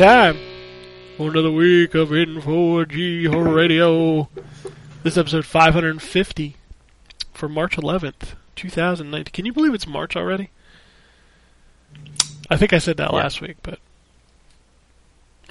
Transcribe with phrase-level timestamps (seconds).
[0.00, 0.38] time
[1.18, 4.30] for another week of N4G Radio.
[5.02, 6.56] This is episode 550
[7.34, 9.30] for March 11th, 2019.
[9.30, 10.48] Can you believe it's March already?
[12.48, 13.78] I think I said that last week, but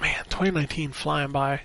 [0.01, 1.61] man, 2019 flying by.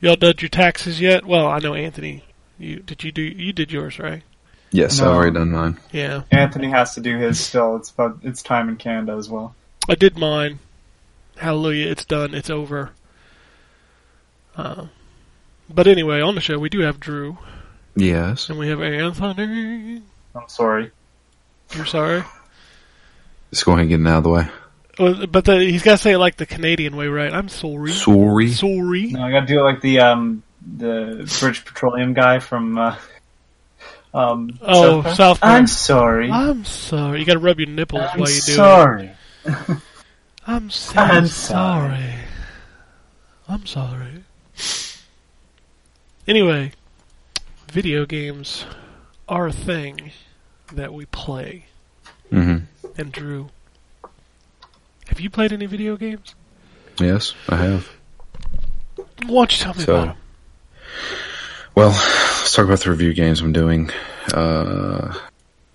[0.00, 1.26] Y'all done your taxes yet?
[1.26, 2.22] Well, I know Anthony.
[2.56, 4.22] You did you do you did yours right?
[4.70, 5.06] Yes, No.
[5.06, 5.80] I've already done mine.
[5.90, 7.74] Yeah, Anthony has to do his still.
[7.74, 9.56] It's about it's time in Canada as well.
[9.88, 10.60] I did mine.
[11.38, 12.34] Hallelujah, it's done.
[12.34, 12.90] It's over.
[14.56, 14.86] Uh,
[15.70, 17.38] but anyway, on the show we do have Drew
[17.94, 18.48] Yes.
[18.48, 20.02] and we have Anthony.
[20.34, 20.90] I'm sorry.
[21.74, 22.22] You're sorry,
[23.52, 24.48] Let's go ahead and get it out of the way.
[24.98, 27.32] well, but the, he's got to say it like the Canadian way, right?
[27.32, 27.92] I'm sorry.
[27.92, 28.48] Sorry.
[28.50, 29.06] Sorry.
[29.12, 30.42] No, I got to do it like the um
[30.76, 32.96] the British Petroleum guy from uh,
[34.14, 34.58] um.
[34.62, 35.16] Oh, South Park.
[35.16, 35.52] South Park.
[35.60, 36.30] I'm sorry.
[36.30, 37.20] I'm sorry.
[37.20, 39.10] You got to rub your nipples I'm while you do sorry.
[39.44, 39.78] it.
[40.48, 41.98] I'm so I'm sorry.
[42.00, 42.14] sorry.
[43.48, 44.24] I'm sorry.
[46.26, 46.72] Anyway,
[47.70, 48.64] video games
[49.28, 50.10] are a thing
[50.72, 51.66] that we play.
[52.30, 52.56] hmm
[52.96, 53.50] And Drew,
[55.08, 56.34] have you played any video games?
[56.98, 57.88] Yes, I have.
[58.96, 60.16] Why don't you tell me So- about them?
[61.74, 63.90] Well, let's talk about the review games I'm doing.
[64.34, 65.14] Uh,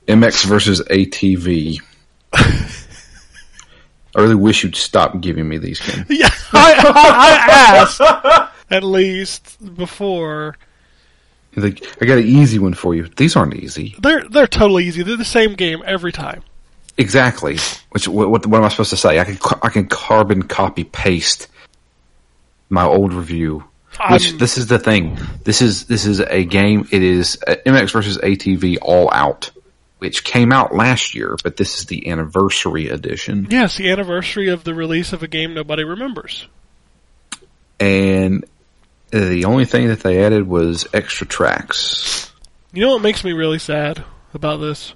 [0.07, 1.79] MX versus ATV.
[4.15, 6.05] I really wish you'd stop giving me these games.
[6.09, 10.55] Yeah, I, I, I asked at least before.
[11.55, 13.07] Like, I got an easy one for you.
[13.07, 13.95] These aren't easy.
[13.99, 15.03] They're they're totally easy.
[15.03, 16.43] They're the same game every time.
[16.97, 17.57] Exactly.
[17.91, 19.19] Which what, what, what am I supposed to say?
[19.19, 21.47] I can I can carbon copy paste
[22.69, 23.63] my old review.
[24.11, 25.17] Which I'm- this is the thing.
[25.43, 26.87] This is this is a game.
[26.91, 29.51] It is uh, MX versus ATV All Out,
[30.03, 33.47] which came out last year, but this is the anniversary edition.
[33.49, 36.45] Yes, the anniversary of the release of a game nobody remembers.
[37.79, 38.43] And
[39.13, 42.33] uh, the only thing that they added was extra tracks.
[42.73, 44.03] You know what makes me really sad
[44.33, 44.93] about this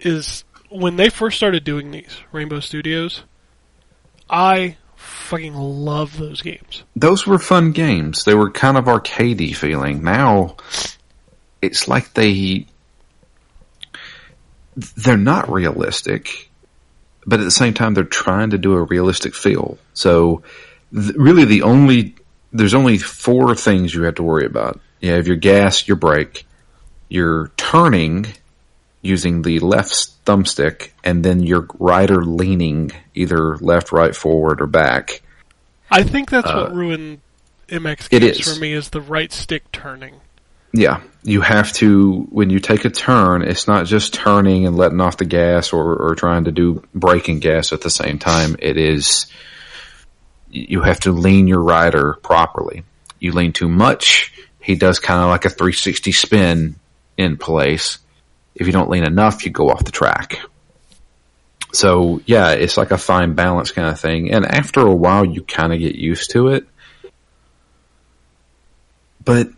[0.00, 3.24] is when they first started doing these Rainbow Studios.
[4.30, 6.82] I fucking love those games.
[6.96, 8.24] Those were fun games.
[8.24, 10.02] They were kind of arcadey feeling.
[10.02, 10.56] Now
[11.60, 12.64] it's like they
[14.96, 16.50] they're not realistic,
[17.26, 19.78] but at the same time they're trying to do a realistic feel.
[19.94, 20.42] So
[20.94, 22.14] th- really the only
[22.52, 24.80] there's only four things you have to worry about.
[25.00, 26.46] You have your gas, your brake,
[27.08, 28.26] your turning
[29.02, 35.22] using the left thumbstick, and then your rider leaning either left, right, forward, or back.
[35.90, 37.20] I think that's what ruined
[37.68, 38.54] MX Uh, it games is.
[38.54, 40.14] for me is the right stick turning.
[40.72, 43.42] Yeah, you have to when you take a turn.
[43.42, 47.40] It's not just turning and letting off the gas or, or trying to do braking
[47.40, 48.56] gas at the same time.
[48.58, 49.26] It is
[50.50, 52.84] you have to lean your rider properly.
[53.20, 56.76] You lean too much, he does kind of like a 360 spin
[57.18, 57.98] in place.
[58.54, 60.40] If you don't lean enough, you go off the track.
[61.72, 64.32] So yeah, it's like a fine balance kind of thing.
[64.32, 66.66] And after a while, you kind of get used to it.
[69.22, 69.48] But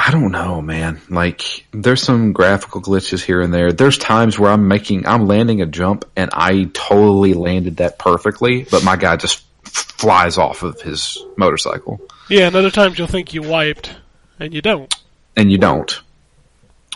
[0.00, 1.00] I don't know, man.
[1.10, 3.72] Like, there's some graphical glitches here and there.
[3.72, 8.62] There's times where I'm making, I'm landing a jump and I totally landed that perfectly,
[8.70, 12.00] but my guy just flies off of his motorcycle.
[12.30, 13.96] Yeah, and other times you'll think you wiped,
[14.38, 14.94] and you don't.
[15.36, 16.00] And you don't.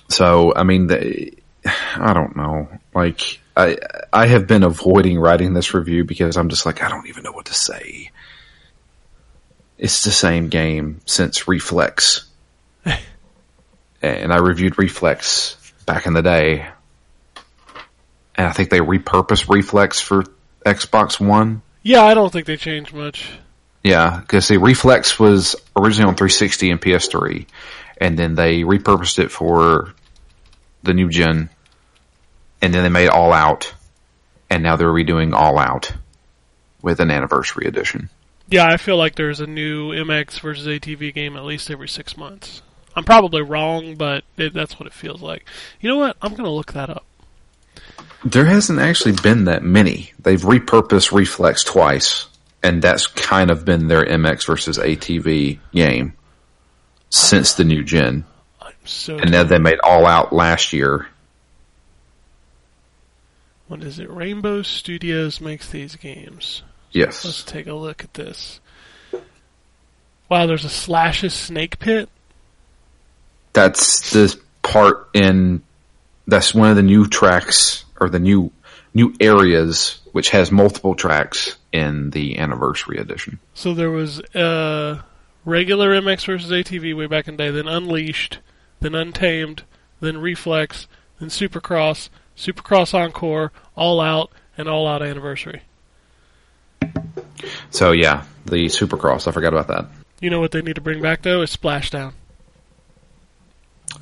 [0.08, 1.32] So, I mean, the,
[1.96, 2.68] I don't know.
[2.94, 3.78] Like, I,
[4.12, 7.32] I have been avoiding writing this review because I'm just like, I don't even know
[7.32, 8.12] what to say.
[9.76, 12.28] It's the same game since Reflex.
[14.02, 15.56] And I reviewed Reflex
[15.86, 16.66] back in the day.
[18.34, 20.24] And I think they repurposed Reflex for
[20.66, 21.62] Xbox One.
[21.82, 23.30] Yeah, I don't think they changed much.
[23.82, 27.46] Yeah, because see, Reflex was originally on 360 and PS3,
[27.98, 29.92] and then they repurposed it for
[30.84, 31.50] the new gen,
[32.60, 33.74] and then they made All Out,
[34.48, 35.92] and now they're redoing All Out
[36.80, 38.08] with an anniversary edition.
[38.48, 42.16] Yeah, I feel like there's a new MX versus ATV game at least every six
[42.16, 42.62] months.
[42.94, 45.46] I'm probably wrong, but it, that's what it feels like.
[45.80, 46.16] You know what?
[46.20, 47.04] I'm going to look that up.
[48.24, 50.12] There hasn't actually been that many.
[50.20, 52.26] They've repurposed Reflex twice,
[52.62, 56.12] and that's kind of been their MX versus ATV game
[57.10, 58.24] since the new gen.
[58.60, 59.16] I'm so.
[59.18, 61.08] And now they made All Out last year.
[63.68, 64.10] what is it?
[64.10, 66.62] Rainbow Studios makes these games.
[66.92, 67.24] Yes.
[67.24, 68.60] Let's take a look at this.
[70.28, 72.08] Wow, there's a Slash's Snake Pit.
[73.52, 75.62] That's the part in
[76.26, 78.50] that's one of the new tracks or the new
[78.94, 83.38] new areas which has multiple tracks in the anniversary edition.
[83.54, 85.00] So there was uh,
[85.44, 88.38] regular MX versus ATV way back in the day, then Unleashed,
[88.80, 89.62] then Untamed,
[90.00, 90.86] then Reflex,
[91.18, 95.62] then Supercross, Supercross Encore, All Out, and All Out Anniversary.
[97.70, 99.86] So yeah, the Supercross, I forgot about that.
[100.20, 102.12] You know what they need to bring back though is Splashdown.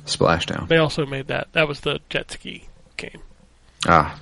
[0.05, 0.67] Splashdown.
[0.67, 1.47] They also made that.
[1.53, 2.67] That was the jet ski
[2.97, 3.21] game.
[3.87, 4.19] Ah,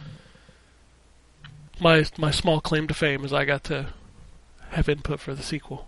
[1.80, 3.88] My my small claim to fame is I got to
[4.72, 5.88] have input for the sequel.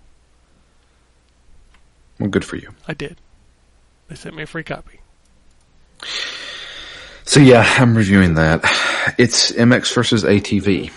[2.19, 2.69] well good for you.
[2.87, 3.17] I did.
[4.07, 4.99] They sent me a free copy.
[7.25, 8.61] So yeah, I'm reviewing that.
[9.17, 10.91] It's MX versus ATV.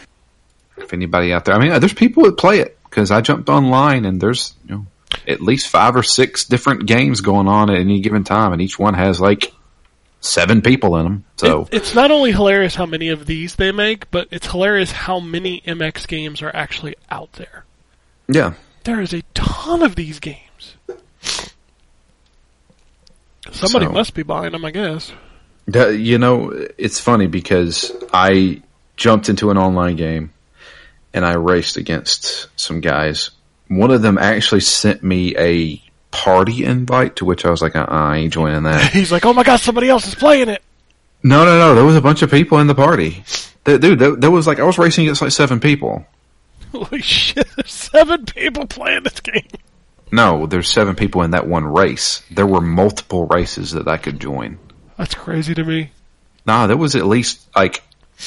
[0.76, 4.04] If anybody out there, I mean, there's people that play it because I jumped online
[4.04, 4.86] and there's you know
[5.26, 8.78] at least five or six different games going on at any given time, and each
[8.78, 9.52] one has like
[10.20, 11.24] seven people in them.
[11.36, 14.90] So It- it's not only hilarious how many of these they make, but it's hilarious
[14.92, 17.64] how many MX games are actually out there.
[18.28, 20.74] yeah, There is a ton of these games.
[23.52, 25.12] Somebody So- must be buying them, I guess.
[25.66, 28.62] You know, it's funny because I
[28.96, 30.32] jumped into an online game
[31.12, 33.30] and I raced against some guys.
[33.68, 37.86] One of them actually sent me a party invite to which I was like, uh,
[37.88, 38.92] I ain't joining that.
[38.92, 40.62] He's like, "Oh my god, somebody else is playing it."
[41.22, 41.74] No, no, no.
[41.74, 43.24] There was a bunch of people in the party.
[43.64, 46.06] Th- Dude, there, there was like I was racing against like seven people.
[46.72, 47.48] Holy shit!
[47.56, 49.46] There's seven people playing this game.
[50.12, 52.22] No, there's seven people in that one race.
[52.30, 54.58] There were multiple races that I could join.
[54.96, 55.90] That's crazy to me.
[56.46, 57.82] Nah, there was at least like,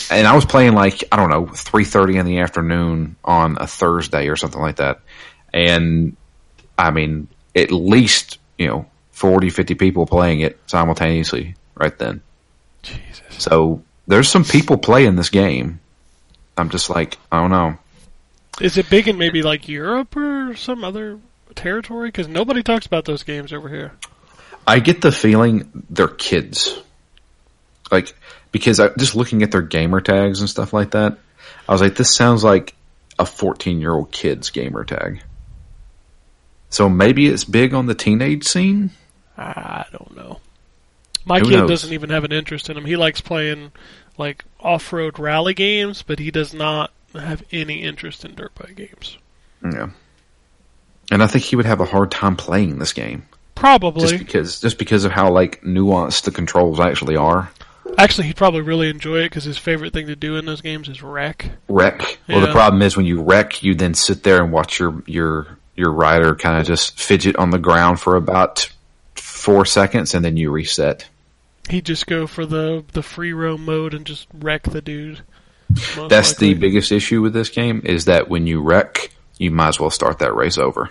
[0.10, 3.68] and I was playing like I don't know three thirty in the afternoon on a
[3.68, 5.00] Thursday or something like that.
[5.54, 6.16] And
[6.78, 12.22] I mean, at least you know 40, 50 people playing it simultaneously right then.
[12.84, 13.22] Jesus.
[13.30, 15.80] So there's some people playing this game.
[16.58, 17.78] I'm just like, I don't know.
[18.60, 21.20] Is it big in maybe like Europe or some other
[21.56, 22.10] territory?
[22.10, 23.94] Because nobody talks about those games over here.
[24.66, 26.80] I get the feeling they're kids.
[27.92, 28.16] Like,
[28.52, 31.18] because I, just looking at their gamer tags and stuff like that,
[31.68, 32.76] I was like, this sounds like
[33.20, 35.22] a 14 year old kid's gamer tag.
[36.70, 38.92] So maybe it's big on the teenage scene?
[39.38, 40.40] I don't know.
[41.26, 41.70] My Who kid knows?
[41.70, 42.86] doesn't even have an interest in them.
[42.86, 43.72] He likes playing
[44.18, 49.18] like off-road rally games, but he does not have any interest in dirt bike games.
[49.64, 49.90] Yeah.
[51.12, 53.24] And I think he would have a hard time playing this game.
[53.56, 54.08] Probably.
[54.08, 57.50] Just because, just because of how like nuanced the controls actually are.
[57.98, 60.90] Actually, he'd probably really enjoy it because his favorite thing to do in those games
[60.90, 61.50] is wreck.
[61.68, 62.20] wreck.
[62.28, 65.57] Well, the problem is when you wreck, you then sit there and watch your your
[65.78, 68.70] your rider kind of just fidget on the ground for about
[69.16, 71.08] four seconds, and then you reset.
[71.70, 75.22] He'd just go for the the free roam mode and just wreck the dude.
[75.96, 79.70] Most That's the biggest issue with this game is that when you wreck, you might
[79.70, 80.90] as well start that race over.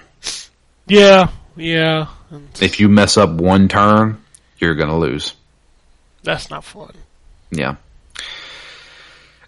[0.86, 2.08] Yeah, yeah.
[2.60, 4.22] If you mess up one turn,
[4.58, 5.32] you're gonna lose.
[6.22, 6.92] that's not fun.
[7.50, 7.76] Yeah.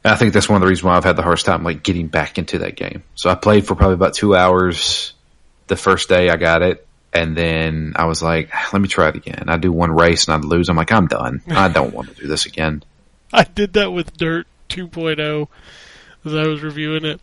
[0.04, 1.82] And I think that's one of the reasons why I've had the hardest time like
[1.82, 3.02] getting back into that game.
[3.16, 5.12] So I played for probably about two hours
[5.68, 6.84] the first day I got it.
[7.12, 9.44] And then I was like, ah, let me try it again.
[9.48, 10.68] I do one race and I'd lose.
[10.68, 11.40] I'm like, I'm done.
[11.48, 12.82] I don't want to do this again.
[13.32, 15.48] I did that with Dirt 2.0
[16.24, 17.20] as I was reviewing it.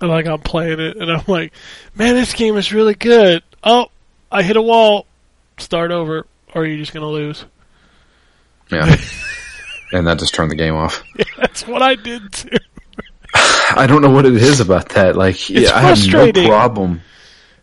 [0.00, 1.52] And like I'm playing it and I'm like,
[1.94, 3.42] man, this game is really good.
[3.64, 3.86] Oh,
[4.30, 5.06] I hit a wall.
[5.58, 6.26] Start over.
[6.54, 7.44] Or are you just gonna lose?
[8.70, 8.96] Yeah.
[9.92, 11.02] and that just turned the game off.
[11.16, 12.50] Yeah, That's what I did too.
[13.34, 15.16] I don't know what it is about that.
[15.16, 17.02] Like, yeah, I have no problem.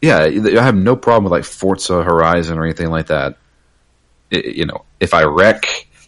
[0.04, 0.20] Yeah,
[0.60, 3.38] I have no problem with like Forza Horizon or anything like that.
[4.34, 5.66] I- you know, if I wreck,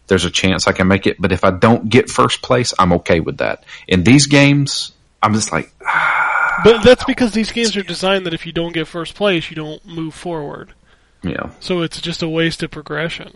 [0.07, 1.15] there's a chance I can make it.
[1.19, 3.63] But if I don't get first place, I'm okay with that.
[3.87, 4.91] In these games,
[5.23, 8.73] I'm just like, ah, But that's because these games are designed that if you don't
[8.73, 10.73] get first place, you don't move forward.
[11.23, 13.31] Yeah, So it's just a waste of progression.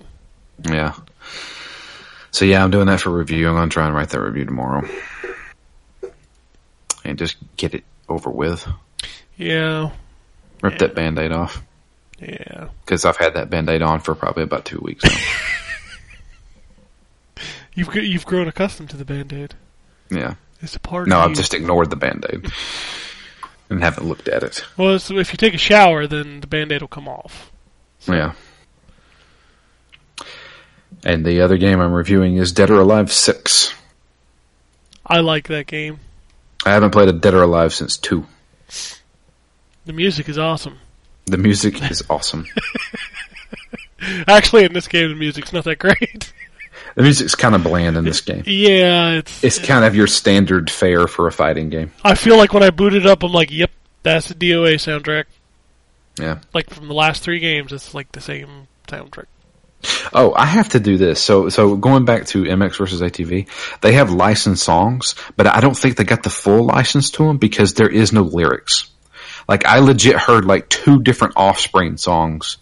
[0.70, 0.94] yeah.
[2.32, 3.48] So yeah, I'm doing that for review.
[3.50, 4.88] I'm gonna try and write that review tomorrow,
[7.04, 8.68] and just get it over with.
[9.38, 9.92] Yeah,
[10.62, 10.78] Rip Yeah.
[10.80, 11.62] that band-aid off
[12.20, 12.68] yeah.
[12.86, 15.12] because I've had that band-aid on for probably about two weeks now.
[17.76, 19.54] You've you've grown accustomed to the band-aid.
[20.10, 20.34] yeah.
[20.62, 21.08] It's a part.
[21.08, 21.36] No, I've you.
[21.38, 22.52] just ignored the band-aid
[23.70, 24.66] and haven't looked at it.
[24.76, 27.50] Well, so if you take a shower, then the band-aid will come off.
[28.06, 28.34] Yeah.
[31.06, 33.74] And the other game I'm reviewing is Dead or Alive 6.
[35.06, 36.02] I like that game.
[36.66, 38.26] I haven't played a Dead or Alive since 2.
[39.90, 40.78] The music is awesome.
[41.26, 42.46] The music is awesome.
[44.28, 46.32] Actually, in this game, the music's not that great.
[46.96, 48.44] The music's kind of bland in this game.
[48.46, 49.44] yeah, it's.
[49.44, 51.92] It's kind of your standard fare for a fighting game.
[52.04, 53.72] I feel like when I boot it up, I'm like, "Yep,
[54.04, 55.26] that's the DOA soundtrack."
[56.20, 56.40] Yeah.
[56.54, 59.26] Like from the last three games, it's like the same soundtrack.
[60.14, 61.22] Oh, I have to do this.
[61.22, 63.48] So, so going back to MX versus ATV,
[63.82, 67.38] they have licensed songs, but I don't think they got the full license to them
[67.38, 68.90] because there is no lyrics.
[69.50, 72.58] Like I legit heard like two different Offspring songs,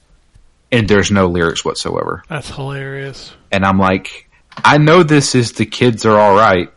[0.71, 2.23] and there's no lyrics whatsoever.
[2.29, 3.33] That's hilarious.
[3.51, 6.71] And I'm like, I know this is the kids are all right,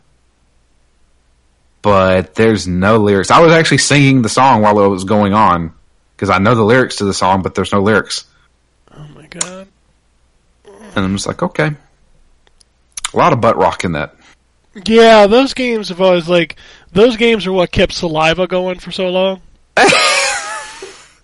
[1.81, 3.31] but there's no lyrics.
[3.31, 5.71] I was actually singing the song while it was going on
[6.17, 8.25] because I know the lyrics to the song, but there's no lyrics.
[8.93, 9.69] Oh my god.
[10.65, 11.71] And I'm just like, okay.
[13.13, 14.13] A lot of butt rock in that.
[14.85, 16.57] Yeah, those games have always like
[16.91, 19.41] those games are what kept Saliva going for so long.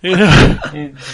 [0.04, 0.60] You know,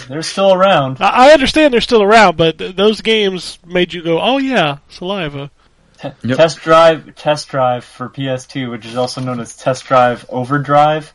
[0.08, 0.98] they're still around.
[1.00, 4.78] I I understand they're still around, but th- those games made you go, "Oh yeah,
[4.90, 5.50] Saliva."
[5.98, 6.36] Te- Yep.
[6.36, 11.14] Test Drive, Test Drive for PS2, which is also known as Test Drive Overdrive.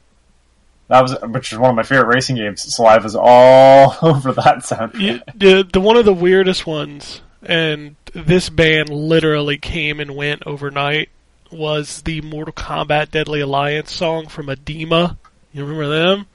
[0.88, 2.64] That was, which is one of my favorite racing games.
[2.76, 5.00] Saliva's all over that soundtrack.
[5.00, 10.42] You, the the one of the weirdest ones, and this band literally came and went
[10.48, 11.10] overnight.
[11.52, 15.18] Was the Mortal Kombat Deadly Alliance song from Adema?
[15.53, 16.25] You remember them?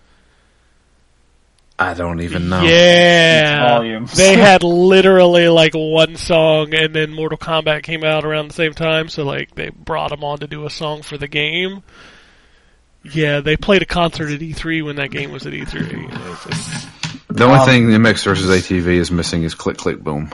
[1.77, 2.63] I don't even know.
[2.63, 8.55] Yeah, they had literally like one song, and then Mortal Kombat came out around the
[8.55, 9.09] same time.
[9.09, 11.83] So like they brought them on to do a song for the game.
[13.03, 16.33] Yeah, they played a concert at E3 when that game was at E3.
[16.33, 16.89] It's just-
[17.29, 20.31] The only Um, thing MX versus ATV is missing is click click boom.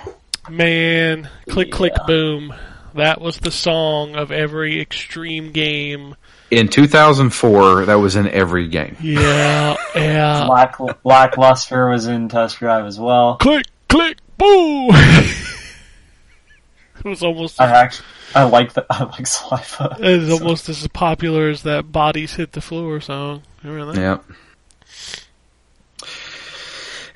[0.51, 2.53] Man, click click boom.
[2.95, 6.17] That was the song of every extreme game.
[6.51, 8.97] In 2004, that was in every game.
[9.01, 10.47] Yeah, yeah.
[10.47, 13.37] Black Blackluster was in Test Drive as well.
[13.37, 14.91] click click boom.
[16.99, 19.97] it was almost I actually, I like the, I like Saliva.
[20.01, 23.43] It's was almost as popular as that "Bodies Hit the Floor" song.
[23.63, 24.01] Remember that?
[24.01, 24.19] Yeah.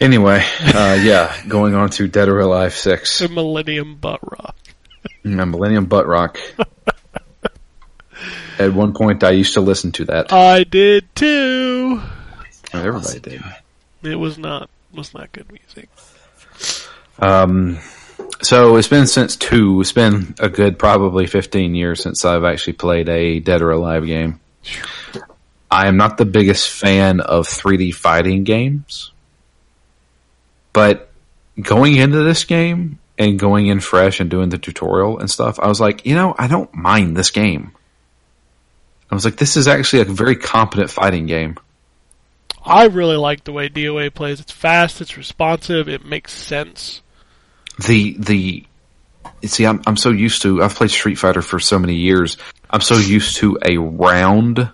[0.01, 3.19] Anyway, uh, yeah, going on to Dead or Alive 6.
[3.21, 4.57] The Millennium Butt Rock.
[5.25, 6.39] Mm, Millennium Butt Rock.
[8.59, 10.33] At one point, I used to listen to that.
[10.33, 12.01] I did too.
[12.73, 13.43] Everybody did.
[14.03, 15.89] It was not was not good music.
[17.19, 17.79] Um,
[18.43, 19.81] so it's been since two.
[19.81, 24.07] It's been a good probably 15 years since I've actually played a Dead or Alive
[24.07, 24.41] game.
[25.71, 29.13] I am not the biggest fan of 3D fighting games,
[30.73, 31.11] but
[31.61, 35.67] going into this game and going in fresh and doing the tutorial and stuff, I
[35.67, 37.73] was like, you know, I don't mind this game.
[39.15, 41.57] I was like, this is actually a very competent fighting game.
[42.65, 44.41] I really like the way DOA plays.
[44.41, 45.01] It's fast.
[45.01, 45.89] It's responsive.
[45.89, 47.01] It makes sense.
[47.87, 48.67] the the
[49.45, 52.39] see I'm I'm so used to I've played Street Fighter for so many years.
[52.71, 54.69] I'm so used to a round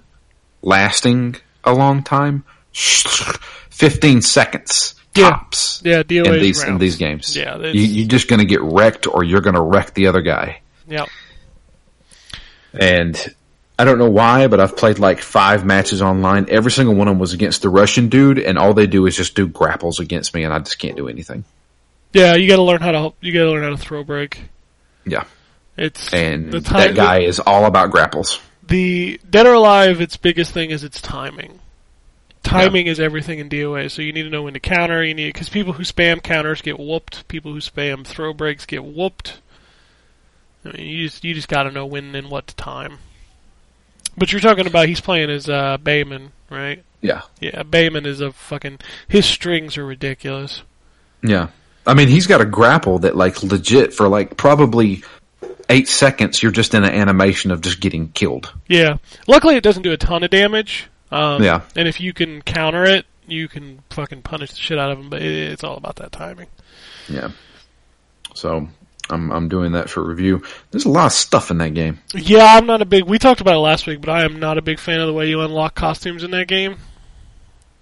[0.63, 2.45] lasting a long time.
[2.73, 5.31] 15 seconds Yeah.
[5.31, 7.37] tops Yeah, DOA in these in these games.
[7.37, 10.23] Yeah, you, you're just going to get wrecked or you're going to wreck the other
[10.23, 10.63] guy.
[10.89, 11.09] Yep.
[12.73, 13.35] And
[13.81, 16.51] I don't know why, but I've played like five matches online.
[16.51, 19.17] Every single one of them was against the Russian dude, and all they do is
[19.17, 21.45] just do grapples against me, and I just can't do anything.
[22.13, 24.43] Yeah, you got to learn how to you got to learn how to throw break.
[25.07, 25.25] Yeah.
[25.79, 28.39] It's And that guy is all about grapples.
[28.69, 31.59] The Dead or Alive, its biggest thing is its timing.
[32.43, 35.03] Timing is everything in DOA, so you need to know when to counter.
[35.03, 37.29] You need because people who spam counters get whooped.
[37.29, 39.41] People who spam throw breaks get whooped.
[40.67, 42.99] I mean, you just you just got to know when and what to time.
[44.21, 46.85] But you're talking about he's playing as uh, Bayman, right?
[47.01, 47.23] Yeah.
[47.41, 50.61] Yeah, Bayman is a fucking his strings are ridiculous.
[51.23, 51.49] Yeah.
[51.87, 55.03] I mean, he's got a grapple that, like, legit for like probably
[55.71, 58.53] eight seconds, you're just in an animation of just getting killed.
[58.69, 58.99] Yeah.
[59.27, 60.91] Luckily, it doesn't do a ton of damage.
[61.11, 61.63] Um, Yeah.
[61.75, 65.09] And if you can counter it, you can fucking punish the shit out of him,
[65.09, 66.49] But it, it's all about that timing.
[67.09, 67.31] Yeah.
[68.35, 68.69] So
[69.13, 70.43] I'm I'm doing that for review.
[70.71, 72.01] There's a lot of stuff in that game.
[72.15, 73.05] Yeah, I'm not a big.
[73.05, 75.13] We talked about it last week, but I am not a big fan of the
[75.13, 76.77] way you unlock costumes in that game.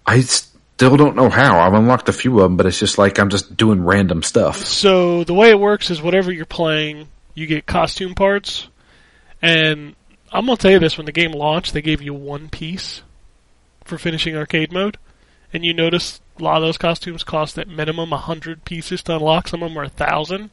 [0.07, 1.61] I still don't know how.
[1.61, 4.57] I've unlocked a few of them, but it's just like I'm just doing random stuff.
[4.59, 8.69] So the way it works is whatever you're playing, you get costume parts,
[9.43, 9.95] and
[10.33, 13.03] I'm gonna tell you this: when the game launched, they gave you one piece
[13.85, 14.99] for finishing arcade mode,
[15.53, 19.17] and you notice a lot of those costumes cost at minimum a hundred pieces to
[19.17, 19.49] unlock.
[19.49, 20.51] Some of them are a thousand.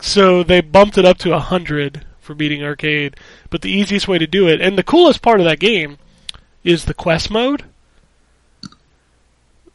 [0.00, 3.16] So they bumped it up to a hundred for beating arcade.
[3.50, 5.98] But the easiest way to do it, and the coolest part of that game,
[6.62, 7.64] is the quest mode.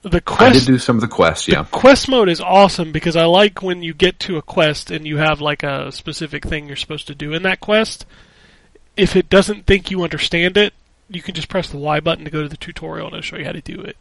[0.04, 0.42] The quest.
[0.42, 1.64] I did do some of the quests, yeah.
[1.72, 5.18] quest mode is awesome because I like when you get to a quest and you
[5.18, 8.06] have like a specific thing you're supposed to do in that quest.
[8.98, 10.74] If it doesn't think you understand it,
[11.10, 13.38] you can just press the Y button to go to the tutorial and it'll show
[13.38, 13.96] you how to do it.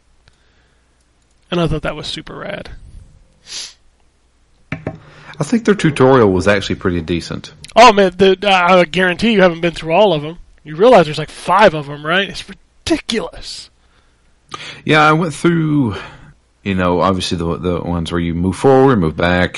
[1.49, 2.71] And I thought that was super rad.
[5.39, 7.53] I think their tutorial was actually pretty decent.
[7.75, 10.37] Oh man, the, uh, I guarantee you haven't been through all of them.
[10.63, 12.29] You realize there's like five of them, right?
[12.29, 13.69] It's ridiculous.
[14.85, 15.95] Yeah, I went through,
[16.63, 19.57] you know, obviously the the ones where you move forward, move back,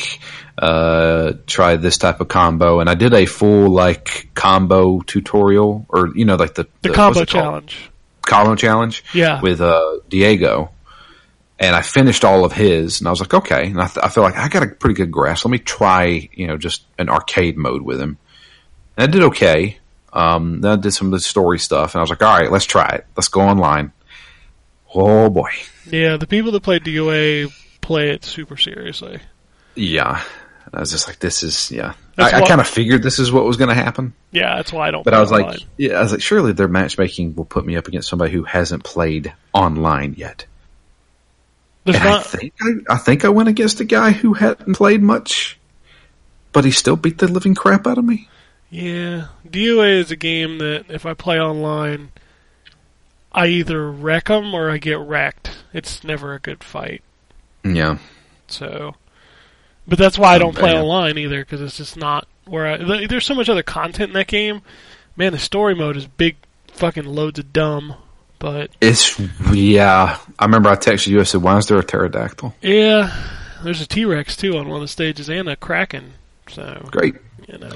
[0.58, 6.16] uh, try this type of combo, and I did a full like combo tutorial, or
[6.16, 7.92] you know, like the The, what's combo challenge.
[8.22, 9.42] combo challenge, Yeah.
[9.42, 10.72] with uh Diego,
[11.60, 14.10] and I finished all of his, and I was like, okay, and I, th- I
[14.10, 15.46] feel like I got a pretty good grasp.
[15.46, 18.18] Let me try, you know, just an arcade mode with him,
[18.98, 19.78] and I did okay.
[20.14, 22.52] Um, then I did some of the story stuff, and I was like, all right,
[22.52, 23.06] let's try it.
[23.18, 23.92] Let's go online.
[24.94, 25.50] Oh boy.
[25.92, 29.20] Yeah, the people that play DOA play it super seriously.
[29.76, 30.24] Yeah.
[30.74, 31.94] I was just like, this is, yeah.
[32.16, 34.74] That's I, I kind of figured this is what was going to happen, Yeah, that's
[34.74, 35.04] why I don't.
[35.04, 37.88] but I was like, yeah, I was like, surely their matchmaking will put me up
[37.88, 40.46] against somebody who hasn't played online yet.
[41.86, 45.02] There's And I think I, I think I went against a guy who hadn't played
[45.02, 45.58] much,
[46.52, 48.28] but he still beat the living crap out of me.
[48.70, 52.12] Yeah, DOA is a game that if I play online,
[53.32, 55.52] I either wreck them or I get wrecked.
[55.74, 57.02] It's never a good fight.
[57.64, 58.00] Yeah.
[58.48, 58.96] So,
[59.88, 60.82] but that's why I don't um, play Yeah.
[60.82, 63.06] online either because it's just not where I.
[63.08, 64.62] There's so much other content in that game.
[65.16, 66.36] Man, the story mode is big,
[66.68, 67.96] fucking loads of dumb.
[68.46, 69.20] But It's,
[69.52, 70.20] yeah.
[70.38, 72.54] I remember I texted you, I said, why is there a pterodactyl?
[72.62, 73.12] yeah,
[73.64, 76.14] there's a T Rex too on one of the stages and a Kraken.
[76.50, 77.16] So Great.
[77.48, 77.72] you know,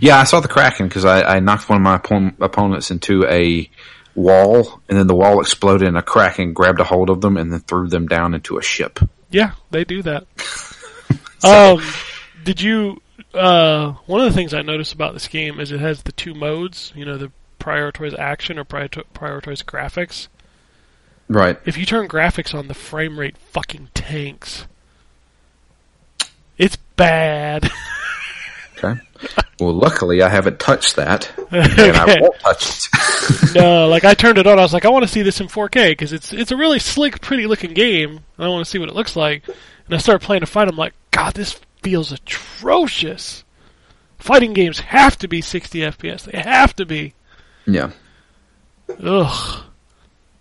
[0.00, 3.26] Yeah, I saw the Kraken because I, I knocked one of my oppo- opponents into
[3.26, 3.68] a
[4.14, 7.52] wall, and then the wall exploded, and a Kraken grabbed a hold of them and
[7.52, 9.00] then threw them down into a ship.
[9.28, 10.24] Yeah, they do that.
[11.44, 11.82] um,
[12.44, 13.02] did you?
[13.34, 16.32] Uh, one of the things I noticed about this game is it has the two
[16.32, 16.94] modes.
[16.96, 20.28] You know, the prioritize action or prior- prioritize graphics.
[21.28, 21.58] Right.
[21.64, 24.66] If you turn graphics on, the frame rate fucking tanks.
[26.56, 27.70] It's bad.
[28.78, 29.00] Okay.
[29.58, 33.54] Well, luckily I haven't touched that, and I won't touch it.
[33.56, 34.56] no, like I turned it on.
[34.58, 36.78] I was like, I want to see this in 4K because it's it's a really
[36.78, 38.10] slick, pretty looking game.
[38.10, 39.46] And I want to see what it looks like.
[39.48, 40.68] And I started playing a fight.
[40.68, 43.42] I'm like, God, this feels atrocious.
[44.18, 46.30] Fighting games have to be 60 FPS.
[46.30, 47.14] They have to be.
[47.68, 47.90] Yeah.
[49.02, 49.62] Ugh.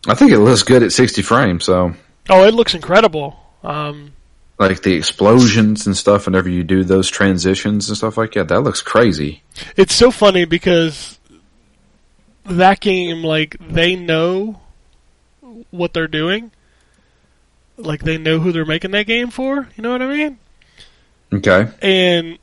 [0.08, 1.94] I think it looks good at 60 frames, so
[2.30, 3.38] Oh, it looks incredible.
[3.64, 4.14] Um,
[4.60, 8.62] like the explosions and stuff whenever you do those transitions and stuff like that, that
[8.62, 9.44] looks crazy.
[9.76, 11.20] it's so funny because
[12.46, 14.60] that game, like, they know
[15.72, 16.52] what they're doing.
[17.78, 19.68] Like, they know who they're making that game for.
[19.76, 20.40] You know what I mean?
[21.34, 21.68] Okay.
[21.82, 22.40] and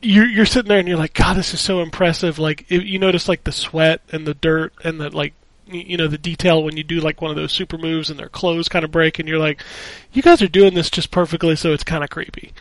[0.00, 2.38] you're you're sitting there and you're like, God, this is so impressive.
[2.38, 5.34] Like it, you notice like the sweat and the dirt and the like,
[5.66, 8.28] you know, the detail when you do like one of those super moves and their
[8.28, 9.62] clothes kind of break, and you're like,
[10.12, 12.52] you guys are doing this just perfectly, so it's kind of creepy.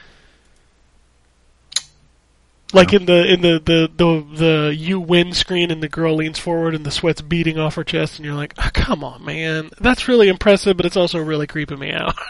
[2.73, 6.37] Like in the in the the the the you win screen and the girl leans
[6.37, 9.69] forward and the sweat's beating off her chest and you're like, oh, come on, man,
[9.79, 12.15] that's really impressive, but it's also really creeping me out.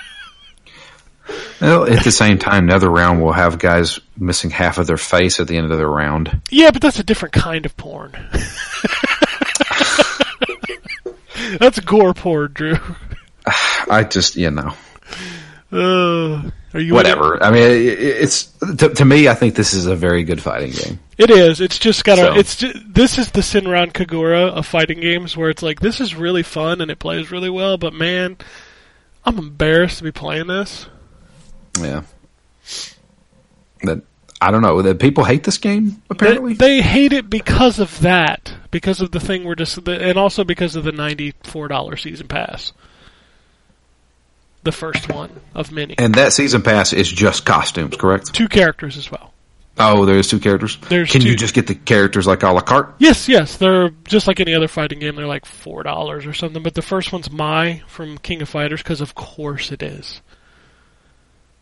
[1.61, 5.39] Well, at the same time, another round will have guys missing half of their face
[5.39, 6.41] at the end of the round.
[6.49, 8.11] Yeah, but that's a different kind of porn.
[11.59, 12.77] that's gore porn, Drew.
[13.89, 14.73] I just, you know,
[15.71, 17.41] Uh, are you whatever.
[17.43, 18.45] I mean, it, it's
[18.77, 19.27] to, to me.
[19.27, 20.99] I think this is a very good fighting game.
[21.17, 21.59] It is.
[21.61, 22.21] It's just got a.
[22.21, 25.99] So- It's ju- this is the Senran Kagura of fighting games, where it's like this
[25.99, 28.37] is really fun and it plays really well, but man,
[29.25, 30.87] I'm embarrassed to be playing this.
[31.83, 32.01] Yeah.
[33.83, 34.01] That
[34.41, 34.81] I don't know.
[34.81, 36.01] That people hate this game.
[36.09, 38.53] Apparently, they hate it because of that.
[38.71, 42.73] because of the thing we're just, and also because of the ninety-four dollar season pass.
[44.63, 48.33] The first one of many, And that season pass is just costumes, correct?
[48.33, 49.33] two characters as well.
[49.79, 50.77] Oh, there's two characters.
[50.89, 51.29] There's Can two.
[51.29, 52.95] you just get the characters like a la carte?
[52.97, 55.15] Yes, yes, they're just like any other fighting game.
[55.15, 56.63] They're like four dollars or something.
[56.63, 60.21] But the first one's Mai from King of Fighters because of course it is.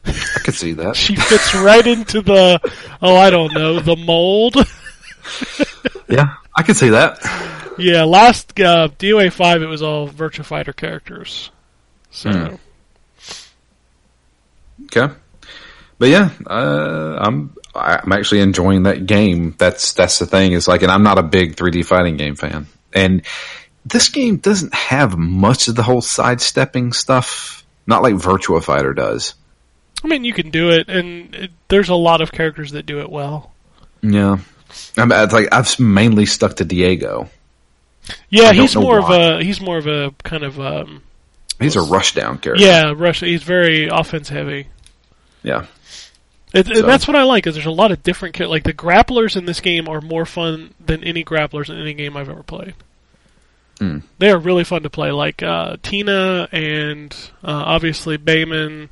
[0.07, 0.95] I could see that.
[0.95, 2.59] She fits right into the
[3.01, 4.55] oh I don't know the mold.
[6.07, 7.19] Yeah, I could see that.
[7.79, 11.49] yeah, last uh, DOA five it was all Virtua Fighter characters.
[12.11, 12.55] So Hmm.
[14.85, 15.13] Okay,
[15.97, 19.55] but yeah, uh, I'm I'm actually enjoying that game.
[19.57, 20.51] That's that's the thing.
[20.51, 23.23] Is like, and I'm not a big 3D fighting game fan, and
[23.85, 27.65] this game doesn't have much of the whole sidestepping stuff.
[27.87, 29.35] Not like Virtua Fighter does.
[30.03, 32.99] I mean you can do it, and it, there's a lot of characters that do
[33.01, 33.51] it well.
[34.01, 34.37] Yeah,
[34.97, 37.29] I'm it's like I've mainly stuck to Diego.
[38.29, 39.15] Yeah, he's more why.
[39.15, 41.01] of a he's more of a kind of um,
[41.59, 42.63] He's a rushdown character.
[42.63, 43.21] yeah rush.
[43.21, 44.67] He's very offense heavy.
[45.43, 45.65] yeah.
[46.53, 47.47] It, So- that's what I like.
[47.47, 50.73] Is there's a lot of different like the grapplers in this game are more fun
[50.85, 52.75] than any grapplers in any game I've ever played.
[53.79, 53.99] Hmm.
[54.19, 55.11] They are really fun to play.
[55.11, 57.11] Like uh, Tina and
[57.43, 58.87] uh, obviously Bayman,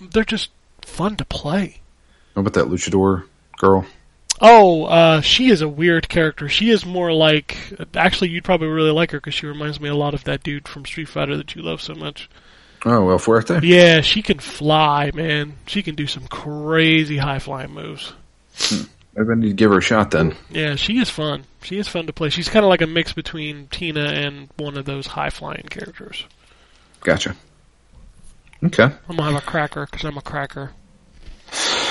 [0.00, 0.50] they're just
[0.82, 1.80] fun to play.
[2.34, 3.24] What about that luchador
[3.58, 3.86] girl?
[4.40, 6.48] Oh, uh, she is a weird character.
[6.48, 7.56] She is more like
[7.94, 10.66] actually you'd probably really like her because she reminds me a lot of that dude
[10.66, 12.28] from Street Fighter that you love so much.
[12.84, 13.62] Oh, well, Fuerte.
[13.62, 15.54] Yeah, she can fly, man.
[15.66, 18.12] She can do some crazy high flying moves.
[19.16, 20.36] Maybe I need to give her a shot then.
[20.50, 21.44] Yeah, she is fun.
[21.62, 22.28] She is fun to play.
[22.28, 26.24] She's kind of like a mix between Tina and one of those high flying characters.
[27.00, 27.36] Gotcha.
[28.64, 28.84] Okay.
[28.84, 30.70] I'm gonna have a cracker because I'm a cracker.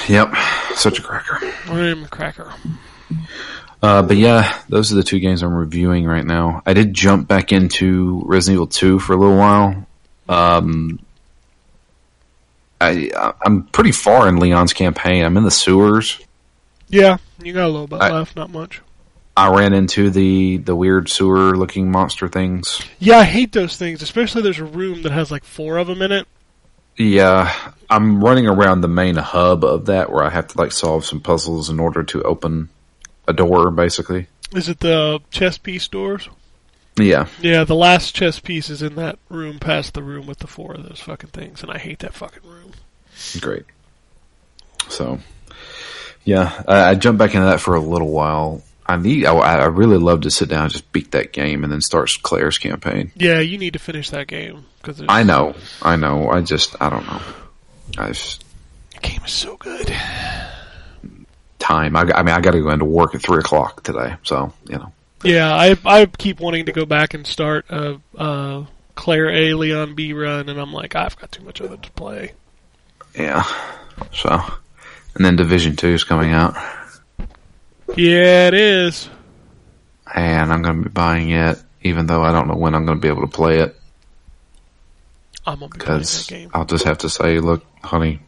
[0.08, 0.34] Yep.
[0.76, 1.40] Such a cracker.
[1.68, 2.52] I'm a cracker.
[3.82, 6.62] Uh, but yeah, those are the two games I'm reviewing right now.
[6.66, 9.86] I did jump back into Resident Evil 2 for a little while.
[10.30, 11.00] Um,
[12.82, 15.24] I, I'm pretty far in Leon's campaign.
[15.24, 16.20] I'm in the sewers.
[16.90, 18.82] Yeah, you got a little bit I- left, not much.
[19.36, 22.80] I ran into the, the weird sewer looking monster things.
[23.00, 24.04] Yeah, I hate those things.
[24.04, 26.28] Especially there's a room that has like four of them in it.
[26.98, 27.54] Yeah,
[27.90, 31.22] I'm running around the main hub of that where I have to like solve some
[31.22, 32.70] puzzles in order to open
[33.28, 34.28] a door, basically.
[34.54, 36.30] Is it the chess piece doors?
[36.96, 37.28] Yeah.
[37.42, 40.76] Yeah, the last chess piece is in that room past the room with the four
[40.76, 42.74] of those fucking things, and I hate that fucking room.
[43.40, 43.64] Great.
[44.90, 45.20] So,
[46.24, 48.62] yeah, I, I jumped back into that for a little while.
[48.86, 49.26] I need.
[49.26, 52.12] I, I really love to sit down and just beat that game and then start
[52.22, 53.12] Claire's campaign.
[53.16, 56.30] Yeah, you need to finish that game because I know, I know.
[56.30, 57.22] I just, I don't know.
[57.98, 58.44] I just
[58.96, 59.94] the game is so good.
[61.64, 61.96] time.
[61.96, 64.78] I, I mean, I got to go into work at three o'clock today, so you
[64.78, 64.92] know.
[65.24, 69.96] Yeah, I I keep wanting to go back and start a, a Claire A, Leon
[69.96, 72.34] B run, and I'm like, I've got too much other to play.
[73.16, 73.44] Yeah.
[74.12, 74.32] So,
[75.16, 76.56] and then Division Two is coming out,
[77.96, 79.10] Yeah, it is.
[80.14, 82.98] and I'm going to be buying it, even though I don't know when I'm going
[82.98, 83.76] to be able to play it.
[85.46, 86.50] I'm be playing that because game.
[86.54, 88.20] I'll just have to say, look, honey,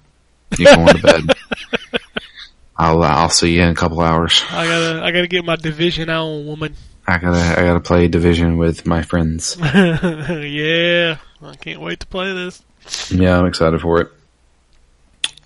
[0.57, 1.23] you going to bed.
[2.77, 4.43] I'll I'll see you in a couple hours.
[4.49, 6.75] I gotta I gotta get my division on, woman.
[7.07, 9.55] I gotta I gotta play division with my friends.
[9.61, 12.61] yeah, I can't wait to play this.
[13.09, 14.11] yeah, I'm excited for it.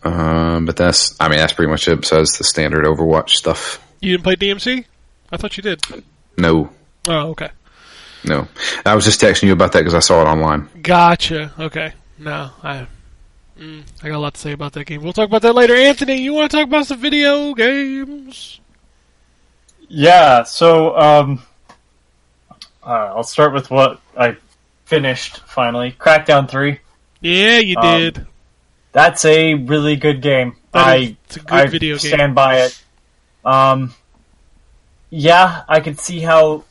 [0.03, 2.01] Um, but that's I mean that's pretty much it.
[2.01, 3.79] Besides the standard Overwatch stuff.
[4.01, 4.85] You didn't play DMC?
[5.31, 5.81] I thought you did.
[6.37, 6.69] No,
[7.07, 7.49] Oh, okay.
[8.25, 8.47] no.
[8.85, 10.69] I was just texting you about that because I saw it online.
[10.81, 11.51] Gotcha.
[11.59, 11.93] Okay.
[12.17, 12.87] No, I.
[13.59, 15.01] Mm, I got a lot to say about that game.
[15.03, 15.75] We'll talk about that later.
[15.75, 18.61] Anthony, you want to talk about some video games?
[19.89, 21.43] Yeah, so um,
[22.83, 24.37] uh, I'll start with what I
[24.85, 25.91] finished finally.
[25.99, 26.79] Crackdown 3.
[27.21, 28.27] Yeah, you Um, did.
[28.93, 30.55] That's a really good game.
[30.71, 32.11] That I is- it's a good I video game.
[32.13, 32.81] stand by it.
[33.49, 33.95] Um,
[35.09, 36.65] yeah, I could see how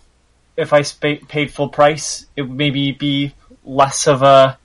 [0.57, 4.59] if I spa- paid full price, it would maybe be less of a.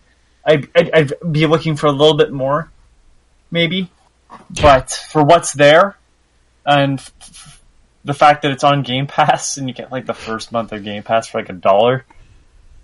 [0.46, 2.70] I'd, I'd, I'd be looking for a little bit more,
[3.50, 3.90] maybe.
[4.62, 5.98] But for what's there,
[6.66, 7.62] and f- f-
[8.06, 10.84] the fact that it's on Game Pass and you get like the first month of
[10.84, 12.06] Game Pass for like a dollar,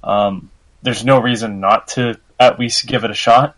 [0.04, 0.50] um,
[0.82, 3.56] there's no reason not to at least give it a shot.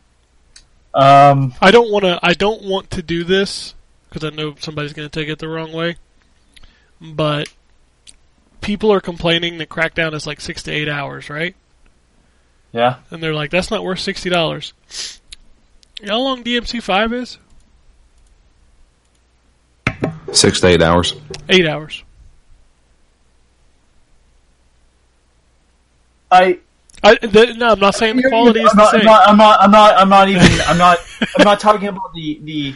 [0.94, 2.20] Um, I don't want to.
[2.22, 3.74] I don't want to do this
[4.12, 5.96] because I know somebody's going to take it the wrong way.
[7.00, 7.52] But
[8.60, 11.56] people are complaining that Crackdown is like six to eight hours, right?
[12.74, 12.98] yeah.
[13.10, 14.74] And they're like, "That's not worth sixty dollars."
[16.00, 17.38] You know how long DMC five is?
[20.32, 21.16] Six to eight hours.
[21.50, 22.04] Eight hours.
[26.30, 26.60] I
[27.04, 29.02] I, the, no, I'm not saying the quality is I'm the not, same.
[29.02, 29.28] I'm not.
[29.28, 29.60] I'm not.
[29.62, 29.98] I'm not.
[29.98, 30.62] I'm not even.
[30.68, 31.00] I'm not.
[31.38, 32.76] I'm not talking about the the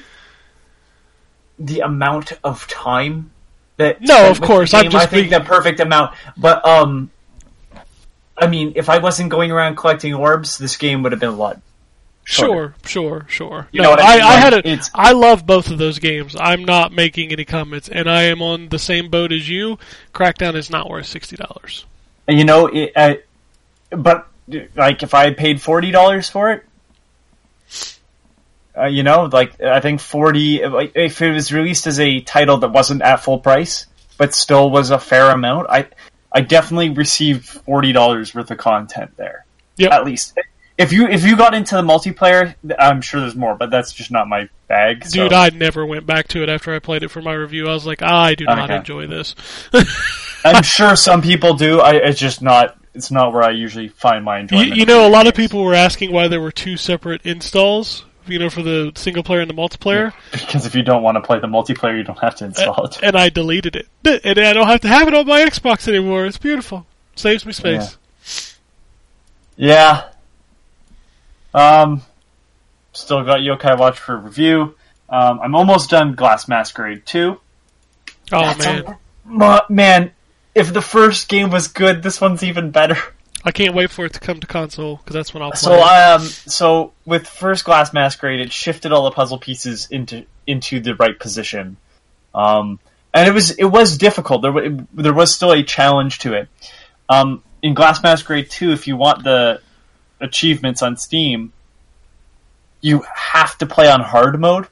[1.60, 3.32] the amount of time
[3.78, 4.02] that.
[4.02, 7.10] No, of course, the I'm just I think being- the perfect amount, but um,
[8.38, 11.36] I mean, if I wasn't going around collecting orbs, this game would have been a
[11.36, 11.62] lot.
[12.28, 13.68] Sure, sure, sure.
[13.72, 14.24] You no, know what I I, mean?
[14.24, 14.58] I, Like, had a.
[14.60, 16.36] it's- I love both of those games.
[16.39, 19.78] I'm not making any comments, and I am on the same boat as you.
[20.13, 21.86] Crackdown is not worth sixty dollars.
[22.28, 23.13] You know, it, uh,
[23.91, 24.28] but
[24.76, 26.65] like if I paid forty dollars for it,
[28.78, 30.62] uh, you know, like I think forty.
[30.62, 33.86] If it was released as a title that wasn't at full price,
[34.18, 35.88] but still was a fair amount, I
[36.32, 39.46] I definitely received forty dollars worth of content there.
[39.78, 39.92] Yep.
[39.92, 40.38] At least.
[40.78, 44.12] If you if you got into the multiplayer, I'm sure there's more, but that's just
[44.12, 45.06] not my bag.
[45.06, 47.68] so- Dude, I never went back to it after I played it for my review.
[47.70, 48.76] I was like, I do not Okay.
[48.76, 49.36] enjoy this.
[50.44, 51.80] I'm sure some people do.
[51.80, 52.78] I it's just not.
[52.94, 54.76] It's not where I usually find my You, enjoyment.
[54.76, 58.06] you know, a lot of people were asking why there were two separate installs.
[58.28, 61.22] You know, for the single player and the multiplayer, because if you don't want to
[61.22, 63.00] play the multiplayer, you don't have to install it.
[63.04, 63.88] and I deleted it,
[64.26, 66.26] and I don't have to have it on my Xbox anymore.
[66.26, 66.86] It's beautiful.
[67.16, 67.98] Saves me space.
[69.56, 70.10] Yeah.
[71.54, 72.02] Um,
[72.94, 74.76] still got Yokai Watch for review.
[75.10, 77.40] Um, I'm almost done Glass Masquerade 2.
[78.32, 80.12] Oh That's man, a- Ma- man,
[80.54, 82.98] if the first game was good, this one's even better.
[83.47, 85.60] I can't wait for it to come to console because that's when I'll play.
[85.60, 90.79] So, um, so with first Glass Masquerade, it shifted all the puzzle pieces into into
[90.79, 91.77] the right position,
[92.34, 92.79] um,
[93.13, 94.41] and it was it was difficult.
[94.41, 96.47] There wa- there was still a challenge to it.
[97.08, 99.62] Um, in Glass Masquerade Two, if you want the
[100.19, 101.53] achievements on Steam,
[102.81, 104.67] you have to play on hard mode,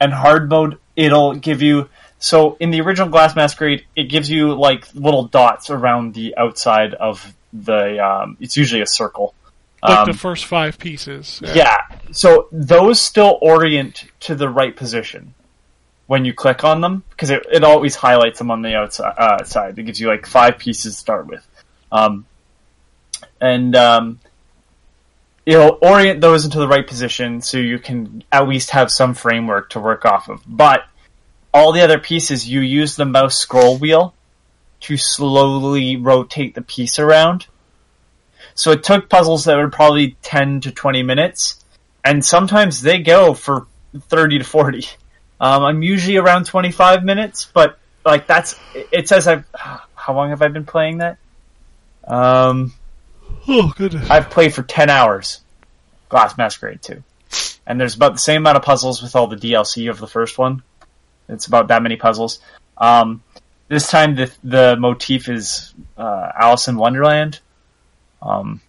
[0.00, 1.88] and hard mode it'll give you.
[2.22, 6.94] So in the original Glass Masquerade, it gives you like little dots around the outside
[6.94, 7.98] of the.
[7.98, 9.34] Um, it's usually a circle.
[9.82, 11.42] like Um, the first five pieces.
[11.52, 11.78] yeah.
[12.12, 15.34] So those still orient to the right position
[16.06, 19.14] when you click on them because it, it always highlights them on the outside.
[19.18, 19.76] Uh, side.
[19.76, 21.44] It gives you like five pieces to start with,
[21.90, 22.24] um,
[23.40, 24.20] and um,
[25.44, 29.70] it'll orient those into the right position so you can at least have some framework
[29.70, 30.40] to work off of.
[30.46, 30.84] But
[31.52, 34.14] all the other pieces, you use the mouse scroll wheel
[34.80, 37.46] to slowly rotate the piece around.
[38.54, 41.64] So it took puzzles that were probably 10 to 20 minutes,
[42.04, 44.86] and sometimes they go for 30 to 40.
[45.40, 49.44] Um, I'm usually around 25 minutes, but like that's, it says I've,
[49.94, 51.18] how long have I been playing that?
[52.06, 52.72] Um,
[53.48, 54.08] Oh goodness.
[54.08, 55.40] I've played for 10 hours
[56.08, 57.02] Glass Masquerade 2.
[57.66, 60.38] And there's about the same amount of puzzles with all the DLC of the first
[60.38, 60.62] one.
[61.32, 62.40] It's about that many puzzles.
[62.78, 63.22] Um,
[63.68, 67.40] this time the the motif is uh, Alice in Wonderland.
[68.20, 68.60] Um,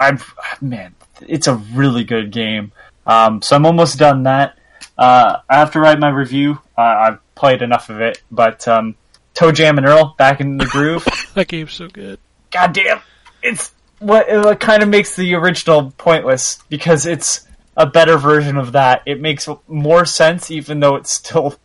[0.00, 2.72] I've man, it's a really good game.
[3.06, 4.58] Um, so I'm almost done that.
[4.96, 6.58] Uh, I have to write my review.
[6.76, 8.94] Uh, I've played enough of it, but um,
[9.34, 11.06] ToeJam and Earl back in the groove.
[11.34, 12.20] That game's so good.
[12.52, 13.00] goddamn,
[13.42, 18.72] it's what it kind of makes the original pointless because it's a better version of
[18.72, 19.02] that.
[19.04, 21.58] It makes more sense, even though it's still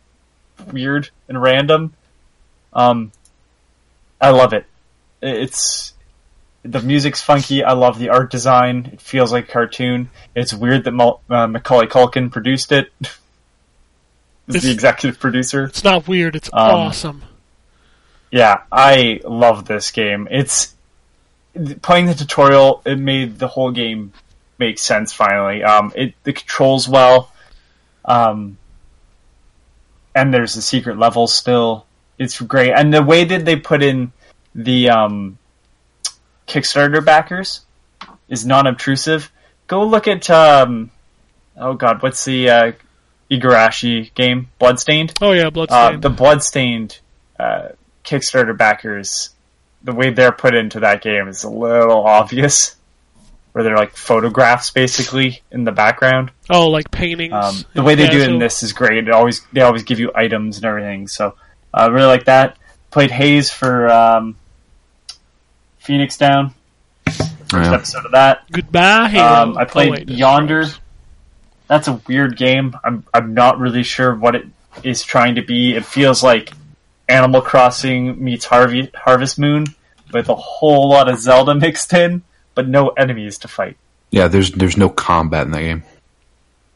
[0.72, 1.92] weird and random.
[2.72, 3.12] Um,
[4.20, 4.66] I love it.
[5.22, 5.92] It's
[6.62, 7.64] the music's funky.
[7.64, 8.90] I love the art design.
[8.92, 10.10] It feels like a cartoon.
[10.34, 12.92] It's weird that Mul- uh, Macaulay Culkin produced it.
[14.48, 15.64] Is the executive producer.
[15.64, 16.34] It's not weird.
[16.34, 17.22] It's Um, awesome.
[18.32, 20.26] Yeah, I love this game.
[20.30, 20.74] It's
[21.82, 22.82] playing the tutorial.
[22.84, 24.12] It made the whole game
[24.58, 25.12] make sense.
[25.12, 27.32] Finally, um, it the controls well,
[28.04, 28.58] um,
[30.14, 31.86] and there's the secret level still.
[32.18, 34.12] It's great, and the way that they put in
[34.54, 35.38] the um,
[36.46, 37.62] Kickstarter backers
[38.28, 39.30] is non-obtrusive.
[39.66, 40.90] Go look at um,
[41.56, 42.72] oh god, what's the uh,
[43.30, 44.48] Igarashi game?
[44.58, 46.02] Bloodstained Oh yeah, uh, Bloodstained.
[46.02, 46.98] the Bloodstained
[47.38, 47.68] uh,
[48.04, 49.30] Kickstarter backers,
[49.82, 52.76] the way they're put into that game is a little obvious,
[53.52, 56.30] where they're like photographs basically in the background.
[56.48, 57.32] oh, like paintings.
[57.34, 58.98] Um, the way they do it in this is great.
[59.08, 61.08] It always they always give you items and everything.
[61.08, 61.34] So
[61.74, 62.56] I really like that.
[62.90, 64.36] Played Haze for um,
[65.78, 66.54] Phoenix Down.
[67.06, 67.74] First Yeah.
[67.74, 68.50] episode of that.
[68.50, 69.26] Goodbye, Halo.
[69.42, 70.64] Um, I played Oh, wait, Yonder.
[70.64, 70.80] Stripes.
[71.66, 72.76] That's a weird game.
[72.84, 74.46] I'm I'm not really sure what it
[74.82, 75.74] is trying to be.
[75.74, 76.52] It feels like
[77.08, 79.66] Animal Crossing meets Harvey, Harvest Moon
[80.12, 82.22] with a whole lot of Zelda mixed in,
[82.54, 83.76] but no enemies to fight.
[84.10, 85.82] Yeah, there's there's no combat in that game.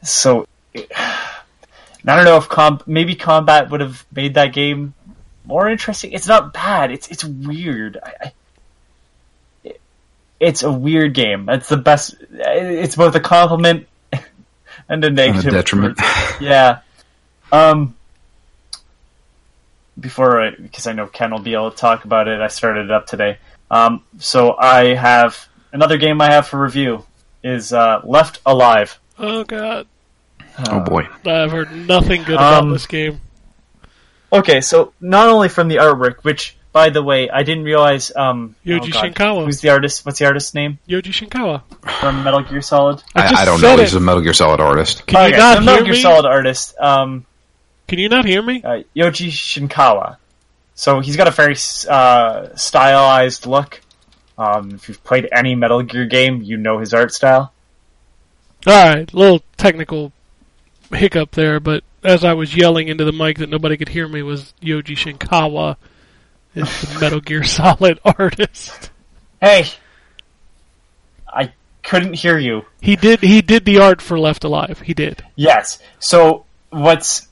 [0.02, 4.94] So I don't know if com- maybe combat would have made that game
[5.44, 6.12] more interesting.
[6.12, 6.90] It's not bad.
[6.90, 7.98] It's it's weird.
[8.02, 8.32] I,
[9.64, 9.72] I,
[10.40, 11.48] it's a weird game.
[11.48, 12.14] It's the best.
[12.30, 13.86] It's both a compliment
[14.88, 15.46] and a And negative.
[15.46, 15.98] a detriment.
[16.40, 16.80] Yeah.
[17.52, 17.94] Um.
[19.98, 22.86] Before, I, because I know Ken will be able to talk about it, I started
[22.86, 23.38] it up today.
[23.70, 24.02] Um.
[24.18, 27.04] So I have another game I have for review
[27.42, 28.98] is uh, Left Alive.
[29.18, 29.86] Oh god,
[30.70, 31.06] oh boy.
[31.26, 33.20] I've heard nothing good about Um, this game.
[34.32, 38.10] Okay, so not only from the artwork, which by the way, I didn't realize.
[38.16, 39.44] Um, Yoji oh God, Shinkawa.
[39.44, 40.04] Who's the artist?
[40.04, 41.62] What's the artist's name Yoji Shinkawa.
[42.00, 43.02] from Metal Gear Solid?
[43.14, 43.74] I, I, just I don't know.
[43.74, 43.80] It.
[43.80, 45.06] He's a Metal Gear Solid artist.
[45.06, 46.00] Can you okay, not so Metal hear Gear me?
[46.00, 46.74] Solid artist.
[46.80, 47.26] Um,
[47.86, 48.62] Can you not hear me?
[48.64, 50.16] uh, Yoji Shinkawa.
[50.74, 51.54] So he's got a very
[51.88, 53.80] uh, stylized look.
[54.36, 57.52] Um, if you've played any Metal Gear game, you know his art style.
[58.66, 60.12] All right, little technical
[60.92, 64.22] hiccup there, but as I was yelling into the mic that nobody could hear me
[64.22, 65.76] was Yoji Shinkawa
[66.54, 68.90] is the Metal Gear Solid artist.
[69.40, 69.66] Hey,
[71.28, 72.64] I couldn't hear you.
[72.80, 74.80] He did he did the art for Left Alive.
[74.80, 75.24] He did.
[75.36, 75.78] Yes.
[75.98, 77.28] So what's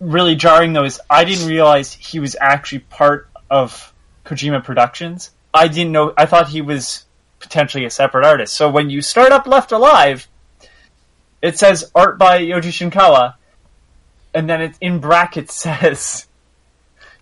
[0.00, 3.92] really jarring though is I didn't realize he was actually part of
[4.24, 5.30] Kojima Productions.
[5.56, 6.12] I didn't know.
[6.16, 7.04] I thought he was
[7.40, 8.54] potentially a separate artist.
[8.54, 10.26] So when you start up Left Alive,
[11.42, 13.34] it says art by Yoji Shinkawa,
[14.34, 16.26] and then it in brackets says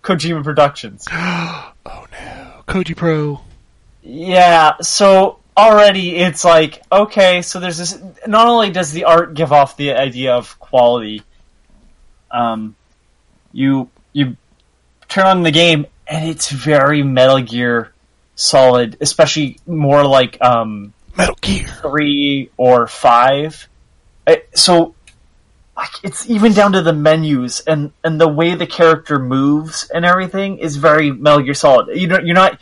[0.02, 1.06] Kojima Productions.
[1.86, 3.42] Oh no, Koji Pro.
[4.02, 8.02] Yeah, so already it's like, okay, so there's this.
[8.26, 11.22] Not only does the art give off the idea of quality,
[12.30, 12.74] um,
[13.52, 14.38] you you
[15.08, 17.93] turn on the game and it's very Metal Gear
[18.36, 21.66] Solid, especially more like um, Metal Gear.
[21.66, 23.68] three or five.
[24.26, 24.94] Uh, So
[25.76, 30.04] like, it's even down to the menus and, and the way the character moves and
[30.04, 31.96] everything is very Metal Gear Solid.
[31.96, 32.60] You know, you're not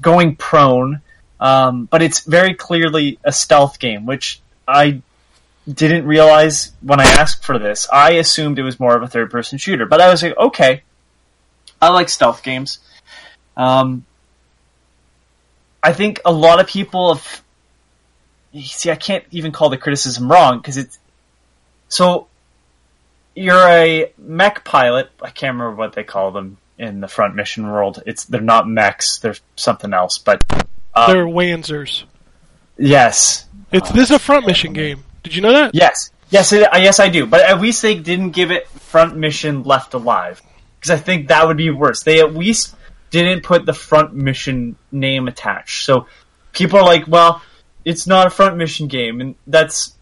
[0.00, 1.00] going prone,
[1.40, 5.02] um, but it's very clearly a stealth game, which I
[5.72, 7.86] didn't realize when I asked for this.
[7.92, 10.82] I assumed it was more of a third person shooter, but I was like, okay,
[11.80, 12.80] I like stealth games.
[13.56, 14.04] Um,
[15.82, 17.42] I think a lot of people have
[18.64, 20.98] see, I can't even call the criticism wrong because it's
[21.88, 22.28] so
[23.34, 25.10] you're a mech pilot.
[25.20, 28.02] I can't remember what they call them in the front mission world.
[28.06, 30.18] It's they're not mechs; they're something else.
[30.18, 30.44] But
[30.94, 32.04] uh, They're Wanzers.
[32.78, 35.04] yes, It's this is a front mission game.
[35.22, 35.74] Did you know that?
[35.74, 37.26] yes, yes, it, uh, yes, I do.
[37.26, 40.42] But at least they didn't give it front mission left alive
[40.78, 42.02] because I think that would be worse.
[42.02, 42.74] They at least
[43.12, 45.84] didn't put the front mission name attached.
[45.84, 46.06] So
[46.52, 47.40] people are like, well,
[47.84, 49.94] it's not a front mission game, and that's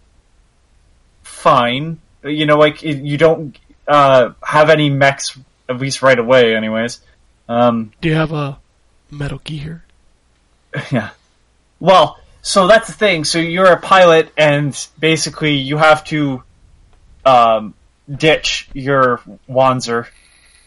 [1.22, 1.98] fine.
[2.24, 7.00] You know, like it- you don't uh, have any mechs at least right away, anyways.
[7.48, 8.58] Um, Do you have a
[9.10, 9.84] Metal Gear?
[10.92, 11.10] yeah.
[11.80, 13.24] Well, so that's the thing.
[13.24, 16.42] So you're a pilot, and basically you have to
[17.24, 17.74] um,
[18.08, 20.06] ditch your Wanzer,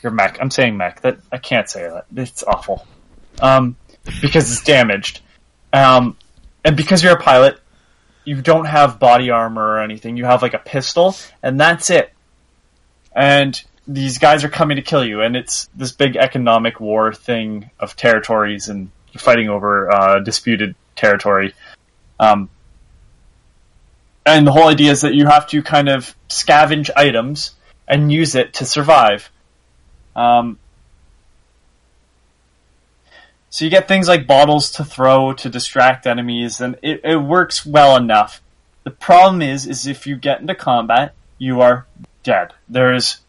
[0.04, 0.40] your mech.
[0.42, 1.02] I'm saying mech.
[1.02, 2.06] That I can't say that.
[2.16, 2.86] It's awful.
[3.42, 3.76] Um,
[4.22, 5.22] because it's damaged.
[5.72, 6.18] Um,
[6.64, 7.60] and because you're a pilot,
[8.26, 10.18] you don't have body armor or anything.
[10.18, 12.14] You have like a pistol, and that's it.
[13.16, 17.70] And these guys are coming to kill you, and it's this big economic war thing
[17.80, 21.54] of territories, and fighting over uh, disputed territory.
[22.20, 22.50] Um,
[24.26, 27.56] and the whole idea is that you have to kind of scavenge items
[27.88, 29.30] and use it to survive.
[30.16, 30.60] Um,
[33.50, 37.66] so you get things like bottles to throw to distract enemies, and it, it works
[37.66, 38.42] well enough.
[38.84, 41.86] The problem is, is if you get into combat, you are
[42.24, 42.54] dead.
[42.68, 43.20] There is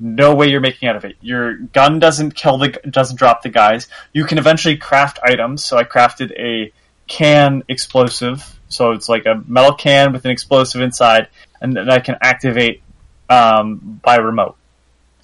[0.00, 1.16] no way you're making out of it.
[1.20, 3.88] Your gun doesn't kill the, doesn't drop the guys.
[4.12, 5.64] You can eventually craft items.
[5.64, 6.72] So I crafted a
[7.06, 8.58] can explosive.
[8.68, 11.28] So it's like a metal can with an explosive inside,
[11.60, 12.82] and then I can activate
[13.30, 14.57] um, by remote.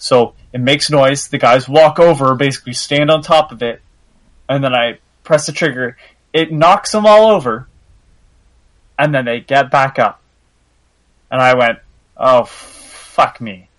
[0.04, 1.28] So it makes noise.
[1.28, 3.81] The guys walk over, basically stand on top of it,
[4.46, 5.96] and then I press the trigger.
[6.31, 7.66] It knocks them all over,
[8.98, 10.20] and then they get back up.
[11.31, 11.79] And I went,
[12.18, 13.70] "Oh, fuck me,"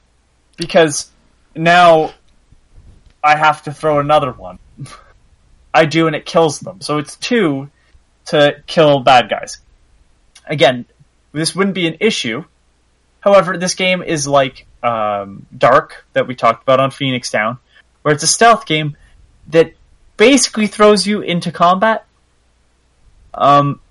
[0.58, 1.12] because
[1.54, 2.16] now
[3.24, 4.58] I have to throw another one.
[5.76, 6.82] I do, and it kills them.
[6.82, 7.70] So it's two
[8.30, 9.60] to kill bad guys.
[10.48, 10.86] Again,
[11.34, 12.46] this wouldn't be an issue.
[13.20, 17.58] However, this game is like um, Dark that we talked about on Phoenix Down,
[18.04, 18.96] where it's a stealth game
[19.48, 19.74] that
[20.16, 22.06] basically throws you into combat.
[23.34, 23.82] Um,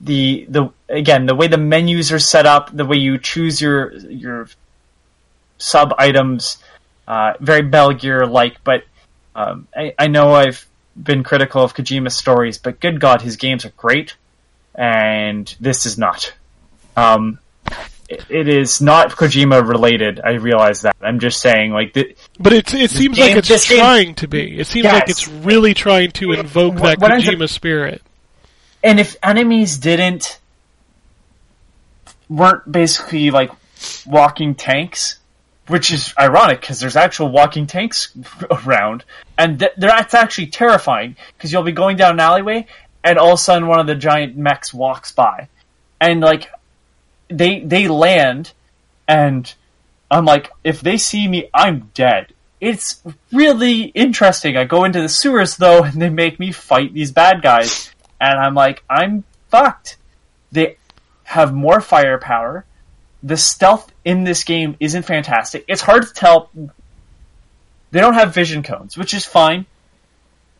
[0.00, 3.92] the the again the way the menus are set up, the way you choose your
[3.94, 4.48] your
[5.56, 6.58] sub items,
[7.08, 8.62] uh, very Metal Gear like.
[8.62, 8.84] But
[9.34, 10.66] um, I, I know I've
[11.02, 14.16] been critical of Kojima's stories, but good God, his games are great,
[14.74, 16.34] and this is not.
[16.94, 17.38] Um,
[18.10, 20.20] it, it is not Kojima related.
[20.22, 20.96] I realize that.
[21.00, 24.14] I'm just saying, like, the, But it it seems game- like it's this game- trying
[24.16, 24.58] to be.
[24.58, 28.02] It seems like it's really trying to invoke What- that what ends up- Kojima spirit.
[28.82, 30.38] and if enemies didn't
[32.28, 33.50] weren't basically like
[34.06, 35.18] walking tanks,
[35.68, 38.12] which is ironic because there's actual walking tanks
[38.66, 39.04] around,
[39.38, 42.66] and th- that's actually terrifying because you'll be going down an alleyway,
[43.04, 45.48] and all of a sudden one of the giant mechs walks by,
[46.00, 46.50] and like
[47.30, 48.52] they they land,
[49.06, 49.52] and
[50.10, 52.32] I'm like, if they see me, I'm dead.
[52.60, 53.02] It's
[53.32, 54.56] really interesting.
[54.56, 58.38] I go into the sewers though, and they make me fight these bad guys, and
[58.38, 59.96] I'm like, I'm fucked.
[60.52, 60.76] They
[61.24, 62.64] have more firepower.
[63.22, 65.64] The stealth in this game isn't fantastic.
[65.68, 66.50] It's hard to tell.
[67.92, 69.66] They don't have vision cones, which is fine.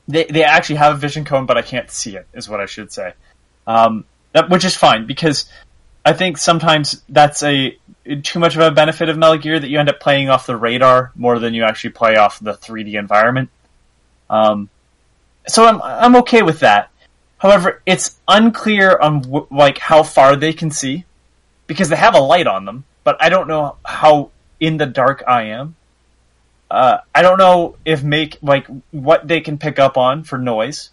[0.08, 2.26] They they actually have a vision cone, but I can't see it.
[2.32, 3.12] Is what I should say.
[3.66, 5.50] Um, that, which is fine because
[6.04, 7.76] I think sometimes that's a
[8.22, 10.56] too much of a benefit of Metal Gear that you end up playing off the
[10.56, 13.50] radar more than you actually play off the 3D environment.
[14.28, 14.70] Um,
[15.46, 16.90] so I'm I'm okay with that.
[17.38, 21.04] However, it's unclear on w- like how far they can see
[21.66, 25.22] because they have a light on them, but I don't know how in the dark
[25.26, 25.76] I am.
[26.70, 30.90] Uh, I don't know if make like what they can pick up on for noise.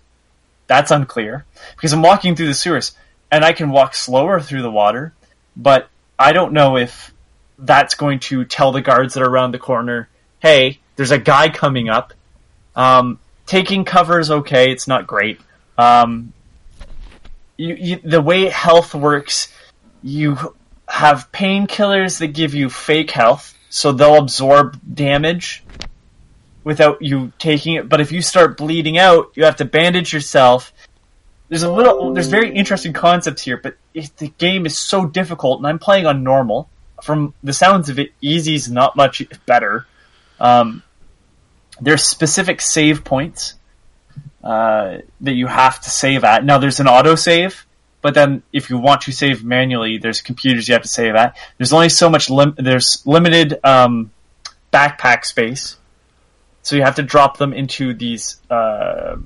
[0.66, 1.46] That's unclear
[1.76, 2.94] because I'm walking through the sewers
[3.32, 5.14] and I can walk slower through the water,
[5.56, 7.14] but I don't know if
[7.60, 10.10] that's going to tell the guards that are around the corner,
[10.40, 12.14] "Hey, there's a guy coming up."
[12.76, 15.40] Um, taking cover is okay; it's not great.
[15.78, 16.34] Um,
[17.58, 19.52] you, you, the way health works,
[20.04, 20.38] you
[20.88, 25.64] have painkillers that give you fake health, so they'll absorb damage
[26.64, 27.90] without you taking it.
[27.90, 30.74] But if you start bleeding out, you have to bandage yourself.
[31.50, 33.78] There's a little, there's very interesting concepts here, but
[34.18, 36.70] the game is so difficult, and I'm playing on normal.
[37.04, 39.86] From the sounds of it, easy's not much better.
[40.40, 40.84] Um,
[41.80, 43.54] there's specific save points
[44.44, 46.44] uh, that you have to save at.
[46.44, 47.66] Now there's an auto save,
[48.02, 51.38] but then if you want to save manually, there's computers you have to save at.
[51.58, 54.12] There's only so much lim- there's limited um,
[54.74, 55.78] backpack space,
[56.62, 59.18] so you have to drop them into these uh,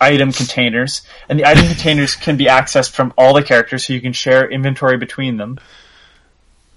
[0.00, 4.00] item containers, and the item containers can be accessed from all the characters, so you
[4.00, 5.58] can share inventory between them.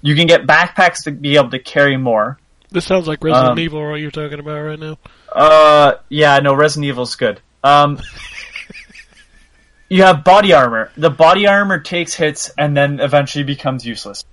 [0.02, 2.40] You can get backpacks to be able to carry more.
[2.72, 4.98] This sounds like Resident Um, Evil, what you're talking about right now.
[5.32, 7.42] Uh, yeah, no, Resident Evil's good.
[7.64, 8.00] Um,
[9.90, 10.92] you have body armor.
[10.96, 14.24] The body armor takes hits and then eventually becomes useless.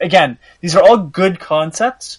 [0.00, 2.18] Again, these are all good concepts,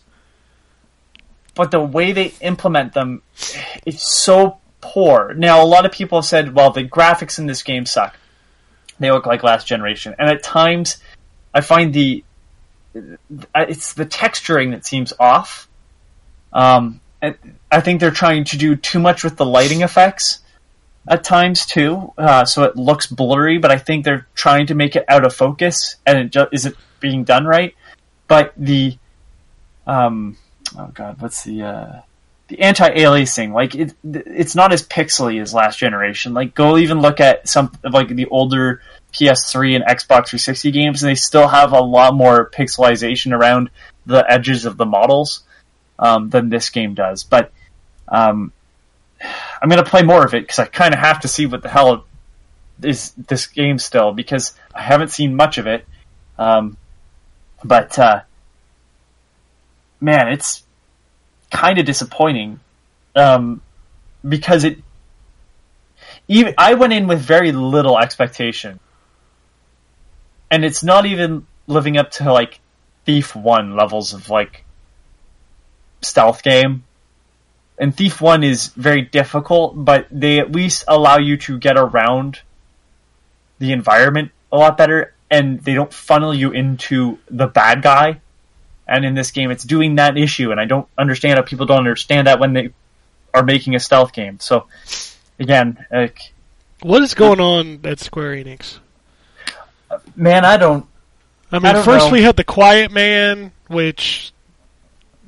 [1.55, 3.22] but the way they implement them,
[3.86, 5.34] it's so poor.
[5.34, 8.17] Now, a lot of people have said, well, the graphics in this game suck.
[8.99, 10.13] They look like last generation.
[10.19, 10.97] And at times,
[11.53, 12.23] I find the,
[13.55, 15.67] it's the texturing that seems off.
[16.51, 17.36] Um, and
[17.71, 20.39] I think they're trying to do too much with the lighting effects
[21.07, 23.57] at times too, uh, so it looks blurry.
[23.57, 26.75] But I think they're trying to make it out of focus, and it ju- isn't
[26.99, 27.75] being done right.
[28.27, 28.97] But the,
[29.88, 30.38] um,
[30.77, 32.01] oh god, what's the uh,
[32.48, 33.54] the anti-aliasing?
[33.54, 36.34] Like it, it's not as pixely as last generation.
[36.34, 38.82] Like go even look at some of like the older
[39.14, 43.70] PS3 and Xbox 360 games, and they still have a lot more pixelization around
[44.06, 45.44] the edges of the models
[46.00, 47.24] um, than this game does.
[47.24, 47.52] But
[48.08, 48.52] um,
[49.62, 51.62] I'm going to play more of it because I kind of have to see what
[51.62, 52.06] the hell
[52.82, 55.86] is this game still because I haven't seen much of it.
[56.38, 56.78] Um,
[57.64, 58.22] but uh,
[60.02, 60.64] man, it's
[61.54, 62.60] kind of disappointing
[63.16, 63.62] um,
[64.28, 64.80] because it.
[66.28, 68.80] Even I went in with very little expectation,
[70.51, 72.60] and it's not even living up to like
[73.06, 74.66] Thief One levels of like
[76.01, 76.84] stealth game.
[77.80, 82.41] And Thief 1 is very difficult, but they at least allow you to get around
[83.58, 88.22] the environment a lot better, and they don't funnel you into the bad guy.
[88.88, 91.77] And in this game, it's doing that issue, and I don't understand how people don't
[91.79, 92.73] understand that when they
[93.34, 94.39] are making a stealth game.
[94.39, 94.67] So,
[95.39, 96.34] again, like,
[96.81, 98.79] What is going on at Square Enix?
[100.15, 100.86] man, I don't.
[101.51, 102.11] I mean, I don't first know.
[102.11, 104.34] we had the Quiet Man, which,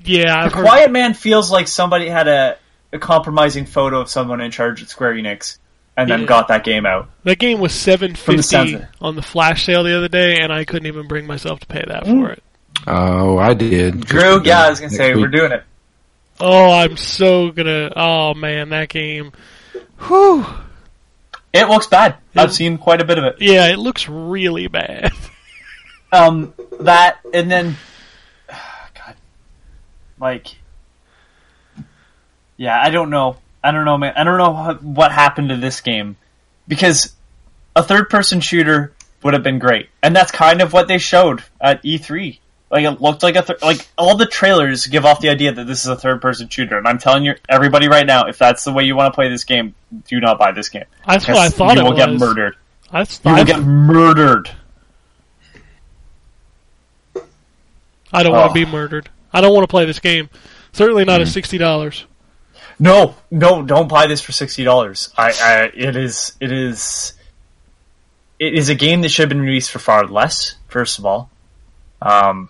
[0.04, 0.66] yeah, I've The heard.
[0.66, 2.58] Quiet Man feels like somebody had a,
[2.92, 5.60] a compromising photo of someone in charge at Square Enix,
[5.96, 6.26] and then Yeah.
[6.26, 7.10] got that game out.
[7.24, 10.40] That game was seven From the sounds fifty on the flash sale the other day,
[10.42, 12.22] and I couldn't even bring myself to pay that Mm.
[12.22, 12.44] for it.
[12.88, 14.02] Oh, I did.
[14.02, 15.64] Drew, yeah, I was gonna say Next we're doing it.
[16.40, 17.92] Oh, I'm so gonna.
[17.96, 19.32] Oh man, that game.
[20.08, 20.46] Whew.
[21.54, 22.18] It looks bad.
[22.34, 22.44] Yeah.
[22.44, 23.38] I've seen quite a bit of it.
[23.40, 25.12] Yeah, it looks really bad.
[26.12, 27.76] Um, that and then,
[28.48, 29.16] God,
[30.18, 30.56] like,
[32.56, 33.38] yeah, I don't know.
[33.62, 34.14] I don't know, man.
[34.16, 36.16] I don't know what, what happened to this game
[36.70, 37.14] because
[37.76, 41.84] a third-person shooter would have been great, and that's kind of what they showed at
[41.84, 42.38] E3.
[42.76, 45.66] Like it looked like a th- like all the trailers give off the idea that
[45.66, 48.74] this is a third-person shooter, and I'm telling you, everybody right now, if that's the
[48.74, 49.74] way you want to play this game,
[50.10, 50.84] do not buy this game.
[51.08, 52.00] That's what I thought you will was.
[52.06, 52.56] get murdered.
[52.92, 54.50] I, You I, will get murdered.
[58.12, 58.54] I don't want Oh.
[58.54, 59.10] to be murdered.
[59.34, 60.30] I don't want to play this game.
[60.74, 62.06] Certainly not at sixty dollars.
[62.78, 65.14] No, no, don't buy this for sixty dollars.
[65.18, 67.14] I, I, it is, it is,
[68.38, 70.56] it is a game that should have been released for far less.
[70.68, 71.30] First of all,
[72.02, 72.50] um,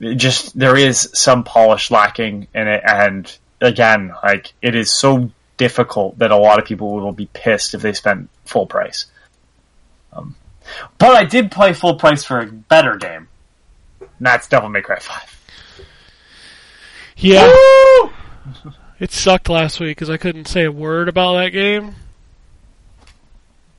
[0.00, 6.18] just there is some polish lacking in it, and again, like it is so difficult
[6.18, 9.06] that a lot of people will be pissed if they spend full price.
[10.12, 10.36] Um,
[10.98, 13.28] but I did play full price for a better game.
[14.00, 15.32] And that's Devil May Cry Five.
[17.16, 17.50] Yeah,
[19.00, 21.94] it sucked last week because I couldn't say a word about that game.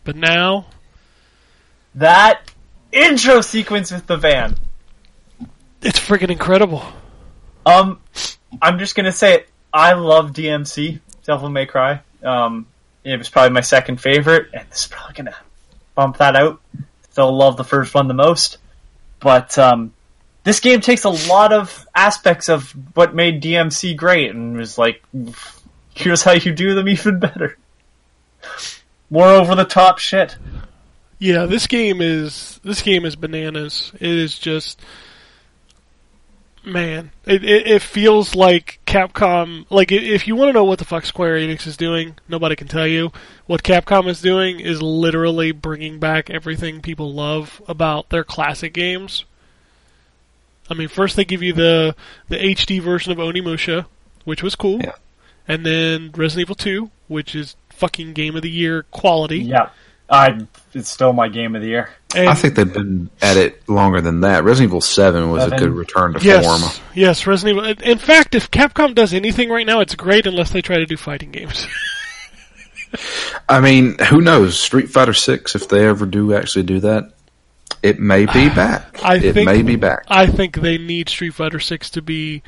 [0.03, 0.67] But now,
[1.93, 2.51] That
[2.91, 4.55] intro sequence with the van.
[5.81, 6.83] It's freaking incredible.
[7.65, 7.99] Um,
[8.61, 9.49] I'm just gonna say it.
[9.73, 12.01] I love DMC, Devil May Cry.
[12.23, 12.67] Um,
[13.03, 15.35] it was probably my second favorite, and this is probably gonna
[15.95, 16.61] bump that out.
[17.11, 18.57] Still love the first one the most,
[19.19, 19.93] but um,
[20.43, 25.03] this game takes a lot of aspects of what made DMC great, and was like,
[25.93, 27.57] here's how you do them even better.
[29.09, 30.37] More over the top shit.
[31.19, 33.91] Yeah, this game is this game is bananas.
[33.95, 34.81] It is just
[36.67, 39.65] man, it it, it feels like Capcom.
[39.69, 42.67] Like if you want to know what the fuck Square Enix is doing, nobody can
[42.67, 43.11] tell you.
[43.45, 49.25] What Capcom is doing is literally bringing back everything people love about their classic games.
[50.69, 51.95] I mean, first they give you the
[52.29, 53.85] the HD version of Onimusha,
[54.25, 54.91] which was cool, Yeah.
[55.47, 59.39] and then Resident Evil 2, which is fucking game of the year quality.
[59.39, 59.69] Yeah,
[60.09, 60.45] I.
[60.73, 61.89] It's still my game of the year.
[62.15, 64.43] And I think they've been at it longer than that.
[64.43, 66.85] Resident Evil Seven was a good return to Yes, form.
[66.93, 67.89] yes, Resident Evil.
[67.91, 70.95] In fact, if Capcom does anything right now, it's great unless they try to do
[70.97, 71.65] fighting games.
[73.49, 74.59] I mean, who knows?
[74.59, 77.11] Street Fighter Six, if they ever do actually do that,
[77.83, 79.03] it may be back.
[79.03, 80.03] I it think- may be back.
[80.07, 82.43] I think they need Street Fighter Six to be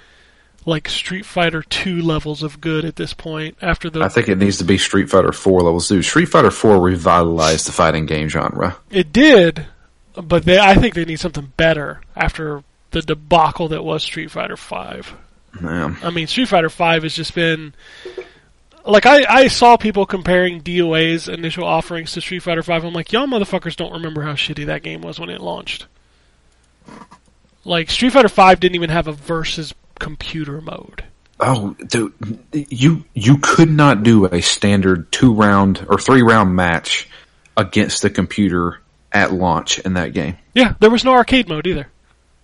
[0.66, 3.58] like Street Fighter Two levels of good at this point.
[3.62, 5.88] After the I think it needs to be Street Fighter Four levels.
[5.88, 6.02] too.
[6.02, 8.78] Street Fighter Four revitalized the fighting game genre.
[8.92, 9.66] it did,
[10.14, 14.58] but they, I think they need something better after the debacle that was Street Fighter
[14.58, 15.14] Five.
[15.62, 15.96] Yeah.
[16.04, 17.74] I mean, Street Fighter Five has just been
[18.86, 22.84] like I, I saw people comparing DOA's initial offerings to Street Fighter Five.
[22.84, 25.86] I'm like, y'all motherfuckers don't remember how shitty that game was when it launched.
[27.66, 31.04] Like Street Fighter Five didn't even have a versus computer mode.
[31.40, 32.14] Oh, dude,
[32.52, 37.08] you you could not do a standard two round or three round match
[37.56, 38.80] against the computer
[39.12, 40.38] at launch in that game.
[40.54, 41.88] Yeah, there was no arcade mode either.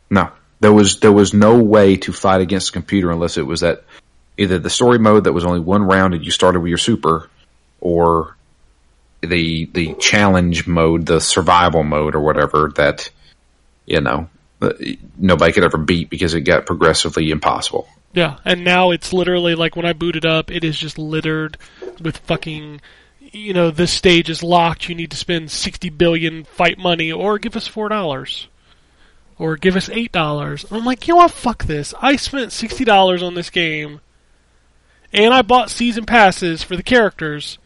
[0.09, 3.61] No, there was there was no way to fight against the computer unless it was
[3.61, 3.83] that
[4.37, 7.29] either the story mode that was only one round and you started with your super,
[7.81, 8.35] or
[9.21, 13.09] the the challenge mode, the survival mode or whatever that
[13.85, 14.29] you know
[14.65, 14.73] Uh,
[15.17, 17.87] nobody could ever beat because it got progressively impossible.
[18.13, 21.57] Yeah, and now it's literally like when I booted up, it is just littered
[22.01, 22.81] with fucking.
[23.19, 24.87] You know, this stage is locked.
[24.87, 28.47] You need to spend sixty billion fight money, or give us four dollars,
[29.37, 30.65] or give us eight dollars.
[30.71, 31.31] I'm like, you know what?
[31.31, 31.93] Fuck this.
[32.01, 33.99] I spent sixty dollars on this game,
[35.11, 37.57] and I bought season passes for the characters,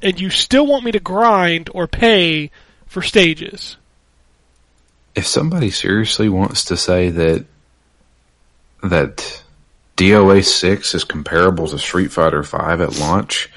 [0.00, 2.50] and you still want me to grind or pay
[2.86, 3.76] for stages?
[5.14, 7.44] If somebody seriously wants to say that
[8.82, 9.42] that
[9.96, 13.50] DOA six is comparable to Street Fighter five at launch,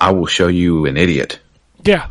[0.00, 1.38] I will show you an idiot.
[1.84, 2.08] Yeah,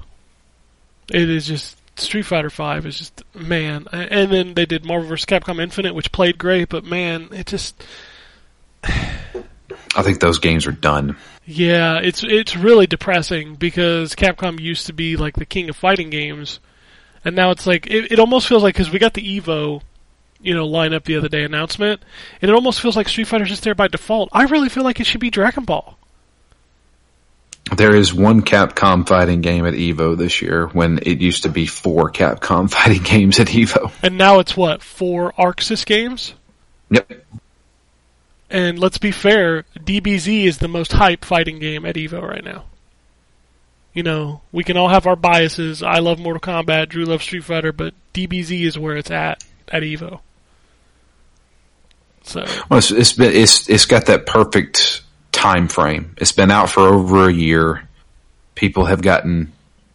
[1.12, 5.26] it is just Street Fighter Five is just man, and then they did Marvel vs.
[5.26, 7.84] Capcom Infinite, which played great, but man, it just
[8.84, 11.18] I think those games are done.
[11.45, 16.10] yeah, it's it's really depressing because Capcom used to be like the king of fighting
[16.10, 16.60] games,
[17.26, 19.82] and now it's like it, it almost feels like because we got the Evo,
[20.41, 22.01] you know, lineup the other day announcement,
[22.41, 24.30] and it almost feels like Street Fighter's just there by default.
[24.32, 25.97] I really feel like it should be Dragon Ball.
[27.76, 31.65] There is one Capcom fighting game at Evo this year when it used to be
[31.65, 33.91] four Capcom fighting games at Evo.
[34.03, 36.34] And now it's what four ArcSys games,
[36.89, 37.11] Yep.
[38.49, 42.65] And let's be fair, DBZ is the most hype fighting game at Evo right now.
[43.93, 45.83] You know, we can all have our biases.
[45.83, 49.83] I love Mortal Kombat, Drew loves Street Fighter, but DBZ is where it's at at
[49.83, 50.19] Evo.
[52.23, 56.15] So Well, it's, it's been it's it's got that perfect time frame.
[56.17, 57.87] It's been out for over a year.
[58.55, 59.51] People have gotten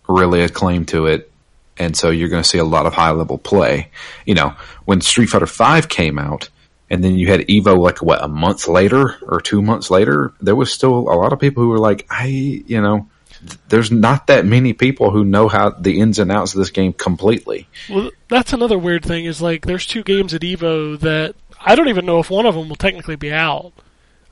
[0.08, 1.30] really acclaimed to it,
[1.76, 3.90] and so you're going to see a lot of high level play.
[4.26, 6.50] You know, when Street Fighter Five came out,
[6.90, 10.56] and then you had Evo like what a month later or two months later, there
[10.56, 13.08] was still a lot of people who were like, I, you know.
[13.40, 16.70] Th- There's not that many people who know how the ins and outs of this
[16.70, 17.68] game completely.
[17.88, 21.88] Well, that's another weird thing is like there's two games at Evo that I don't
[21.88, 23.72] even know if one of them will technically be out.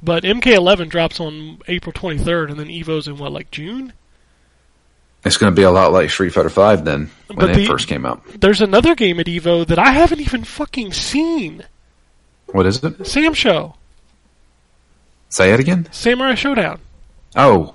[0.03, 3.93] But MK11 drops on April 23rd, and then Evo's in what, like June?
[5.25, 7.67] It's going to be a lot like Street Fighter Five then when But it the-
[7.67, 8.23] first came out.
[8.39, 11.65] There's another game at Evo that I haven't even fucking seen.
[12.53, 12.99] What is it?
[12.99, 13.75] SamSho,
[15.29, 15.89] Say it again.
[15.91, 16.79] Samurai Shodown,
[17.35, 17.75] Oh,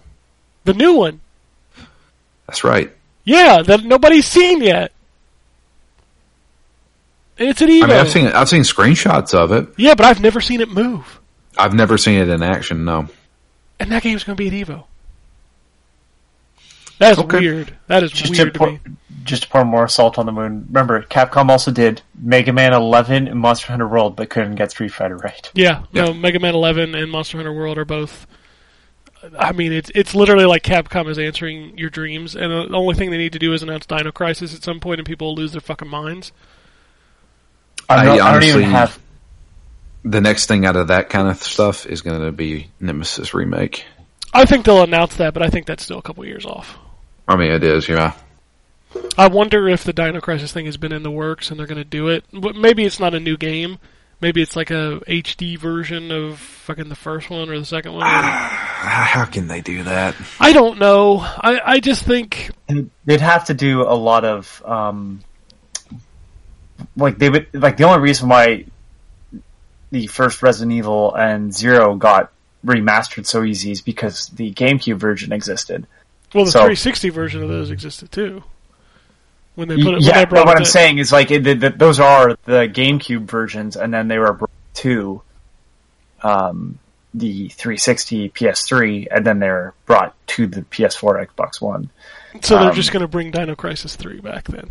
[0.64, 1.21] the new one.
[2.52, 2.92] That's right.
[3.24, 4.92] Yeah, that nobody's seen yet.
[7.38, 7.84] It's at Evo.
[7.84, 9.70] I mean, I've seen I've seen screenshots of it.
[9.78, 11.20] yeah, but I've never seen it move.
[11.58, 12.84] I've never seen it in action.
[12.84, 13.08] No.
[13.80, 14.84] And that game's going to be at Evo.
[17.00, 17.40] That is Okay.
[17.40, 17.74] weird.
[17.88, 18.80] That is Just weird to pour, me.
[19.24, 20.68] just to pour more salt on the wound.
[20.68, 24.94] Remember, Capcom also did Mega Man 11 and Monster Hunter World, but couldn't get Street
[24.94, 25.50] Fighter right.
[25.56, 26.06] Yeah, Yeah.
[26.06, 28.28] no, Mega Man 11 and Monster Hunter World are both.
[29.38, 33.12] I mean, it's it's literally like Capcom is answering your dreams, and the only thing
[33.12, 35.52] they need to do is announce Dino Crisis at some point, and people will lose
[35.52, 36.32] their fucking minds.
[37.90, 39.00] I I don't, I don't even honestly- have.
[40.04, 43.86] The next thing out of that kind of stuff is going to be Nemesis remake.
[44.34, 46.80] I think they'll announce that, but I think that's still a couple years off.
[47.28, 47.88] I mean, it is.
[47.88, 48.14] Yeah.
[49.16, 51.78] I wonder if the Dino Crisis thing has been in the works and they're going
[51.78, 52.26] to do it.
[52.34, 53.78] But maybe it's not a new game.
[54.22, 58.06] Maybe it's like a HD version of fucking the first one or the second one.
[58.06, 60.16] How can they do that?
[60.40, 61.18] I don't know.
[61.20, 62.52] I I just think
[63.06, 65.22] They'd have to do a lot of um,
[66.96, 68.66] like they would like the only reason why
[69.92, 72.32] the first Resident Evil and Zero got
[72.64, 75.88] remastered so easy is because the GameCube version existed.
[76.34, 78.44] well the So- 360 version of those existed too.
[79.62, 81.70] When they put it, yeah, but what it I'm to- saying is like it, the,
[81.70, 85.22] those are the GameCube versions, and then they were brought to
[86.24, 86.80] um,
[87.14, 91.90] the 360, PS3, and then they're brought to the PS4, Xbox One.
[92.42, 94.70] So they're Um, just going to bring Dino Crisis 3 back then.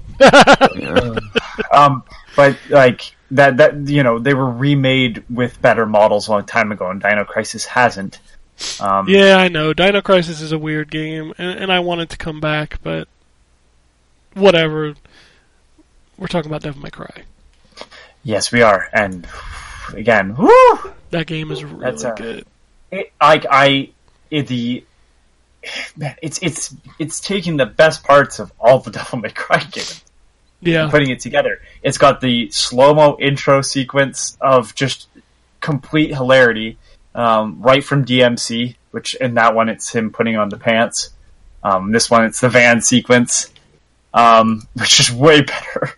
[1.73, 2.03] Um,
[2.37, 6.73] but like that, that you know, they were remade with better models a long time
[6.73, 8.19] ago, and Dino Crisis hasn't.
[8.81, 9.73] Um, yeah, I know.
[9.73, 13.09] Dino Crisis is a weird game, and, and I want it to come back, but
[14.35, 14.95] whatever.
[16.17, 17.23] We're talking about Devil May Cry.
[18.23, 19.27] Yes, we are, and
[19.95, 20.93] again, woo!
[21.11, 22.45] That game is really That's, uh, good.
[22.91, 23.91] it, I, I,
[24.31, 24.85] it, the,
[25.97, 30.05] man, it's it's it's taking the best parts of all the Devil May Cry games,
[30.61, 30.91] Yeah.
[30.91, 31.63] putting it together.
[31.83, 35.09] It's got the slow mo intro sequence of just
[35.61, 36.77] complete hilarity,
[37.15, 38.77] um, right from DMC.
[38.91, 41.11] Which in that one it's him putting on the pants.
[41.63, 43.51] Um, this one it's the van sequence,
[44.15, 45.91] um, which is way better.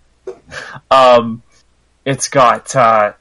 [0.91, 1.43] um,
[2.05, 3.13] it's got uh,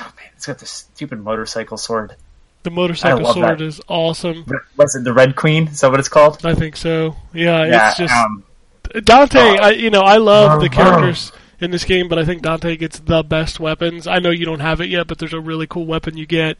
[0.00, 2.14] oh man, it's got the stupid motorcycle sword.
[2.62, 3.64] The motorcycle sword that.
[3.64, 4.44] is awesome.
[4.76, 5.68] Was it the Red Queen?
[5.68, 6.44] Is that what it's called?
[6.44, 7.14] I think so.
[7.32, 7.88] Yeah, Yeah.
[7.88, 8.42] it's just um,
[9.04, 9.38] Dante.
[9.38, 11.30] uh, I you know I love the uh, characters
[11.60, 14.06] in this game, but I think Dante gets the best weapons.
[14.06, 16.58] I know you don't have it yet, but there's a really cool weapon you get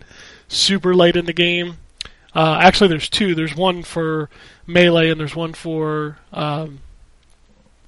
[0.48, 1.78] super late in the game.
[2.34, 3.34] Uh, actually, there's two.
[3.34, 4.30] There's one for
[4.66, 6.80] melee, and there's one for um,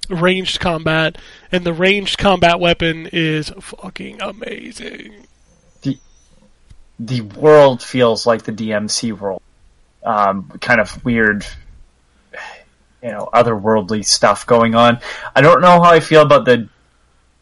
[0.09, 1.17] ranged combat.
[1.51, 5.27] And the ranged combat weapon is fucking amazing.
[5.81, 5.97] the
[6.99, 9.41] the world feels like the DMC world.
[10.03, 11.45] Um, kind of weird,
[13.03, 14.99] you know, otherworldly stuff going on.
[15.35, 16.69] I don't know how I feel about the.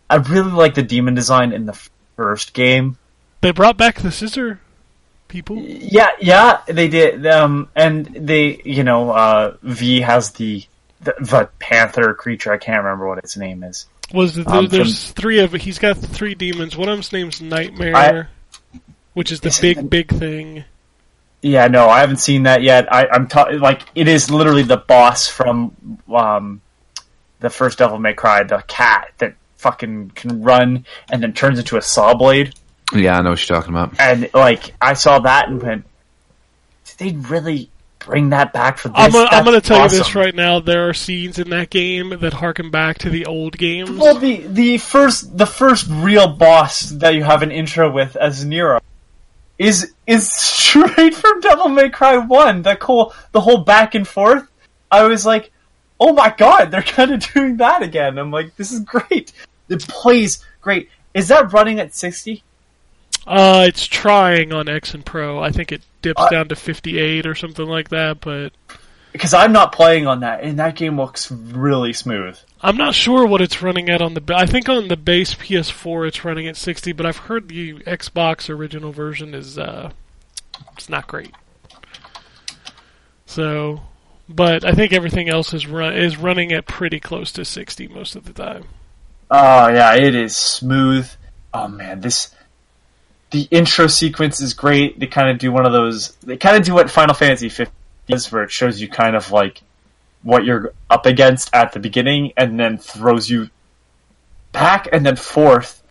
[0.09, 1.79] I really like the demon design in the
[2.15, 2.97] first game.
[3.41, 4.59] They brought back the scissor
[5.27, 5.57] people.
[5.57, 7.25] Yeah, yeah, they did.
[7.25, 10.65] Um, and they, you know, uh, V has the,
[11.01, 12.51] the the panther creature.
[12.51, 13.87] I can't remember what its name is.
[14.13, 16.77] Was the, Um, there's three of he's got three demons.
[16.77, 18.29] One of them's name's Nightmare,
[19.13, 20.63] which is the big the- big thing.
[21.41, 22.91] Yeah, no, I haven't seen that yet.
[22.91, 26.61] I, I'm ta- like, it is literally the boss from um,
[27.39, 31.77] the first Devil May Cry, the cat that fucking can run and then turns into
[31.77, 32.55] a saw blade.
[32.91, 33.93] Yeah, I know what you're talking about.
[33.99, 35.85] And like, I saw that and went,
[36.85, 37.69] did they really
[38.07, 38.97] bring that back for this?
[38.97, 40.59] I'm gonna, I'm gonna tell you this right now.
[40.59, 43.91] There are scenes in that game that harken back to the old games.
[43.91, 48.43] Well, the the first the first real boss that you have an intro with as
[48.43, 48.79] Nero
[49.59, 52.63] is is straight from Devil May Cry One.
[52.63, 54.47] The whole the whole back and forth.
[54.89, 55.51] I was like,
[55.99, 58.17] oh my god, they're kind of doing that again.
[58.17, 59.33] I'm like, this is great.
[59.69, 60.89] It plays great.
[61.13, 62.43] Is that running at sixty?
[63.25, 65.43] Uh, it's trying on X and Pro.
[65.43, 68.51] I think it dips Uh, down to 58 or something like that, but
[69.13, 72.37] Because I'm not playing on that, and that game looks really smooth.
[72.61, 74.21] I'm not sure what it's running at on the.
[74.35, 78.49] I think on the base PS4 it's running at 60, but I've heard the Xbox
[78.49, 79.91] original version is uh,
[80.75, 81.33] it's not great.
[83.25, 83.81] So,
[84.29, 88.15] but I think everything else is run is running at pretty close to 60 most
[88.15, 88.65] of the time.
[89.29, 91.09] Oh yeah, it is smooth.
[91.53, 92.33] Oh man, this
[93.31, 94.99] the intro sequence is great.
[94.99, 96.11] They kind of do one of those.
[96.23, 97.73] They kind of do what Final Fantasy 15
[98.09, 99.61] is, where it shows you kind of like
[100.23, 103.49] what you're up against at the beginning, and then throws you
[104.51, 105.81] back and then forth.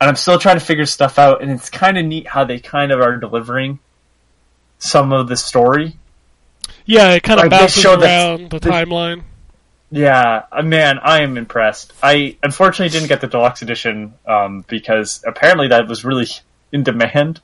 [0.00, 2.58] And I'm still trying to figure stuff out, and it's kind of neat how they
[2.60, 3.78] kind of are delivering
[4.78, 5.96] some of the story.
[6.84, 9.22] Yeah, it kind of Like, bounces the- around the the- timeline.
[9.90, 11.92] Yeah, uh, man, I am impressed.
[12.02, 16.26] I unfortunately didn't get the deluxe edition um, because apparently that was really
[16.74, 17.40] in demand.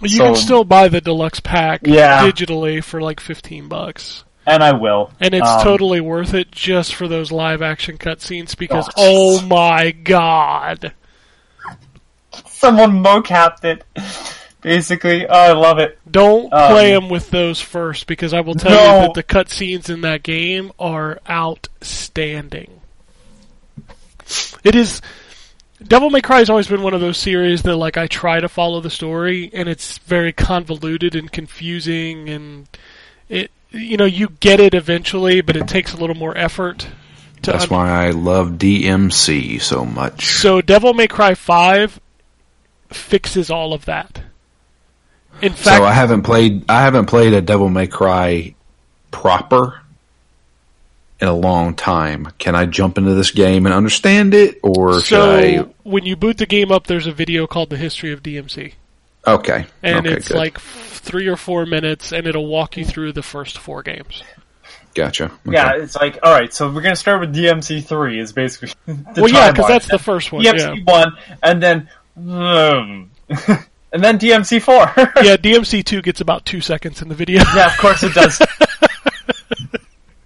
[0.00, 2.22] You So- can still buy the deluxe pack Yeah.
[2.26, 4.24] digitally for like 15 bucks.
[4.44, 5.12] and I will.
[5.20, 9.40] And it's Um, totally worth it just for those live action cutscenes because Oh, oh
[9.42, 10.92] my god.
[12.48, 13.84] someone mocapped it.
[14.60, 15.96] Basically, oh, I love it.
[16.10, 18.94] Don't Um, play them with those first because I will tell No.
[18.94, 22.80] you that the cutscenes in that game are outstanding.
[24.64, 25.00] It is
[25.88, 28.48] Devil May Cry has always been one of those series that like I try to
[28.48, 32.68] follow the story and it's very convoluted and confusing and
[33.28, 36.88] it you know you get it eventually but it takes a little more effort
[37.42, 40.26] to That's un- why I love DMC so much.
[40.26, 42.00] So Devil May Cry 5
[42.90, 44.22] fixes all of that.
[45.40, 48.54] In fact, so I haven't played I haven't played a Devil May Cry
[49.10, 49.81] proper
[51.22, 52.28] in a long time.
[52.38, 55.58] Can I jump into this game and understand it, or should so I?
[55.84, 58.74] when you boot the game up, there's a video called "The History of DMC,"
[59.26, 60.36] Okay, and okay, it's good.
[60.36, 64.24] like three or four minutes, and it'll walk you through the first four games.
[64.94, 65.26] gotcha.
[65.26, 65.32] Okay.
[65.46, 66.52] Yeah, it's like all right.
[66.52, 68.18] So we're gonna start with DMC three.
[68.18, 70.42] Is basically the well, yeah, because that's the first one.
[70.42, 74.90] Yeah, one, and then um, and then DMC four.
[75.22, 75.36] yeah.
[75.36, 77.44] DMC two gets about two seconds in the video.
[77.54, 78.42] yeah, of course it does.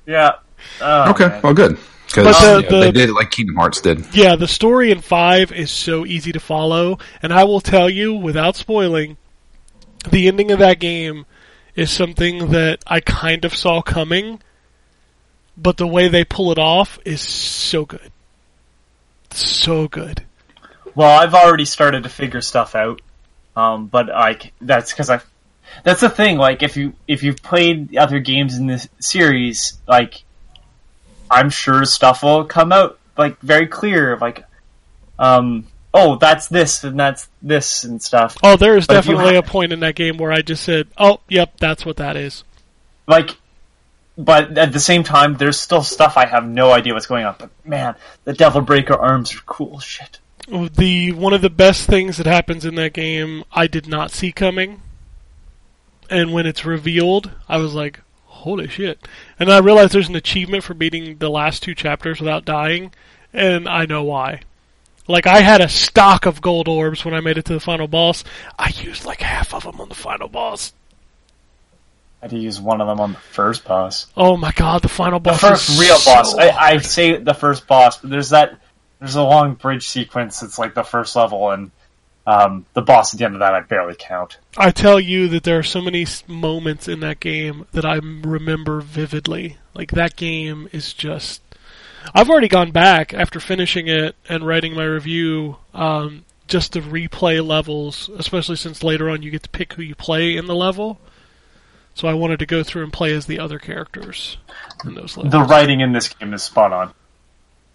[0.07, 0.31] yeah.
[0.81, 1.41] Oh, okay, man.
[1.43, 4.07] well, good because But the- the- they did it like Kingdom Hearts did.
[4.15, 8.15] Yeah, the story in 5 is so easy to follow, and I will tell you,
[8.15, 9.17] without spoiling,
[10.11, 11.27] the ending of that game
[11.75, 14.41] is something that I kind of saw coming,
[15.57, 18.13] but the way they pull it off is so good.
[19.31, 20.23] So good.
[20.95, 23.03] Well, I've already started to figure stuff out,
[23.57, 25.21] um, but like that's because I.
[25.83, 26.39] That's the thing.
[26.39, 30.23] Like, if you if you've played other games in this series, like,
[31.31, 34.17] I'm sure stuff will come out like very clear.
[34.17, 34.45] Like,
[35.19, 38.37] um, oh, that's this and that's this and stuff.
[38.43, 40.89] Oh, there is But definitely ha- a point in that game where I just said,
[40.99, 42.45] oh, yep, that's what that is.
[43.07, 43.37] Like,
[44.19, 47.37] but at the same time, there's still stuff I have no idea what's going on.
[47.39, 50.19] But man, the Devil Breaker arms are cool shit.
[50.49, 54.33] the one of the best things that happens in that game I did not see
[54.33, 54.81] coming.
[56.09, 58.01] And when it's revealed, I was like,
[58.37, 59.07] holy shit.
[59.39, 62.93] And I realized there's an achievement for beating the last two chapters without dying,
[63.33, 64.41] and I know why.
[65.09, 67.87] Like I had a stock of gold orbs when I made it to the final
[67.87, 68.25] boss.
[68.59, 70.73] I used like half of them on the final boss.
[72.21, 74.07] I had to use one of them on the first boss.
[74.17, 75.41] Oh my god, the final boss.
[75.41, 76.35] The first real so boss.
[76.35, 78.59] I, I say the first boss, but there's that.
[78.99, 80.43] There's a long bridge sequence.
[80.43, 81.71] It's like the first level, and
[82.27, 84.39] um, the boss at the end of that I barely count.
[84.57, 88.81] I tell you that there are so many moments in that game that I remember
[88.81, 89.59] vividly.
[89.75, 91.43] Like that game is just.
[92.15, 97.45] I've already gone back after finishing it and writing my review, um, just to replay
[97.45, 101.01] levels, especially since later on you get to pick who you play in the level.
[101.95, 104.37] So I wanted to go through and play as the other characters
[104.85, 105.33] in those levels.
[105.33, 106.93] The writing in this game is spot on.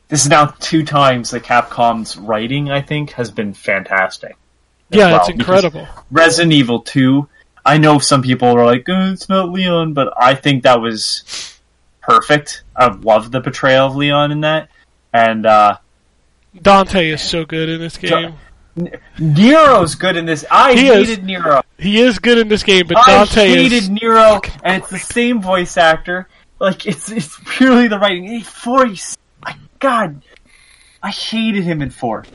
[0.10, 4.36] This is now two times that Capcom's writing, I think, has been fantastic.
[4.92, 5.88] Yeah, well, it's incredible.
[6.12, 7.28] Resident Evil 2,
[7.66, 11.60] I know some people are like, oh, it's not Leon, but I think that was
[12.02, 12.64] perfect.
[12.76, 14.70] I love the portrayal of Leon in that.
[15.14, 15.78] And, uh,
[16.62, 18.36] Dante is so good in this game.
[19.20, 20.46] Nero's good in this.
[20.50, 21.10] I He is.
[21.10, 21.62] hated Nero.
[21.78, 23.32] He is good in this game, but Dante is.
[23.32, 23.90] I Dante hated is.
[23.90, 26.28] Nero, and it's the same voice actor.
[26.60, 28.26] Like, it's, it's purely the writing.
[28.26, 29.18] Hey, voice!
[29.44, 30.22] My god!
[31.02, 32.26] I hated him in 4.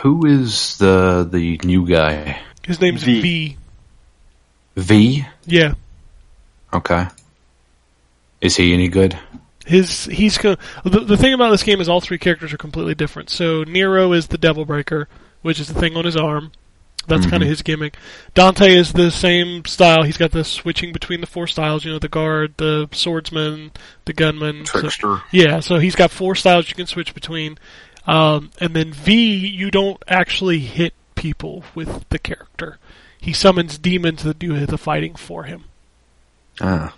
[0.00, 2.40] Who is the the new guy?
[2.62, 3.20] His name's V.
[3.20, 3.56] v.
[4.76, 5.26] V.
[5.44, 5.74] Yeah.
[6.72, 7.06] Okay.
[8.40, 9.18] Is he any good?
[9.66, 12.94] His he's go- the, the thing about this game is all three characters are completely
[12.94, 13.30] different.
[13.30, 15.08] So Nero is the Devil Breaker,
[15.42, 16.52] which is the thing on his arm.
[17.06, 17.50] That's kind of mm-hmm.
[17.50, 17.96] his gimmick.
[18.32, 20.04] Dante is the same style.
[20.04, 21.84] He's got the switching between the four styles.
[21.84, 23.72] You know, the guard, the swordsman,
[24.06, 24.64] the gunman.
[24.66, 25.22] So- Trickster.
[25.30, 27.58] yeah, so he's got four styles you can switch between.
[28.06, 32.78] Um, and then V, you don't actually hit people with the character.
[33.18, 35.64] He summons demons that do the fighting for him.
[36.60, 36.94] Ah.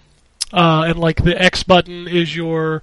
[0.52, 2.82] Uh, and like the X button is your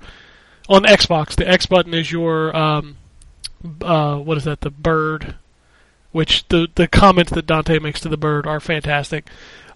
[0.70, 1.36] on Xbox.
[1.36, 2.98] The X button is your um,
[3.82, 4.62] uh, what is that?
[4.62, 5.36] The bird,
[6.12, 9.30] which the the comments that Dante makes to the bird are fantastic.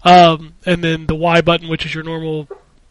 [0.04, 2.48] Um, and then the Y button, which is your normal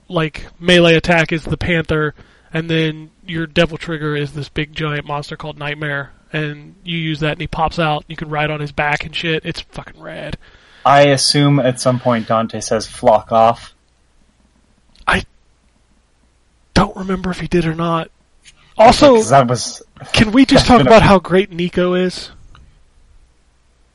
[0.07, 2.13] like melee attack, is the panther,
[2.53, 6.11] and then your devil trigger is this big giant monster called Nightmare.
[6.33, 8.03] And you use that, and he pops out.
[8.07, 9.45] You can ride on his back and shit.
[9.45, 10.37] It's fucking rad.
[10.85, 13.73] I assume at some point Dante says "flock off."
[15.07, 15.23] I
[16.73, 18.11] don't remember if he did or not.
[18.77, 19.81] Also, that was
[20.13, 22.31] Can we just talk about how great Nico is?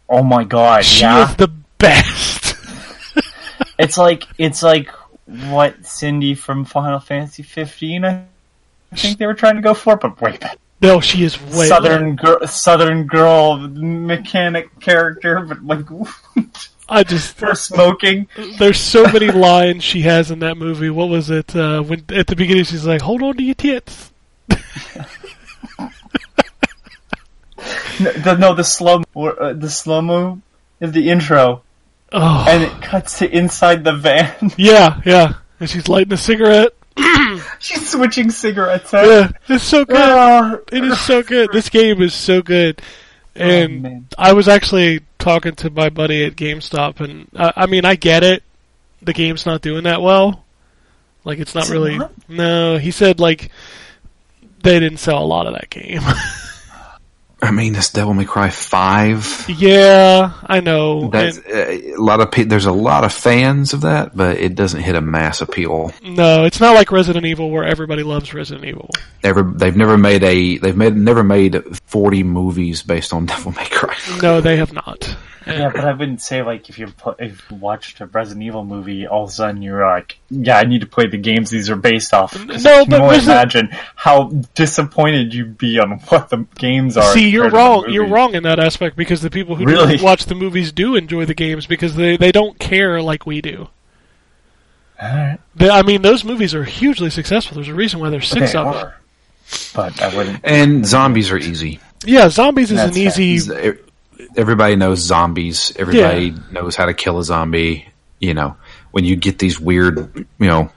[0.09, 1.29] oh my god, She yeah.
[1.31, 1.49] is the
[1.79, 2.57] best.
[3.79, 4.91] It's like it's like
[5.27, 8.05] what Cindy from Final Fantasy 15.
[8.05, 8.25] I
[8.97, 10.57] think they were trying to go for, but way better.
[10.81, 15.87] no, she is way Southern girl, Southern girl mechanic character, but like
[16.89, 18.29] I just for smoking.
[18.59, 20.91] there's so many lines she has in that movie.
[20.91, 21.55] What was it?
[21.55, 24.11] Uh, when at the beginning she's like, "Hold on to your tits."
[28.01, 30.41] No, the, no, the slow uh, the slow mo
[30.81, 31.63] is the intro,
[32.11, 34.35] Oh, and it cuts to inside the van.
[34.57, 35.35] yeah, yeah.
[35.61, 36.73] And she's lighting a cigarette.
[37.59, 39.07] She's switching cigarettes out.
[39.07, 39.97] Yeah, it's so good.
[39.99, 40.59] Ah.
[40.71, 41.51] It is so good.
[41.53, 42.81] This game is so good.
[43.35, 44.03] And Oh.
[44.19, 48.23] I was actually talking to my buddy at GameStop, and I, I mean, I get
[48.23, 48.43] it.
[49.01, 50.45] The game's not doing that well.
[51.25, 51.99] Like, it's not Is it really.
[51.99, 52.13] not?
[52.29, 53.51] No, he said like
[54.63, 56.03] they didn't sell a lot of that game.
[57.45, 59.47] I mean, this Devil May Cry Five.
[59.49, 61.09] yeah, I know.
[61.09, 61.47] That's And-
[61.97, 64.81] uh, a lot of pe- there's a lot of fans of that, but it doesn't
[64.81, 65.93] hit a mass appeal.
[66.05, 68.91] no, it's not like Resident Evil where everybody loves Resident Evil.
[69.25, 73.67] Ever they've never made a they've made never made forty movies based on Devil May
[73.67, 73.97] Cry.
[74.23, 75.17] No, they have not.
[75.47, 78.65] Yeah, but I wouldn't say like if you pl- if you watched a Resident Evil
[78.65, 81.69] movie, all of a sudden you're like, yeah, I need to play the games these
[81.71, 82.33] are based off.
[82.33, 86.47] 'Cause No, I can but only Resident- imagine how disappointed you'd be on what the
[86.59, 87.13] games are.
[87.13, 87.93] See, you're compared to the wrong.
[87.95, 89.97] You're wrong in that aspect because the people who Really?
[89.99, 93.41] do watch the movies do enjoy the games because they they don't care like we
[93.41, 93.69] do.
[95.03, 97.57] Alright, They, I mean, those movies are hugely successful.
[97.57, 98.93] There's a reason why there's six of them.
[99.75, 100.41] But I wouldn't.
[100.45, 101.81] And zombies are easy.
[102.07, 103.21] Yeah, zombies is That's an fair.
[103.23, 103.73] easy.
[104.37, 105.73] Everybody knows zombies.
[105.77, 107.89] Everybody knows how to kill a zombie.
[108.19, 108.57] You know,
[108.91, 110.71] when you get these weird, you know,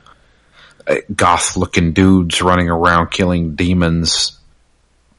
[1.16, 4.38] goth looking dudes running around killing demons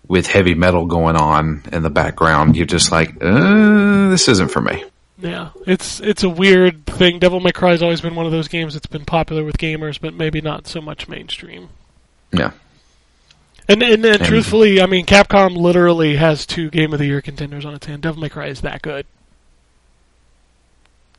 [0.08, 4.60] with heavy metal going on in the background, you're just like, uh, this isn't for
[4.60, 4.84] me.
[5.18, 7.18] Yeah, it's it's a weird thing.
[7.18, 9.98] Devil May Cry has always been one of those games that's been popular with gamers,
[9.98, 11.70] but maybe not so much mainstream.
[12.32, 12.50] Yeah.
[13.68, 17.64] And and, and truthfully, I mean, Capcom literally has two Game of the Year contenders
[17.64, 18.02] on its hand.
[18.02, 19.06] Devil May Cry is that good.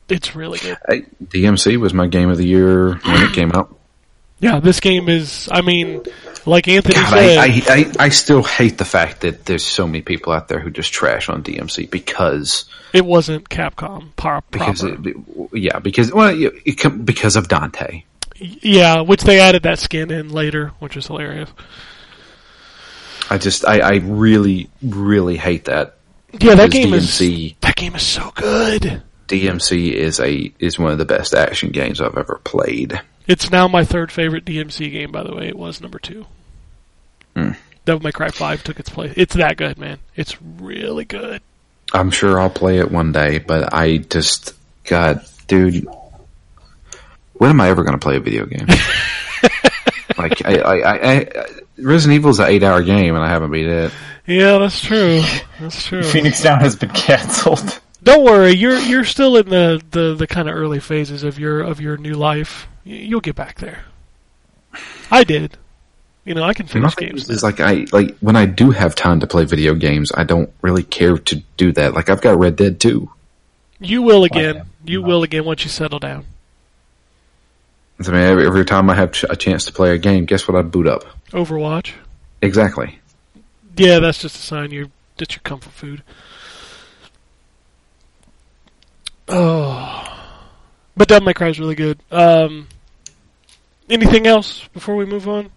[0.09, 0.77] It's really good.
[0.87, 3.73] I, DMC was my game of the year when it came out.
[4.39, 5.49] Yeah, this game is.
[5.51, 6.03] I mean,
[6.45, 10.03] like Anthony God, said, I, I, I, still hate the fact that there's so many
[10.03, 14.99] people out there who just trash on DMC because it wasn't Capcom par- because it,
[15.53, 18.03] yeah because well it, it, because of Dante.
[18.35, 21.49] yeah, which they added that skin in later, which is hilarious.
[23.29, 25.95] I just I, I really really hate that.
[26.39, 29.01] Yeah, that game DMC is that game is so good.
[29.27, 32.99] DMC is a is one of the best action games I've ever played.
[33.27, 35.11] It's now my third favorite DMC game.
[35.11, 36.25] By the way, it was number two.
[37.35, 37.51] Hmm.
[37.85, 39.13] Devil May Cry Five took its place.
[39.17, 39.99] It's that good, man.
[40.15, 41.41] It's really good.
[41.93, 44.53] I'm sure I'll play it one day, but I just
[44.85, 45.87] God, dude,
[47.33, 48.67] when am I ever going to play a video game?
[50.17, 51.45] like I, I, I, I
[51.77, 53.91] Resident Evil is an eight hour game, and I haven't beat it.
[54.25, 55.21] Yeah, that's true.
[55.59, 56.03] That's true.
[56.11, 57.79] Phoenix Down has been cancelled.
[58.03, 61.61] Don't worry, you're you're still in the, the, the kind of early phases of your
[61.61, 62.67] of your new life.
[62.83, 63.83] You'll get back there.
[65.11, 65.57] I did.
[66.23, 67.29] You know, I can finish thing games.
[67.29, 70.51] is like I like when I do have time to play video games, I don't
[70.61, 71.93] really care to do that.
[71.93, 73.09] Like I've got Red Dead 2.
[73.79, 74.55] You will again.
[74.55, 74.63] yeah.
[74.83, 76.25] You will again once you settle down.
[77.99, 80.47] I mean, every, every time I have ch- a chance to play a game, guess
[80.47, 81.03] what I boot up?
[81.31, 81.93] Overwatch.
[82.41, 82.99] Exactly.
[83.75, 84.87] Yeah, that's just a sign you're
[85.17, 86.03] that's your comfort food.
[89.27, 90.03] Oh,
[90.97, 91.99] but Devil May Cry is really good.
[92.11, 92.67] Um,
[93.89, 95.49] anything else before we move on?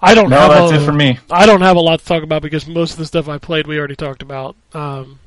[0.00, 1.18] I don't No, have that's a, it for me.
[1.30, 3.66] I don't have a lot to talk about because most of the stuff I played
[3.66, 4.54] we already talked about.
[4.74, 5.18] Um,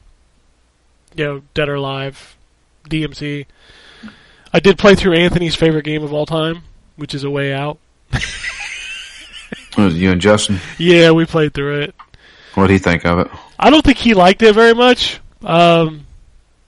[1.15, 2.37] you know, Dead or Alive,
[2.87, 3.45] DMC.
[4.53, 6.63] I did play through Anthony's favorite game of all time,
[6.95, 7.77] which is A Way Out.
[9.77, 10.59] Was you and Justin?
[10.77, 11.95] Yeah, we played through it.
[12.55, 13.27] What do he think of it?
[13.59, 15.19] I don't think he liked it very much.
[15.43, 16.05] Um,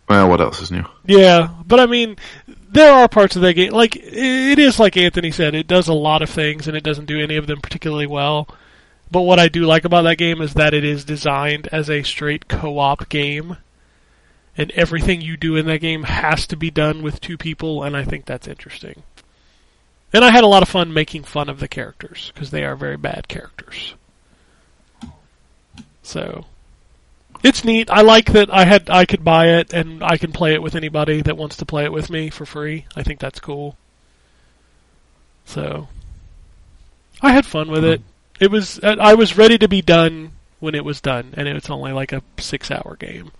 [0.07, 0.85] Well, what else is new?
[1.05, 2.15] yeah, but I mean,
[2.69, 5.55] there are parts of that game like it is like Anthony said.
[5.55, 8.47] It does a lot of things, and it doesn't do any of them particularly well.
[9.09, 12.03] But what I do like about that game is that it is designed as a
[12.03, 13.57] straight co-op game,
[14.57, 17.95] and everything you do in that game has to be done with two people, and
[17.95, 19.03] I think that's interesting.
[20.13, 22.75] And I had a lot of fun making fun of the characters because they are
[22.75, 23.95] very bad characters.
[26.03, 26.45] So
[27.43, 27.89] it's neat.
[27.89, 30.75] I like that I had I could buy it and I can play it with
[30.75, 32.85] anybody that wants to play it with me for free.
[32.95, 33.77] I think that's cool.
[35.45, 35.87] So
[37.21, 38.01] I had fun with it.
[38.39, 41.91] It was I was ready to be done when it was done, and it's only
[41.91, 43.31] like a six-hour game.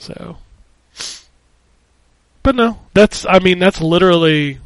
[0.00, 0.38] So,
[2.42, 4.58] but no, that's I mean that's literally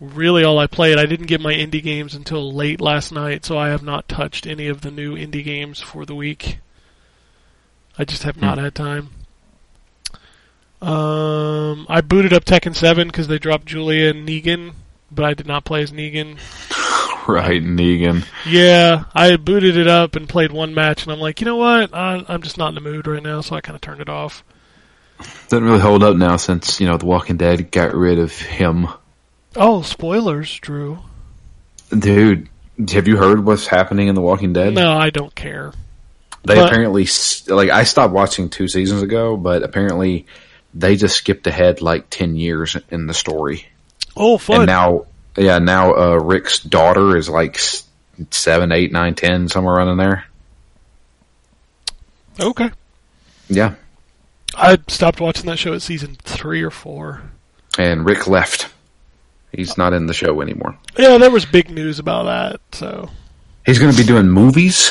[0.00, 0.98] really all I played.
[0.98, 4.46] I didn't get my indie games until late last night, so I have not touched
[4.46, 6.58] any of the new indie games for the week.
[7.96, 9.10] I just have not had time.
[10.80, 14.72] Um, I booted up Tekken 7 because they dropped Julia and Negan,
[15.12, 16.38] but I did not play as Negan.
[17.28, 18.26] Right, Negan.
[18.44, 21.94] Yeah, I booted it up and played one match, and I'm like, you know what?
[21.94, 24.08] I, I'm just not in the mood right now, so I kind of turned it
[24.08, 24.42] off.
[25.48, 28.88] Doesn't really hold up now since, you know, The Walking Dead got rid of him.
[29.54, 30.98] Oh, spoilers, Drew.
[31.96, 32.48] Dude,
[32.92, 34.74] have you heard what's happening in The Walking Dead?
[34.74, 35.72] No, I don't care.
[36.44, 37.06] They But- apparently,
[37.48, 40.26] like, I stopped watching two seasons ago, but apparently
[40.74, 43.66] they just skipped ahead like 10 years in the story.
[44.16, 44.60] Oh, fun.
[44.62, 45.04] And now,
[45.36, 47.60] yeah, now, uh, Rick's daughter is like
[48.30, 50.24] seven, eight, nine, ten, somewhere around in there.
[52.40, 52.70] okay.
[53.48, 53.74] Yeah.
[54.54, 57.22] I stopped watching that show at season three or four.
[57.78, 58.72] And Rick left.
[59.52, 60.76] He's uh, not in the show anymore.
[60.96, 62.60] Yeah, there was big news about that.
[62.72, 63.10] So,
[63.64, 64.90] He's going to be doing movies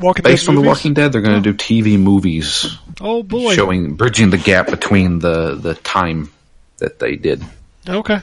[0.00, 0.68] Walking based Dead on The?
[0.68, 1.12] Walking Dead.
[1.12, 3.54] They're going to do TV movies Oh boy.
[3.54, 6.32] showing, bridging the gap between the, the time
[6.78, 7.42] that they did.
[7.88, 8.20] Okay.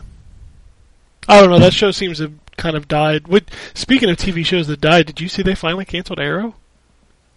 [1.28, 1.60] I don't know.
[1.60, 3.28] That show seems to have kind of died.
[3.28, 6.56] What, speaking of TV shows that died, did you see they finally canceled Arrow?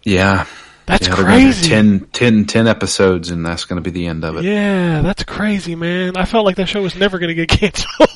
[0.03, 0.45] Yeah.
[0.91, 1.69] That's yeah, they're gonna do crazy.
[1.69, 4.43] 10, 10, 10 episodes, and that's going to be the end of it.
[4.43, 6.17] Yeah, that's crazy, man.
[6.17, 8.09] I felt like that show was never going to get canceled.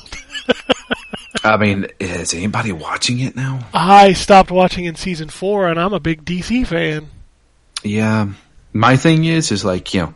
[1.42, 3.60] I mean, is anybody watching it now?
[3.72, 7.08] I stopped watching in season four, and I'm a big DC fan.
[7.82, 8.28] Yeah.
[8.74, 10.14] My thing is, is like, you know,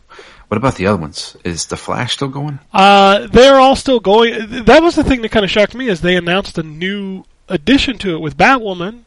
[0.49, 1.39] what about the other ones?
[1.45, 2.59] Is The Flash still going?
[2.75, 4.65] Uh, they're all still going.
[4.65, 7.97] That was the thing that kind of shocked me is they announced a new addition
[7.99, 9.05] to it with Batwoman.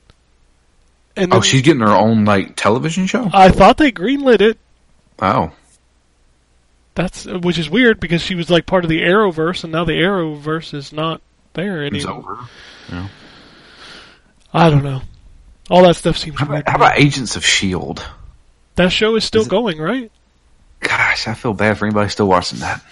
[1.16, 3.30] And Oh, she's getting her own, like, television show?
[3.34, 4.58] I thought they greenlit it.
[5.22, 5.52] Oh.
[6.96, 9.94] That's which is weird because she was like part of the Arrowverse, and now the
[9.94, 11.22] Arrowverse is not
[11.54, 12.38] there It's anymore.
[12.92, 13.10] over.
[14.54, 15.02] I don't know.
[15.70, 16.62] All that stuff seems How weird.
[16.62, 18.02] about, to how about Agents of S.H.I.E.L.D.?
[18.76, 20.12] that show is still is it- going, right?
[20.82, 22.84] Gosh, I feel bad for anybody still watching that.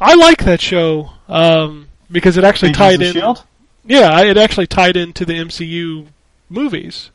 [0.00, 3.12] I like that show um, because it actually Agents tied of in.
[3.14, 3.44] Shield.
[3.84, 6.06] Yeah, it actually tied into the MCU
[6.48, 7.10] movies.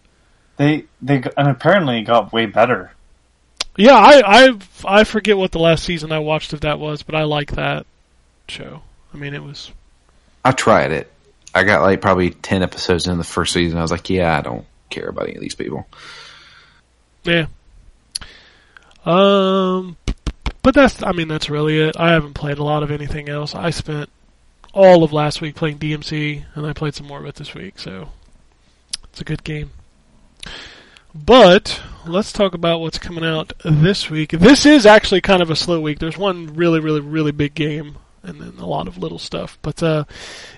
[0.58, 2.92] They they and apparently got way better.
[3.76, 7.16] Yeah, I I I forget what the last season I watched of that was, but
[7.16, 7.86] I like that
[8.48, 8.82] show.
[9.14, 9.72] I mean, it was
[10.44, 11.12] I tried it.
[11.54, 13.78] I got like probably 10 episodes in the first season.
[13.78, 15.88] I was like, yeah, I don't care about any of these people.
[17.24, 17.48] yeah.
[19.06, 19.96] Um,
[20.62, 21.96] but that's I mean that's really it.
[21.98, 23.56] I haven't played a lot of anything else.
[23.56, 24.10] I spent
[24.74, 27.80] all of last week playing DMC, and I played some more of it this week.
[27.80, 28.10] So
[29.06, 29.72] it's a good game.
[31.14, 34.32] But let's talk about what's coming out this week.
[34.32, 36.00] This is actually kind of a slow week.
[36.00, 39.58] There's one really, really, really big game, and then a lot of little stuff.
[39.62, 40.04] But uh,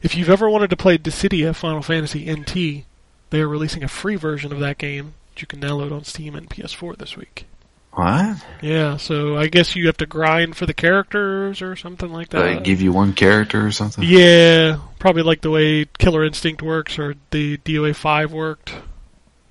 [0.04, 2.86] if you've ever wanted to play Dissidia Final Fantasy NT,
[3.30, 6.36] they are releasing a free version of that game that you can download on Steam
[6.36, 7.46] and PS4 this week.
[7.94, 8.38] What?
[8.62, 12.44] Yeah, so I guess you have to grind for the characters or something like that.
[12.44, 14.04] they give you one character or something?
[14.04, 18.74] yeah, probably like the way Killer Instinct works or the DOA 5 worked.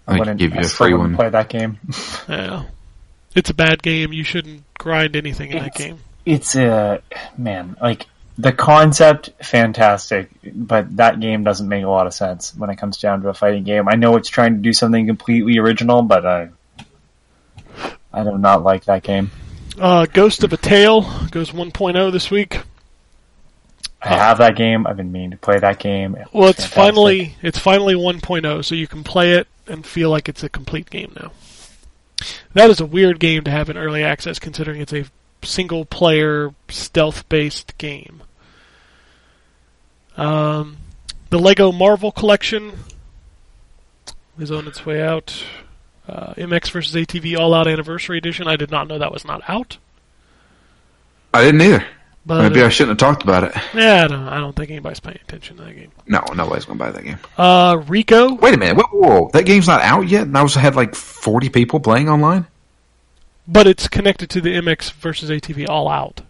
[0.08, 1.16] I can wouldn't- give you I a still free wouldn't one.
[1.16, 1.78] Play that game.
[2.28, 2.62] Yeah.
[3.34, 4.12] It's a bad game.
[4.12, 5.98] You shouldn't grind anything in that game.
[6.24, 7.02] It's a
[7.36, 8.06] man like
[8.36, 12.96] the concept fantastic, but that game doesn't make a lot of sense when it comes
[12.98, 13.88] down to a fighting game.
[13.88, 16.48] I know it's trying to do something completely original, but I
[18.12, 19.30] I do not like that game.
[19.78, 22.60] Uh, Ghost of a Tale goes 1.0 this week.
[24.02, 24.86] I have that game.
[24.86, 26.12] I've been meaning to play that game.
[26.32, 26.74] Well, it's Fantastic.
[26.74, 30.90] finally it's finally 1.0, so you can play it and feel like it's a complete
[30.90, 31.32] game now.
[32.54, 35.04] That is a weird game to have in early access, considering it's a
[35.42, 38.22] single player stealth based game.
[40.16, 40.78] Um,
[41.30, 42.72] the Lego Marvel Collection
[44.38, 45.44] is on its way out.
[46.08, 48.48] Uh, MX vs ATV All Out Anniversary Edition.
[48.48, 49.78] I did not know that was not out.
[51.34, 51.86] I didn't either.
[52.28, 53.52] But Maybe I shouldn't have talked about it.
[53.74, 55.90] yeah, I don't, I don't think anybody's paying attention to that game.
[56.06, 57.18] No, nobody's going to buy that game.
[57.38, 58.34] Uh, Rico.
[58.34, 58.76] Wait a minute.
[58.76, 59.30] Whoa, whoa.
[59.32, 60.24] That game's not out yet?
[60.26, 62.46] And I also had like 40 people playing online?
[63.48, 66.20] But it's connected to the MX versus ATV All Out.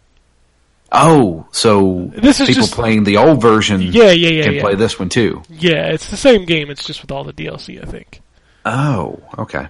[0.92, 4.60] Oh, so This is people just- playing the old version Yeah, yeah, yeah, can yeah.
[4.60, 5.42] play this one too.
[5.50, 6.70] Yeah, it's the same game.
[6.70, 8.22] It's just with all the DLC, I think.
[8.64, 9.66] Oh, okay.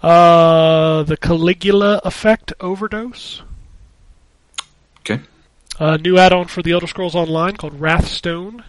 [0.00, 3.42] Uh, the Caligula Effect Overdose.
[5.00, 5.20] Okay.
[5.80, 8.64] A new add-on for the Elder Scrolls Online called Wrathstone.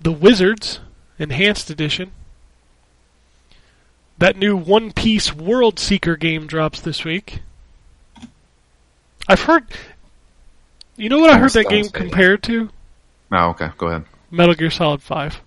[0.00, 0.78] The Wizards
[1.18, 2.12] Enhanced Edition.
[4.18, 7.40] That new One Piece World Seeker game drops this week.
[9.26, 9.66] I've heard.
[10.96, 12.70] You know what I heard that game compared to?
[13.32, 13.70] Oh, okay.
[13.76, 14.04] Go ahead.
[14.30, 15.40] Metal Gear Solid 5.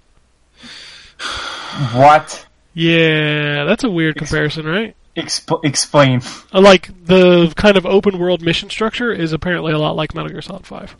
[1.93, 2.45] What?
[2.73, 4.97] Yeah, that's a weird comparison, right?
[5.15, 6.21] Exp- explain.
[6.53, 10.29] Uh, Like the kind of open world mission structure is apparently a lot like Metal
[10.29, 10.95] Gear Solid 5.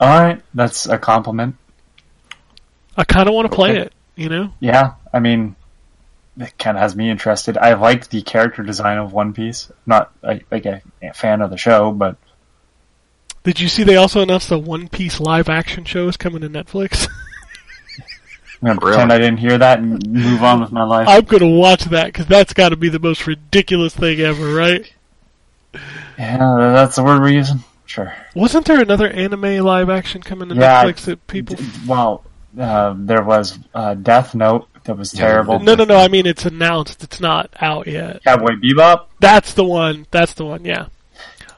[0.00, 1.56] All right, that's a compliment.
[2.96, 3.80] I kind of want to play Okay.
[3.82, 4.52] it, you know?
[4.60, 5.54] Yeah, I mean,
[6.36, 7.56] it kind of has me interested.
[7.56, 9.70] I like the character design of One Piece.
[9.86, 12.16] Not a, like a, a fan of the show, but
[13.44, 16.48] Did you see they also announced the One Piece live action show is coming to
[16.50, 17.08] Netflix?
[18.62, 18.92] I'm gonna Really?
[18.92, 21.08] pretend I didn't hear that and move on with my life.
[21.08, 24.54] I'm going to watch that because that's got to be the most ridiculous thing ever,
[24.54, 24.90] right?
[26.18, 26.38] yeah,
[26.72, 27.64] that's the word we're using.
[27.86, 28.14] Sure.
[28.34, 31.56] Wasn't there another anime live action coming to Yeah, Netflix that people.
[31.86, 32.24] Well,
[32.58, 35.58] uh, there was uh, Death Note that was terrible.
[35.58, 35.96] No, no, no.
[35.96, 37.02] I mean, it's announced.
[37.02, 38.22] It's not out yet.
[38.24, 39.06] Cowboy Bebop.
[39.20, 40.06] That's the one.
[40.10, 40.64] That's the one.
[40.64, 40.86] Yeah,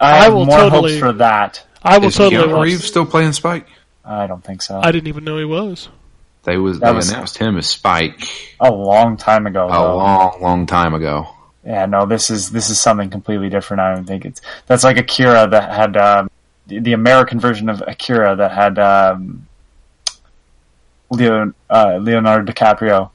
[0.01, 1.65] I, I will more totally- hopes for that.
[1.83, 2.65] I will Is totally Keanu watch.
[2.65, 3.67] Reeves still playing Spike?
[4.05, 4.81] I don't think so.
[4.83, 5.89] I didn't even know he was.
[6.45, 9.67] They was That they was- announced him as Spike a long time ago.
[9.67, 9.97] a though.
[9.97, 11.29] long, long time ago.
[11.65, 13.81] Yeah, no, this is this is something completely different.
[13.81, 16.31] I don't think it's that's like Akira that had um,
[16.67, 19.47] the, the American version of Akira that had um,
[21.11, 23.11] Leo, uh, Leonardo DiCaprio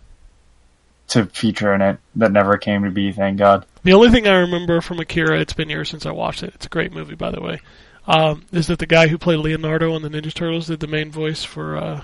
[1.09, 3.11] to feature in it that never came to be.
[3.11, 3.65] Thank God.
[3.83, 6.53] The only thing I remember from Akira, it's been years since I watched it.
[6.55, 7.61] It's a great movie, by the way.
[8.07, 11.11] Um, is that the guy who played Leonardo on the Ninja Turtles did the main
[11.11, 11.77] voice for?
[11.77, 12.01] Uh,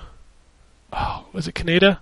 [0.96, 1.98] oh, was it Kaneda?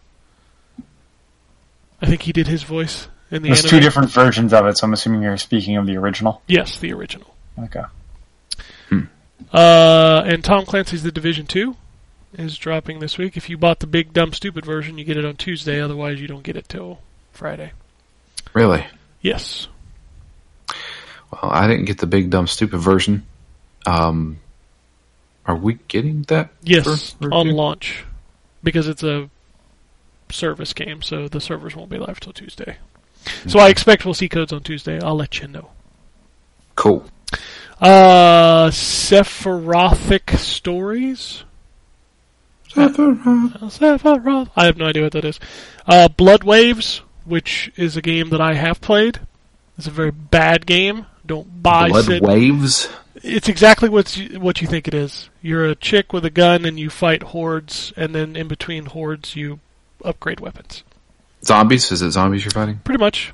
[2.00, 3.70] I think he did his voice in the There's anime.
[3.70, 6.42] two different versions of it, so I'm assuming you're speaking of the original.
[6.46, 7.34] Yes, the original.
[7.58, 7.82] Okay.
[9.52, 11.76] Uh, and Tom Clancy's The Division Two
[12.32, 13.36] is dropping this week.
[13.36, 15.80] If you bought the big dumb stupid version, you get it on Tuesday.
[15.80, 16.98] Otherwise, you don't get it till
[17.32, 17.72] Friday.
[18.52, 18.84] Really?
[19.20, 19.68] Yes.
[21.30, 23.26] Well, I didn't get the big dumb stupid version.
[23.86, 24.38] Um,
[25.46, 26.50] are we getting that?
[26.62, 27.56] Yes, for on review?
[27.56, 28.04] launch
[28.64, 29.30] because it's a
[30.30, 32.78] service game, so the servers won't be live till Tuesday.
[33.46, 35.00] So I expect we'll see codes on Tuesday.
[35.00, 35.70] I'll let you know.
[36.74, 37.04] Cool.
[37.80, 41.44] Uh, Sephirothic Stories.
[42.68, 43.52] Sephiroth.
[43.70, 44.50] Sephiroth?
[44.56, 45.38] I have no idea what that is.
[45.86, 49.20] Uh, Blood Waves, which is a game that I have played.
[49.78, 51.06] It's a very bad game.
[51.26, 52.22] Don't buy Blood Sid.
[52.22, 52.88] waves.
[53.26, 55.30] It's exactly what you, what you think it is.
[55.40, 59.34] You're a chick with a gun and you fight hordes, and then in between hordes
[59.34, 59.60] you
[60.04, 60.84] upgrade weapons.
[61.42, 61.90] Zombies?
[61.90, 62.80] Is it zombies you're fighting?
[62.84, 63.32] Pretty much.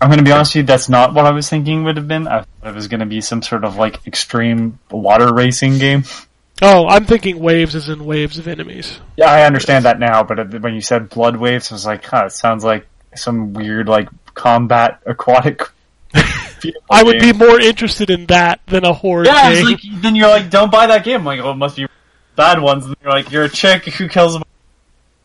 [0.00, 2.06] I'm going to be honest with you, that's not what I was thinking would have
[2.06, 2.28] been.
[2.28, 6.04] I thought it was going to be some sort of like extreme water racing game.
[6.60, 9.00] Oh, I'm thinking waves as in waves of enemies.
[9.16, 12.24] Yeah, I understand that now, but when you said blood waves, I was like, huh,
[12.26, 15.62] it sounds like some weird like combat aquatic.
[16.90, 19.66] I would be more interested in that than a horde Yeah, game.
[19.68, 21.20] it's like then you're like, don't buy that game.
[21.20, 21.86] I'm like, oh, it must be
[22.36, 22.86] bad ones.
[22.86, 24.36] And you're like, you're a chick who kills.
[24.36, 24.42] A-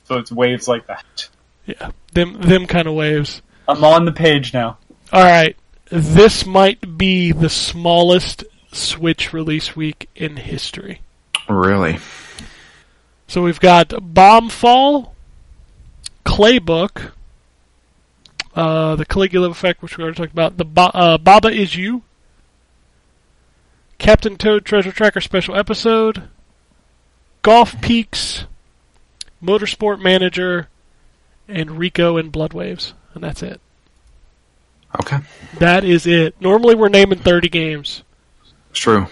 [0.06, 1.30] so it's waves like that.
[1.66, 3.42] yeah, them them kind of waves.
[3.68, 4.78] I'm on the page now.
[5.12, 5.56] All right,
[5.90, 11.02] this might be the smallest Switch release week in history.
[11.48, 12.00] Really?
[13.28, 15.12] So we've got Bombfall,
[16.26, 17.12] Claybook,
[18.56, 20.58] uh, the Caligula effect, which we already talked about.
[20.58, 22.04] The ba- uh, Baba is you,
[23.98, 26.24] Captain Toad Treasure Tracker special episode,
[27.42, 28.46] Golf Peaks,
[29.44, 30.68] Motorsport Manager,
[31.48, 33.60] and Rico and Blood Waves, and that's it.
[35.00, 35.18] Okay,
[35.58, 36.40] That is it.
[36.40, 38.04] Normally we're naming 30 games.
[38.70, 39.08] it's true.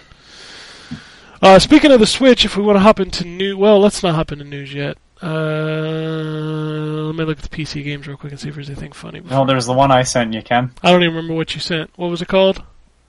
[1.42, 4.14] Uh, speaking of the Switch, if we want to hop into new, well, let's not
[4.14, 4.96] hop into news yet.
[5.22, 8.92] Uh, let me look at the PC games real quick and see if there's anything
[8.92, 9.20] funny.
[9.20, 10.72] No, there's the one I sent you, Ken.
[10.82, 11.90] I don't even remember what you sent.
[11.96, 12.62] What was it called?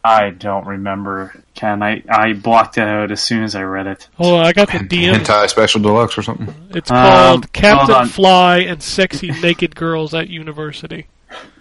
[0.06, 1.82] I don't remember, Ken.
[1.82, 4.10] I, I blocked it out as soon as I read it.
[4.20, 5.14] Oh, I got the DM.
[5.16, 6.54] Hentai Special Deluxe or something.
[6.72, 8.08] It's Um, called hold Captain.
[8.10, 11.08] Fly and Sexy Naked Girls at University.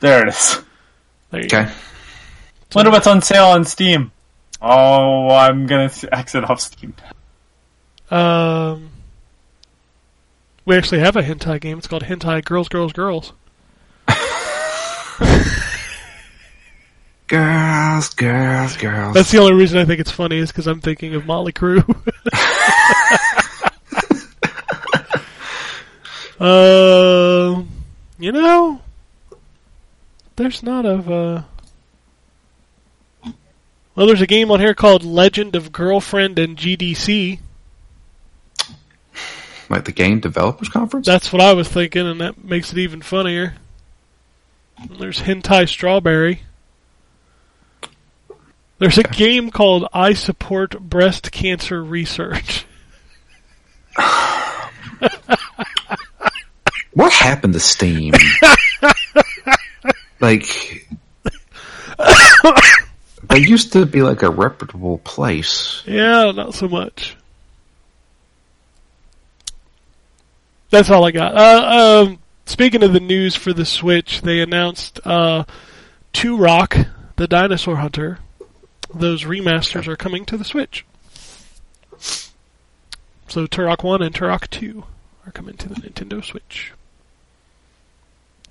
[0.00, 0.60] There it is.
[1.30, 1.60] There you go.
[1.60, 1.72] Okay.
[2.74, 4.10] Wonder what's on sale on Steam.
[4.60, 6.94] Oh, I'm gonna exit off Steam.
[8.10, 8.90] Um,
[10.64, 11.78] we actually have a hentai game.
[11.78, 13.32] It's called Hentai Girls, Girls, Girls.
[17.28, 19.14] Girls, girls, girls.
[19.14, 21.82] That's the only reason I think it's funny is because I'm thinking of Motley Crue.
[26.42, 27.68] Um,
[28.18, 28.80] you know,
[30.34, 31.42] there's not of uh.
[33.94, 37.38] Well, there's a game on here called Legend of Girlfriend and GDC.
[39.72, 41.06] Like the Game Developers Conference.
[41.06, 43.54] That's what I was thinking, and that makes it even funnier.
[44.98, 46.42] There's Hentai Strawberry.
[48.78, 52.64] There's a game called I Support Breast Cancer Research.
[56.94, 58.12] What happened to Steam?
[60.20, 60.46] like,
[63.28, 65.82] they used to be like a reputable place.
[65.86, 67.16] Yeah, not so much.
[70.72, 71.36] That's all I got.
[71.36, 75.44] Uh, um, speaking of the news for the Switch, they announced uh,
[76.14, 78.20] Turok, the Dinosaur Hunter.
[78.94, 80.86] Those remasters are coming to the Switch.
[83.28, 84.84] So Turok 1 and Turok 2
[85.26, 86.72] are coming to the Nintendo Switch.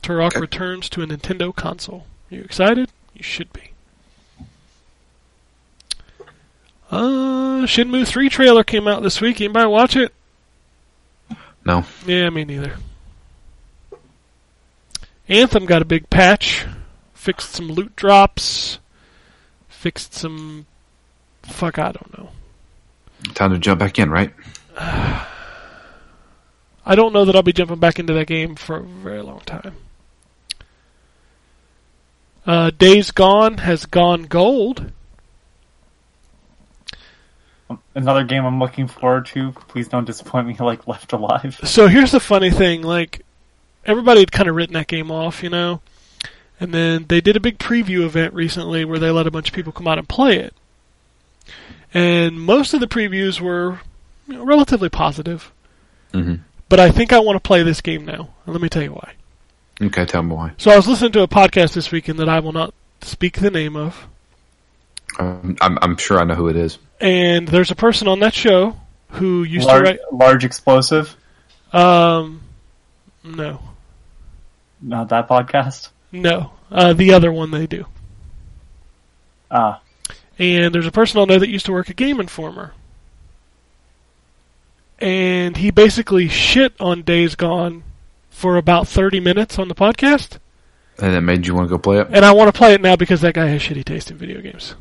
[0.04, 0.42] Turok Okay.
[0.42, 2.06] returns to a Nintendo console.
[2.30, 2.92] You excited?
[3.16, 3.72] You should be.
[6.92, 9.42] Uh, Shenmue 3 trailer came out this week.
[9.42, 10.14] Anybody watch it?
[11.66, 11.86] No.
[12.06, 12.76] Yeah, me neither.
[15.28, 16.66] Anthem got a big patch.
[17.14, 18.80] Fixed some loot drops.
[19.70, 20.66] Fixed some.
[21.44, 22.30] Fuck, I don't know.
[23.34, 24.34] Time to jump back in, right?
[24.78, 25.28] I
[26.96, 29.76] don't know that I'll be jumping back into that game for a very long time.
[32.46, 34.92] Uh, Days Gone has gone gold.
[37.94, 39.52] Another game I'm looking forward to.
[39.68, 41.60] Please don't disappoint me like Left Alive.
[41.64, 43.22] So here's the funny thing, like
[43.86, 45.82] everybody had kind of written that game off, you know,
[46.60, 49.56] and then they did a big preview event recently where they let a bunch of
[49.56, 50.54] people come out and play it,
[51.94, 53.80] and most of the previews were
[54.28, 55.52] you know, relatively positive.
[56.14, 56.36] hmm
[56.70, 58.94] But I think I want to play this game now, and let me tell you
[58.94, 59.14] why.
[59.82, 60.52] Okay, tell me why.
[60.58, 63.50] So I was listening to a podcast this weekend that I will not speak the
[63.52, 64.08] name of,
[65.20, 66.78] Um, I'm, I'm sure I know who it is.
[67.00, 68.76] and there's a person on that show
[69.10, 71.16] who used Large, to write large explosive.
[71.74, 72.42] Um,
[73.24, 73.60] no,
[74.82, 75.90] Not that podcast.
[76.12, 77.86] no, uh, the other one they do.
[79.50, 79.82] Ah,
[80.40, 82.74] And there's a person I know that used to work at Game Informer.
[85.00, 87.84] And he basically shit on Days Gone
[88.30, 90.38] for about 30 minutes on the podcast.
[91.00, 92.08] And it made you want to go play it?
[92.12, 94.42] And I want to play it now because that guy has shitty taste in video
[94.42, 94.76] games.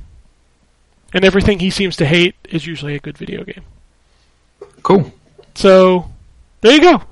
[1.13, 3.63] And everything he seems to hate is usually a good video game.
[4.83, 5.13] Cool.
[5.55, 6.11] So,
[6.61, 7.03] there you go.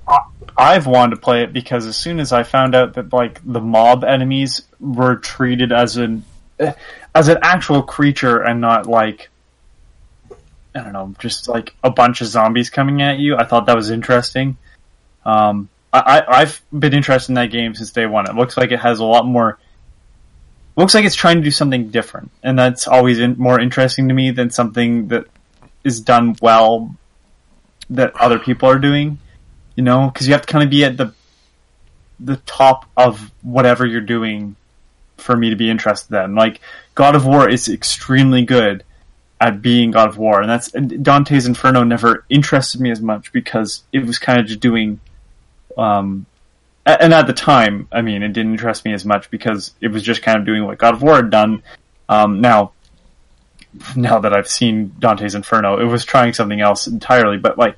[0.57, 3.61] I've wanted to play it because as soon as I found out that like the
[3.61, 6.25] mob enemies were treated as an
[7.15, 9.31] as an actual creature and not like
[10.75, 13.77] I don't know, just like a bunch of zombies coming at you, I thought that
[13.77, 14.57] was interesting.
[15.25, 18.29] Um, I, I, I've been interested in that game since day one.
[18.29, 19.59] It looks like it has a lot more.
[20.79, 24.15] Looks like it's trying to do something different, and that's always in, more interesting to
[24.15, 25.27] me than something that
[25.85, 26.95] is done well
[27.91, 29.19] that other people are doing
[29.79, 31.15] you know, because you have to kind of be at the
[32.19, 34.57] the top of whatever you're doing
[35.19, 36.35] for me to be interested in.
[36.35, 36.61] Like
[36.97, 38.83] God of War is extremely good
[39.41, 43.31] at being God of War, and that's and Dante's Inferno never interested me as much
[43.31, 44.99] because it was kind of just doing.
[45.77, 46.27] Um,
[47.01, 50.03] and at the time, I mean, it didn't interest me as much because it was
[50.03, 51.63] just kind of doing what God of War had done.
[52.09, 52.73] Um, now,
[53.97, 57.37] now that I've seen Dante's Inferno, it was trying something else entirely.
[57.37, 57.77] But like,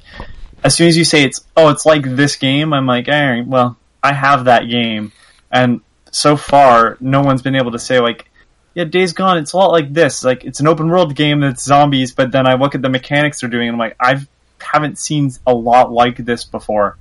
[0.62, 4.12] as soon as you say it's oh it's like this game, I'm like, well, I
[4.12, 5.12] have that game,
[5.51, 5.81] and
[6.12, 8.31] so far no one's been able to say like,
[8.74, 10.23] yeah, Days Gone, it's a lot like this.
[10.23, 13.41] Like it's an open world game that's zombies, but then I look at the mechanics
[13.41, 14.20] they're doing, and I'm like, I
[14.61, 16.97] haven't seen a lot like this before.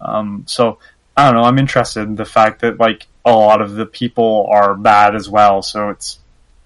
[0.00, 0.78] Um, so
[1.16, 1.44] I don't know.
[1.44, 5.28] I'm interested in the fact that like a lot of the people are bad as
[5.28, 5.62] well.
[5.62, 6.18] So it's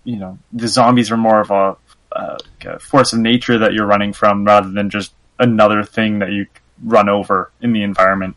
[0.04, 1.76] you know the zombies are more of a,
[2.12, 6.46] a force of nature that you're running from rather than just another thing that you
[6.84, 8.36] run over in the environment.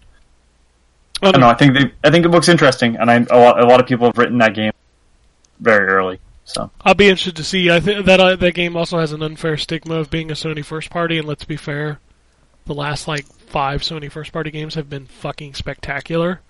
[1.22, 1.50] I don't know.
[1.50, 1.92] I think they.
[2.04, 4.40] I think it looks interesting, and I a lot, a lot of people have written
[4.40, 4.74] that game
[5.60, 6.20] very early.
[6.46, 7.72] So I'll be interested to see.
[7.72, 10.66] I think that uh, that game also has an unfair stigma of being a Sony
[10.66, 12.00] first party, and let's be fair,
[12.66, 16.42] the last like five Sony first party games have been fucking spectacular.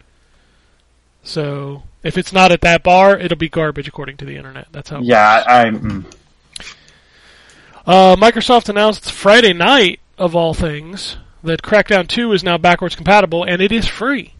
[1.24, 4.68] So if it's not at that bar, it'll be garbage according to the internet.
[4.72, 5.00] That's how.
[5.00, 6.06] it yeah, I, I mm,
[7.86, 13.44] Uh, Microsoft announced Friday night, of all things, that Crackdown 2 is now backwards compatible
[13.44, 14.34] and it is free.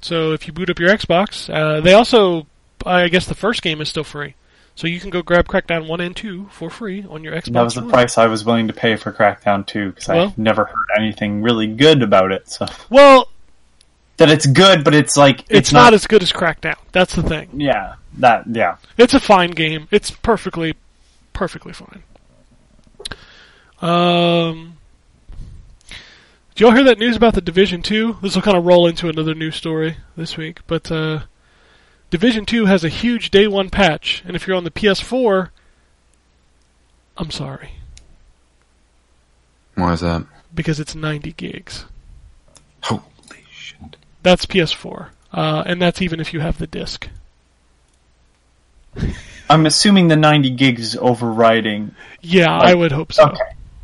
[0.00, 2.46] So if you boot up your Xbox, uh, they also,
[2.84, 4.34] I guess the first game is still free.
[4.74, 7.52] So you can go grab Crackdown 1 and 2 for free on your Xbox.
[7.52, 7.90] that was the One.
[7.90, 11.42] price I was willing to pay for Crackdown 2 because Well- I've never heard anything
[11.42, 12.48] really good about it.
[12.48, 13.28] So Well,
[14.16, 16.76] that it's good, but it's like it's, not, as good as Crackdown.
[16.92, 17.48] That's the thing.
[17.54, 18.76] yeah that yeah.
[18.98, 19.88] It's a fine game.
[19.90, 20.74] It's perfectly,
[21.32, 22.02] perfectly fine.
[23.80, 24.76] Um,
[26.54, 28.16] did y'all hear that news about the Division Two?
[28.22, 31.20] This will kind of roll into another news story this week, but uh,
[32.12, 35.48] Division Two has a huge day one patch, and if you're on the PS4,
[37.16, 37.70] I'm sorry
[39.76, 40.26] Why is that?
[40.54, 41.86] because it's 90 gigs.
[42.82, 43.00] Holy
[43.50, 43.96] shit!
[44.22, 47.08] That's PS4, uh, and that's even if you have the disc.
[49.48, 53.24] I'm assuming the 90 gigs is overriding Yeah, I would hope so.
[53.30, 53.40] okay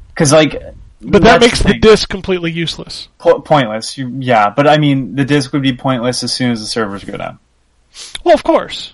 [0.09, 0.63] because like.
[1.01, 1.81] But that makes the thing.
[1.81, 3.09] disc completely useless.
[3.19, 3.97] Po- pointless.
[3.97, 7.05] You, yeah, but I mean, the disc would be pointless as soon as the servers
[7.05, 7.39] go down.
[8.25, 8.93] Well, of course.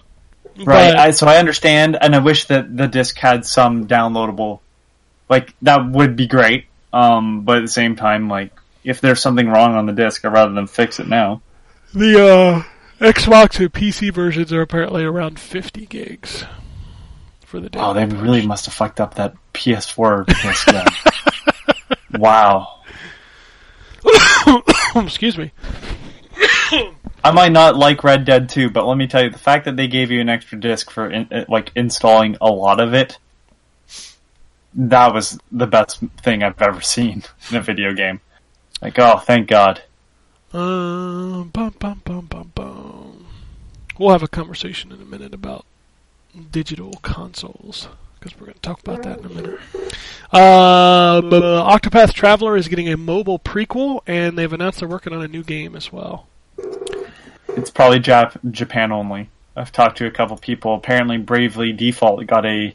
[0.56, 0.93] Right.
[0.93, 4.60] But- I, so I understand, and I wish that the disc had some downloadable.
[5.28, 6.66] Like that would be great.
[6.93, 8.52] Um, but at the same time, like
[8.85, 11.43] if there's something wrong on the disc, I'd rather than fix it now.
[11.93, 12.64] The
[13.01, 16.44] uh, Xbox and PC versions are apparently around 50 gigs
[17.47, 17.78] for the day.
[17.81, 20.68] Oh, they really must have fucked up that PS4 disc.
[22.16, 22.81] Wow.
[24.94, 25.51] Excuse me.
[27.24, 29.76] I might not like Red Dead 2, but let me tell you, the fact that
[29.76, 33.18] they gave you an extra disc for in, uh, like installing a lot of it,
[34.74, 38.20] that was the best thing I've ever seen in a video game.
[38.82, 39.82] Like, oh, thank God.
[40.52, 43.26] Um, bum, bum, bum, bum, bum.
[43.98, 45.64] We'll have a conversation in a minute about
[46.51, 47.88] digital consoles
[48.20, 49.60] because we're going to talk about that in a minute.
[50.30, 55.22] Uh, but Octopath Traveler is getting a mobile prequel, and they've announced they're working on
[55.22, 56.26] a new game as well.
[57.56, 59.31] It's probably Jap- Japan only.
[59.56, 60.74] I've talked to a couple people.
[60.74, 62.74] Apparently, Bravely Default got a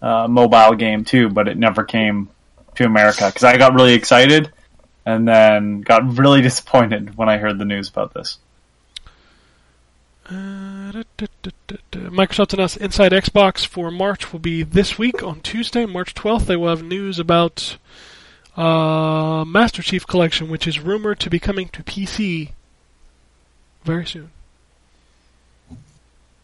[0.00, 2.28] uh, mobile game too, but it never came
[2.76, 4.52] to America because I got really excited
[5.04, 8.38] and then got really disappointed when I heard the news about this.
[10.26, 10.74] Uh.
[11.92, 16.46] Microsoft announced Inside Xbox for March will be this week on Tuesday, March 12th.
[16.46, 17.76] They will have news about
[18.56, 22.52] uh, Master Chief Collection, which is rumored to be coming to PC
[23.84, 24.30] very soon.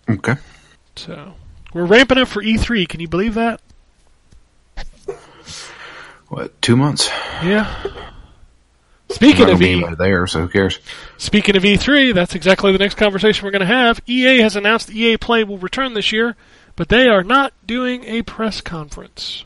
[0.09, 0.37] Okay.
[0.97, 1.35] So
[1.73, 2.89] we're ramping up for E3.
[2.89, 3.61] Can you believe that?
[6.29, 6.61] What?
[6.63, 7.09] Two months?
[7.43, 7.83] Yeah.
[9.09, 10.79] Speaking of E, anybody there, so who cares?
[11.19, 14.01] speaking of E3, that's exactly the next conversation we're going to have.
[14.07, 16.37] EA has announced EA Play will return this year,
[16.77, 19.45] but they are not doing a press conference.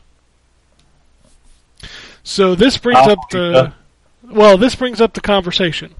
[2.23, 3.73] So this brings Oh, up the
[4.23, 5.95] well, this brings up the conversation.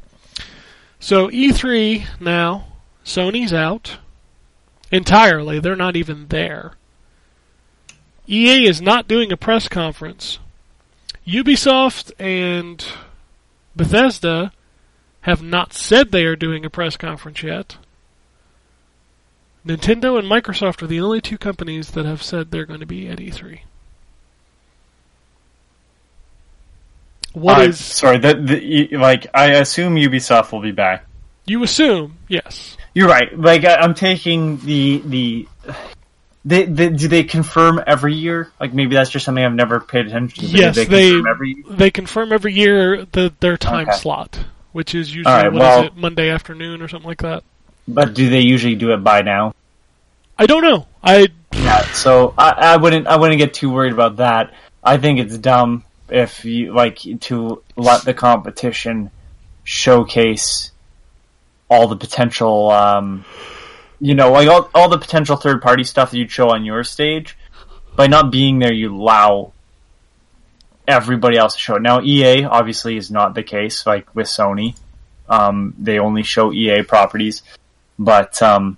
[1.05, 2.65] So E3 now,
[3.05, 3.99] Sony's out
[4.91, 5.59] entirely.
[5.59, 6.71] They're not even there.
[8.27, 10.39] EA is not doing a press conference.
[11.27, 12.83] Ubisoft and
[13.75, 14.51] Bethesda
[15.21, 17.77] have not said they are doing a press conference yet.
[19.63, 23.07] Nintendo and Microsoft are the only two companies that have said they're going to be
[23.07, 23.59] at E3.
[27.35, 28.17] What Uh, is sorry?
[28.17, 31.05] That the, like I assume Ubisoft will be back.
[31.45, 32.17] you assume?
[32.27, 32.77] Yes.
[32.93, 33.37] You're right.
[33.37, 35.47] Like I, I'm taking the the.
[36.47, 38.51] They, they, do they confirm every year?
[38.59, 40.49] Like maybe that's just something I've never paid attention to.
[40.49, 41.63] Yes, they, they confirm every.
[41.69, 43.97] they confirm every year the their time Okay.
[43.97, 44.39] slot,
[44.71, 47.43] which is usually All right, what is well- it Monday afternoon or something like that.
[47.87, 49.53] But do they usually do it by now?
[50.39, 50.87] I don't know.
[51.03, 51.81] I Yeah.
[51.93, 54.53] So I, I wouldn't I wouldn't get too worried about that.
[54.83, 59.11] I think it's dumb if you like to let the competition
[59.63, 60.71] showcase
[61.69, 63.25] all the potential um,
[63.99, 66.83] you know, like all, all the potential third party stuff that you'd show on your
[66.83, 67.37] stage.
[67.95, 69.53] By not being there, you allow
[70.87, 71.81] everybody else to show it.
[71.81, 74.77] Now, EA obviously is not the case, like with Sony.
[75.27, 77.41] Um, they only show EA properties,
[77.97, 78.77] but um,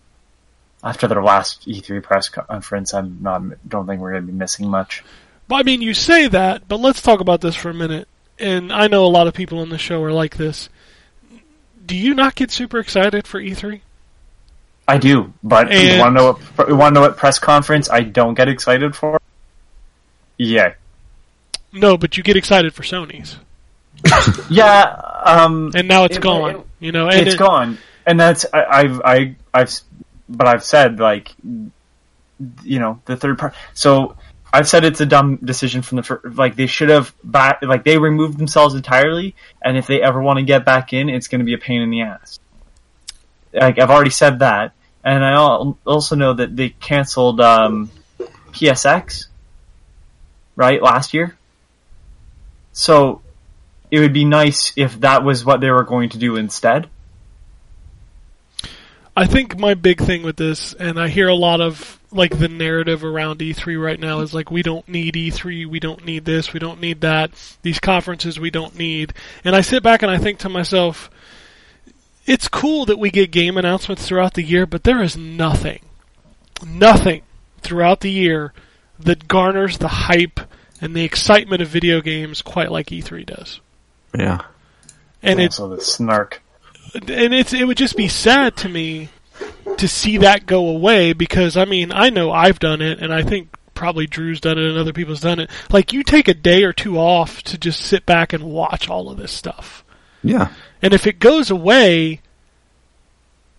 [0.81, 4.69] after their last E3 press conference, I'm not don't think we're going to be missing
[4.69, 5.03] much.
[5.51, 8.07] I mean, you say that, but let's talk about this for a minute.
[8.39, 10.69] And I know a lot of people on the show are like this.
[11.85, 13.81] Do you not get super excited for E E3?
[14.87, 17.39] I do, but And- you want to know what you want to know what press
[17.39, 19.19] conference I don't get excited for?
[20.37, 20.73] Yeah,
[21.73, 23.37] No, but you get excited for Sony's,
[24.49, 24.83] yeah.
[25.25, 26.55] Um, and now it's It- gone.
[26.57, 29.71] it- you know, and it's it- gone, and that's I, I've I, I've
[30.29, 31.33] but I've said like
[32.63, 33.55] you know the third part.
[33.73, 34.15] So
[34.51, 37.83] I've said it's a dumb decision from the fir- like they should have back like
[37.83, 41.39] they removed themselves entirely, and if they ever want to get back in, it's going
[41.39, 42.39] to be a pain in the ass.
[43.53, 47.91] Like I've already said that, and I also know that they canceled um,
[48.51, 49.27] PSX
[50.55, 51.37] right last year.
[52.71, 53.21] So
[53.89, 56.89] it would be nice if that was what they were going to do instead.
[59.17, 62.47] I think my big thing with this, and I hear a lot of like the
[62.47, 66.53] narrative around E3 right now is like we don't need E3, we don't need this,
[66.53, 67.31] we don't need that,
[67.63, 69.15] these conferences we don't need.
[69.43, 71.09] And I sit back and I think to myself,
[72.27, 75.79] it's cool that we get game announcements throughout the year, but there is nothing,
[76.63, 77.23] nothing
[77.61, 78.53] throughout the year
[78.99, 80.39] that garners the hype
[80.79, 83.61] and the excitement of video games quite like E3 does.
[84.15, 84.41] Yeah.
[85.23, 86.43] And it's also the snark.
[87.09, 89.09] And it's it would just be sad to me
[89.77, 93.23] to see that go away because I mean I know I've done it and I
[93.23, 95.49] think probably Drew's done it and other people's done it.
[95.69, 99.09] Like you take a day or two off to just sit back and watch all
[99.09, 99.83] of this stuff.
[100.23, 100.53] Yeah.
[100.81, 102.21] And if it goes away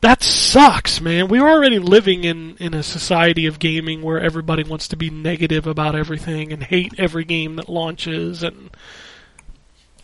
[0.01, 1.27] that sucks, man.
[1.27, 5.67] We're already living in, in a society of gaming where everybody wants to be negative
[5.67, 8.71] about everything and hate every game that launches and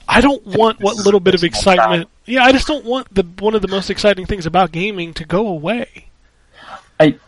[0.06, 2.10] I don't want what little bit of excitement.
[2.26, 5.24] Yeah, I just don't want the one of the most exciting things about gaming to
[5.24, 6.06] go away.
[6.98, 7.18] I,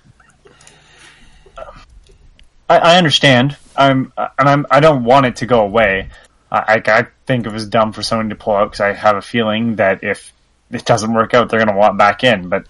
[2.69, 3.57] I I understand.
[3.77, 6.09] I'm and I'm I don't want it to go away.
[6.51, 9.23] I I think it was dumb for someone to pull out because I have a
[9.23, 10.33] feeling that if
[10.71, 12.49] it doesn't work out, they're going to want back in.
[12.49, 12.67] But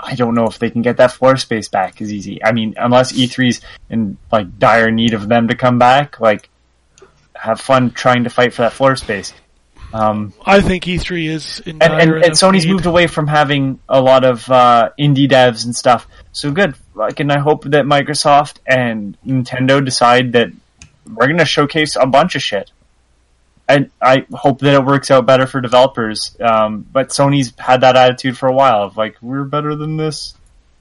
[0.00, 2.42] I don't know if they can get that floor space back as easy.
[2.42, 3.60] I mean, unless E3's
[3.90, 6.48] in like dire need of them to come back, like
[7.34, 9.32] have fun trying to fight for that floor space.
[9.92, 12.72] Um, I think E3 is in and, and, and Sony's need.
[12.72, 16.06] moved away from having a lot of uh, indie devs and stuff.
[16.32, 16.74] So good.
[16.94, 20.50] Like, and I hope that Microsoft and Nintendo decide that
[21.06, 22.70] we're going to showcase a bunch of shit.
[23.66, 26.36] And I hope that it works out better for developers.
[26.40, 30.34] Um, but Sony's had that attitude for a while of like, we're better than this,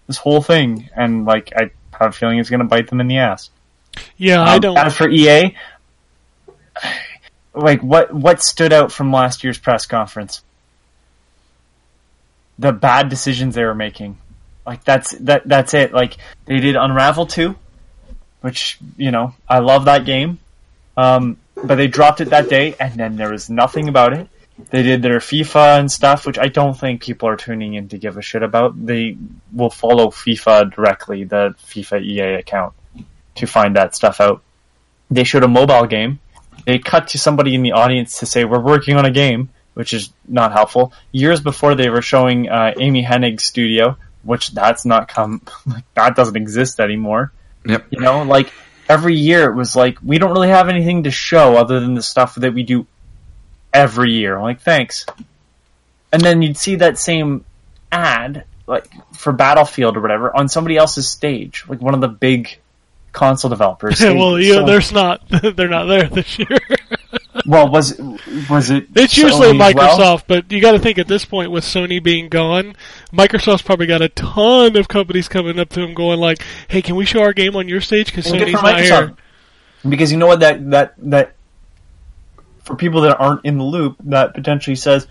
[0.07, 0.89] this whole thing.
[0.95, 3.49] And like, I have a feeling it's going to bite them in the ass.
[4.17, 4.77] Yeah, I Um, don't.
[4.77, 5.55] As for EA,
[7.57, 10.41] like what what stood out from last year's press conference?
[12.59, 14.17] The bad decisions they were making.
[14.65, 15.93] Like that's that that's it.
[15.93, 17.55] Like they did Unravel 2,
[18.41, 20.39] which, you know, I love that game.
[20.95, 24.27] Um, but they dropped it that day and then there was nothing about it.
[24.71, 27.99] They did their FIFA and stuff, which I don't think people are tuning in to
[27.99, 28.73] give a shit about.
[28.85, 29.15] They
[29.53, 32.73] will follow FIFA directly, the FIFA EA account,
[33.35, 34.41] to find that stuff out
[35.09, 36.19] they showed a mobile game.
[36.65, 39.93] They cut to somebody in the audience to say, "We're working on a game," which
[39.93, 40.93] is not helpful.
[41.11, 45.41] Years before, they were showing uh, Amy Hennig's studio, which that's not come.
[45.65, 47.31] Like, that doesn't exist anymore.
[47.65, 47.87] Yep.
[47.91, 48.51] You know, like
[48.89, 52.01] every year it was like we don't really have anything to show other than the
[52.01, 52.87] stuff that we do
[53.73, 54.37] every year.
[54.37, 55.05] I'm like, thanks.
[56.11, 57.43] And then you'd see that same
[57.91, 62.59] ad, like for Battlefield or whatever, on somebody else's stage, like one of the big
[63.11, 64.01] console developers.
[64.01, 65.21] well, you know, So- there's not.
[65.29, 66.59] They're not there this year.
[67.45, 67.99] well, was
[68.49, 68.87] was it?
[68.95, 70.21] It's usually Sony Microsoft, well?
[70.27, 72.75] but you got to think at this point with Sony being gone,
[73.11, 76.95] Microsoft's probably got a ton of companies coming up to them going like, "Hey, can
[76.95, 79.15] we show our game on your stage because Sony's not here?"
[79.87, 81.35] because you know what that that that
[82.63, 85.07] for people that aren't in the loop, that potentially says,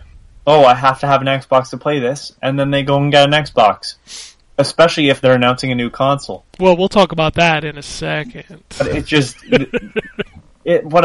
[0.47, 3.10] "Oh, I have to have an Xbox to play this," and then they go and
[3.10, 6.45] get an Xbox, especially if they're announcing a new console.
[6.59, 8.62] Well, we'll talk about that in a second.
[8.78, 9.70] But it just it,
[10.65, 11.05] it what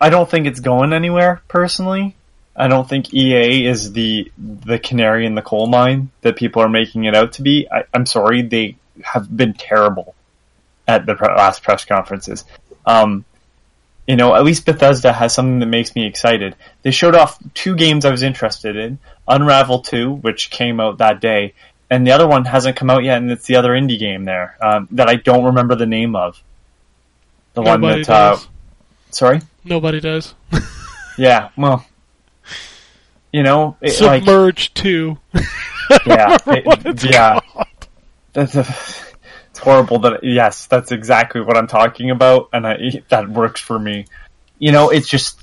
[0.00, 2.14] I don't think it's going anywhere personally.
[2.54, 6.68] I don't think EA is the the canary in the coal mine that people are
[6.68, 7.68] making it out to be.
[7.70, 10.14] I, I'm sorry, they have been terrible
[10.86, 12.44] at the pre- last press conferences.
[12.84, 13.24] Um,
[14.08, 16.56] you know, at least Bethesda has something that makes me excited.
[16.82, 18.98] They showed off two games I was interested in:
[19.28, 21.52] Unravel Two, which came out that day,
[21.90, 24.56] and the other one hasn't come out yet, and it's the other indie game there
[24.60, 26.42] um, that I don't remember the name of.
[27.54, 28.36] The Nobody one that, uh,
[29.10, 30.34] sorry, Nobody does.
[31.18, 31.84] yeah, well,
[33.32, 35.18] You know, it, like Submerged two.
[36.06, 37.40] yeah, it- yeah.
[38.32, 38.66] That's a,
[39.58, 43.78] it's horrible that yes, that's exactly what I'm talking about, and I, that works for
[43.78, 44.06] me.
[44.58, 45.42] You know, it's just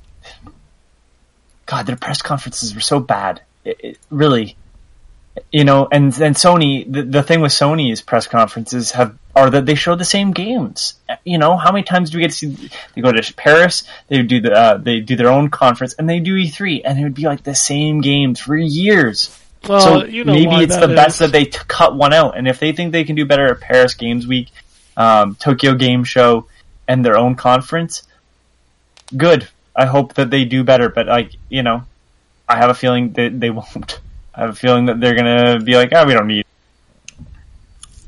[1.66, 3.42] God, their press conferences were so bad.
[3.66, 4.56] It, it really,
[5.52, 6.90] you know, and then Sony.
[6.90, 10.94] The, the thing with Sony's press conferences have are that they show the same games.
[11.26, 12.70] You know, how many times do we get to see?
[12.94, 16.22] They go to Paris, they do the uh, they do their own conference, and they
[16.22, 19.38] do E3, and it would be like the same games for years
[19.68, 22.48] Well, so you know maybe it's the best that they t- cut one out, and
[22.48, 24.50] if they think they can do better at Paris Games Week,
[24.96, 26.48] um, Tokyo Game Show,
[26.88, 28.04] and their own conference,
[29.16, 29.48] good.
[29.76, 31.84] I hope that they do better, but like you know,
[32.48, 34.00] I have a feeling that they won't.
[34.34, 36.46] I have a feeling that they're gonna be like, oh, we don't need.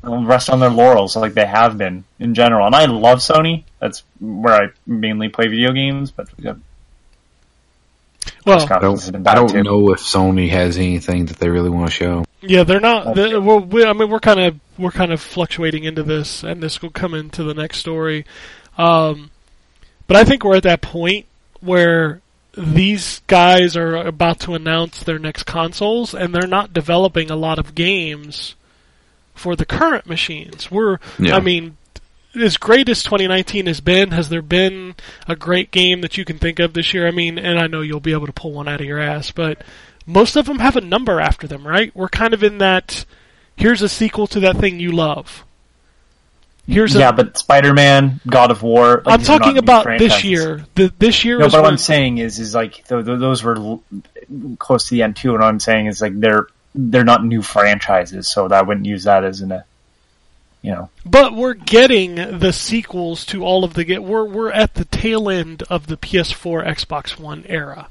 [0.03, 3.63] They'll rest on their laurels like they have been in general, and I love Sony.
[3.79, 6.27] That's where I mainly play video games, but
[8.47, 11.87] Well, press I don't, I don't know if Sony has anything that they really want
[11.87, 12.25] to show.
[12.41, 13.07] Yeah, they're not.
[13.07, 13.31] Okay.
[13.31, 16.61] The, well, we, I mean, we're kind of we're kind of fluctuating into this, and
[16.61, 18.25] this will come into the next story.
[18.77, 19.31] Um,
[20.07, 21.25] but I think we're at that point
[21.61, 22.21] where
[22.57, 27.59] these guys are about to announce their next consoles, and they're not developing a lot
[27.59, 28.55] of games
[29.35, 30.71] for the current machines.
[30.71, 31.35] We're, Yeah.
[31.35, 31.77] I mean,
[32.41, 34.95] as great as 2019 has been, has there been
[35.27, 37.07] a great game that you can think of this year?
[37.07, 39.31] I mean, and I know you'll be able to pull one out of your ass,
[39.31, 39.63] but
[40.05, 41.95] most of them have a number after them, right?
[41.95, 43.05] We're kind of in that.
[43.55, 45.43] Here's a sequel to that thing you love.
[46.67, 47.13] Here's yeah, a.
[47.13, 49.01] but Spider-Man, God of War.
[49.05, 50.65] like, I'm talking about this year.
[50.75, 53.41] The, this year No, is but what I'm saying is, is like th- th- those
[53.41, 53.83] were l-
[54.59, 55.31] close to the end too.
[55.31, 59.05] And what I'm saying is like they're they're not new franchises, so I wouldn't use
[59.05, 59.65] that as an, a,
[60.67, 64.03] you know, But we're getting the sequels to all of the get.
[64.03, 67.87] We're we're at the tail end of the PS4, Xbox One era.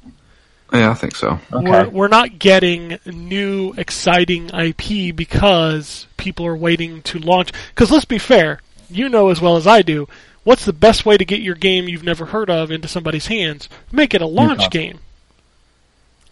[0.73, 1.39] Yeah, I think so.
[1.53, 1.71] okay.
[1.71, 7.51] We're we're not getting new exciting IP because people are waiting to launch.
[7.71, 10.07] Because let's be fair, you know as well as I do.
[10.45, 13.69] What's the best way to get your game you've never heard of into somebody's hands?
[13.91, 14.69] Make it a launch console.
[14.71, 14.99] game.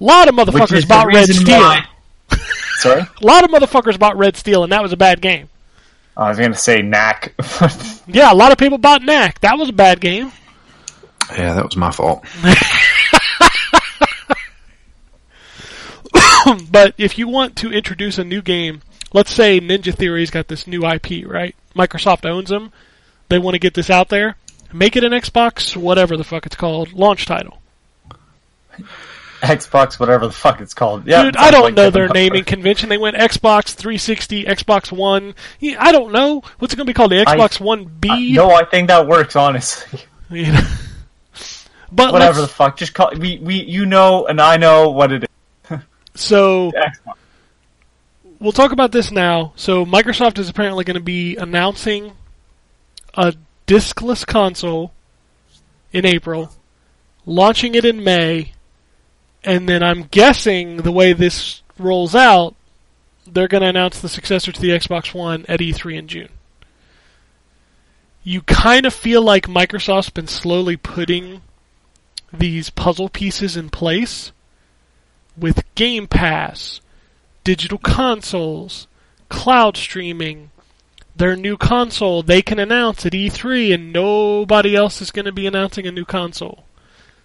[0.01, 1.59] A lot of motherfuckers is bought Red Steel.
[1.59, 1.87] why-
[2.79, 5.49] Sorry, A lot of motherfuckers bought Red Steel, and that was a bad game.
[6.17, 7.35] I was gonna say Knack.
[8.07, 9.41] Yeah, a lot of people bought Knack.
[9.41, 10.31] That was a bad game.
[11.31, 12.25] Yeah, that was my fault.
[16.71, 18.83] But if you want to introduce a new game,
[19.13, 21.55] let's say Ninja Theory's got this new IP, right?
[21.75, 22.73] Microsoft owns them.
[23.29, 24.37] They want to get this out there.
[24.73, 27.59] Make it an Xbox, whatever the fuck it's called, launch title.
[29.45, 31.07] Xbox, whatever the fuck it's called.
[31.07, 32.89] Yeah, Dude, I don't like know their naming convention.
[32.89, 35.35] They went Xbox 360, Xbox One.
[35.63, 36.43] I don't know.
[36.59, 37.13] What's it going to be called?
[37.13, 38.39] The Xbox One B?
[38.39, 40.01] Uh, no, I think that works honestly.
[40.31, 40.61] You know?
[41.93, 45.25] But whatever the fuck, just call we we you know and I know what it
[45.71, 45.79] is.
[46.15, 47.15] so Xbox.
[48.41, 49.53] we'll talk about this now.
[49.55, 52.13] So Microsoft is apparently going to be announcing
[53.13, 53.35] a
[53.67, 54.93] diskless console
[55.93, 56.51] in April,
[57.27, 58.54] launching it in May,
[59.45, 62.55] and then I'm guessing the way this rolls out,
[63.27, 66.29] they're going to announce the successor to the Xbox One at E3 in June.
[68.23, 71.43] You kind of feel like Microsoft's been slowly putting
[72.33, 74.33] these puzzle pieces in place
[75.37, 76.81] with Game Pass,
[77.45, 78.87] digital consoles,
[79.29, 80.51] cloud streaming,
[81.17, 85.47] their new console they can announce at E3 and nobody else is going to be
[85.47, 86.65] announcing a new console.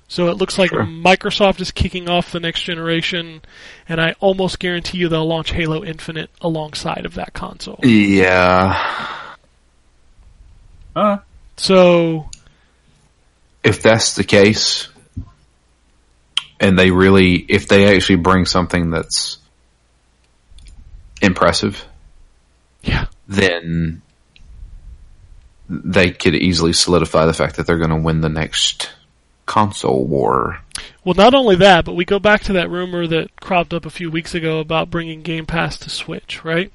[0.09, 0.83] So it looks like Sure.
[0.83, 3.43] Microsoft is kicking off the next generation
[3.87, 7.79] and I almost guarantee you they'll launch Halo Infinite alongside of that console.
[7.83, 9.15] Yeah.
[10.95, 11.17] Uh,
[11.57, 12.27] So
[13.63, 14.87] If that's the case,
[16.59, 19.37] and they really, if they actually bring something that's
[21.21, 21.85] impressive,
[22.81, 23.05] yeah.
[23.27, 24.01] then
[25.69, 28.89] they could easily solidify the fact that they're going to win the next
[29.49, 30.61] console war.
[31.03, 33.89] Well, not only that, but we go back to that rumor that cropped up a
[33.89, 36.71] few weeks ago about bringing Game Pass to Switch, right?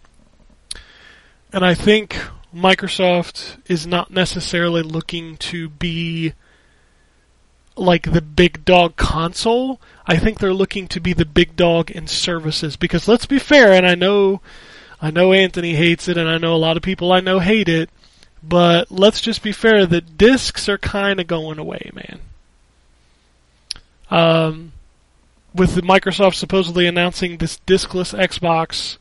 [1.52, 2.18] And I think
[2.52, 6.32] Microsoft is not necessarily looking to be
[7.76, 9.80] like the big dog console.
[10.04, 13.72] I think they're looking to be the big dog in services because let's be fair,
[13.72, 14.40] and I know
[15.00, 17.68] I know Anthony hates it and I know a lot of people I know hate
[17.68, 17.88] it,
[18.42, 22.20] but let's just be fair that discs are kind of going away, man
[24.10, 24.72] um,
[25.54, 28.98] with Microsoft supposedly announcing this diskless Xbox,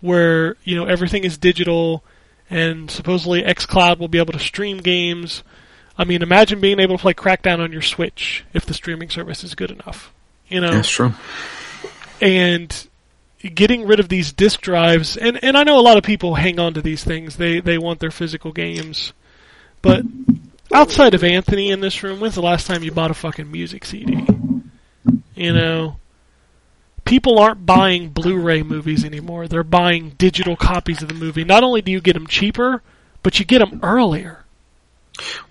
[0.00, 2.02] where you know everything is digital,
[2.50, 5.42] and supposedly XCloud will be able to stream games.
[5.96, 9.44] I mean, imagine being able to play Crackdown on your Switch if the streaming service
[9.44, 10.12] is good enough.
[10.48, 11.12] You know, That's true.
[12.20, 12.88] and
[13.54, 16.58] getting rid of these disk drives and and I know a lot of people hang
[16.58, 17.36] on to these things.
[17.36, 19.12] They they want their physical games.
[19.82, 20.02] But
[20.72, 23.84] outside of Anthony in this room, when's the last time you bought a fucking music
[23.84, 24.26] CD?
[25.34, 25.96] You know,
[27.04, 29.48] people aren't buying Blu-ray movies anymore.
[29.48, 31.44] They're buying digital copies of the movie.
[31.44, 32.82] Not only do you get them cheaper,
[33.22, 34.44] but you get them earlier.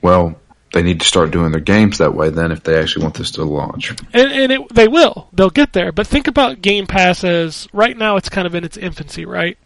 [0.01, 0.39] Well,
[0.73, 3.31] they need to start doing their games that way then if they actually want this
[3.31, 3.91] to launch.
[4.13, 5.29] And, and it, they will.
[5.31, 5.91] They'll get there.
[5.91, 9.57] But think about Game Pass as right now it's kind of in its infancy, right?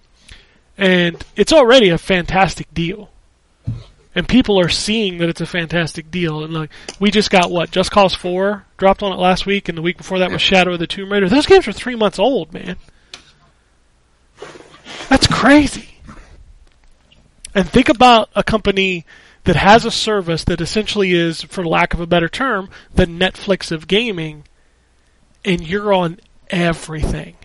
[0.78, 3.10] And it's already a fantastic deal.
[4.18, 6.44] And people are seeing that it's a fantastic deal.
[6.44, 7.70] And like, we just got what?
[7.70, 10.74] Just Cause 4 dropped on it last week, and the week before that was Shadow
[10.74, 11.30] of the Tomb Raider.
[11.30, 12.78] Those games are three months old, man.
[15.08, 16.00] That's crazy.
[17.54, 19.06] And think about a company
[19.44, 23.72] that has a service that essentially is, for lack of a better term, the Netflix
[23.72, 24.46] of gaming,
[25.46, 26.20] and you're on
[26.50, 27.37] everything.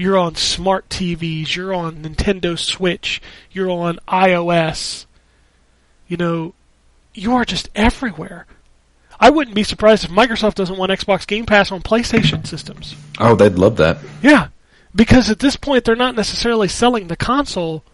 [0.00, 3.20] You're on smart TVs, you're on Nintendo Switch,
[3.52, 5.04] you're on iOS.
[6.08, 6.54] You know,
[7.12, 8.46] you are just everywhere.
[9.20, 12.96] I wouldn't be surprised if Microsoft doesn't want Xbox Game Pass on PlayStation systems.
[13.18, 13.98] Oh, they'd love that.
[14.22, 14.48] Yeah,
[14.94, 17.84] because at this point they're not necessarily selling the console.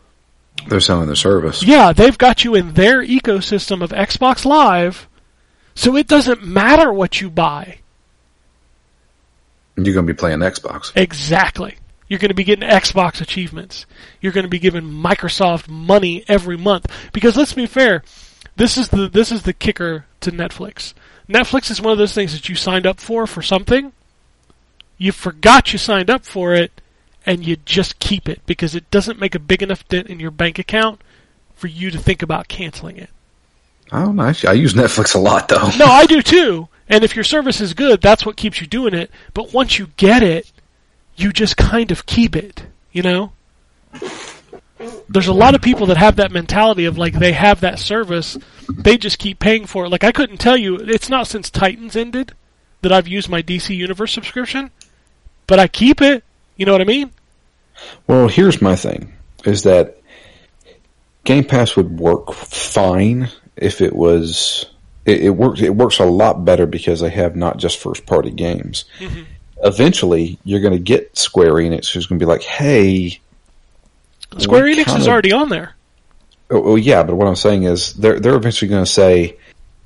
[0.69, 1.65] They're selling the service.
[1.65, 5.09] Yeah, they've got you in their ecosystem of Xbox Live,
[5.75, 7.79] so it doesn't matter what you buy.
[9.75, 10.93] You're going to be playing Xbox.
[10.95, 11.75] Exactly.
[12.09, 13.87] You're going to be getting Xbox achievements.
[14.21, 18.03] You're going to be giving Microsoft money every month because let's be fair,
[18.57, 20.95] this is the this is the kicker to Netflix.
[21.29, 23.93] Netflix is one of those things that you signed up for for something.
[24.99, 26.81] You forgot you signed up for it
[27.27, 30.31] and you just keep it because it doesn't make a big enough dent in your
[30.31, 31.01] bank account
[31.55, 33.11] for you to think about canceling it.
[33.93, 34.45] Oh, nice.
[34.45, 35.71] I use Netflix a lot though.
[35.77, 36.69] No, I do too.
[36.89, 39.11] And if your service is good, that's what keeps you doing it.
[39.35, 40.51] But once you get it,
[41.17, 43.33] you just kind of keep it, you know?
[45.09, 48.37] There's a lot of people that have that mentality of like they have that service,
[48.69, 49.89] they just keep paying for it.
[49.89, 52.33] Like I couldn't tell you, it's not since Titans ended
[52.83, 54.71] that I've used my DC Universe subscription,
[55.47, 56.25] but I keep it.
[56.57, 57.11] You know what I mean?
[58.07, 59.15] Well, here's my thing:
[59.45, 59.99] is that
[61.25, 64.67] Game Pass would work fine if it was.
[65.05, 65.63] It, it works.
[65.63, 68.85] It works a lot better because they have not just first party games.
[68.99, 69.23] Mm-hmm.
[69.63, 73.21] Eventually, you're going to get Square Enix, who's going to be like, "Hey,
[74.39, 75.75] Square Enix is kinda- already on there.
[76.51, 79.37] Oh, oh, yeah, but what I'm saying is they're they're eventually going to say,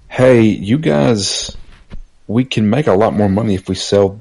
[0.09, 1.57] "Hey, you guys,
[2.27, 4.21] we can make a lot more money if we sell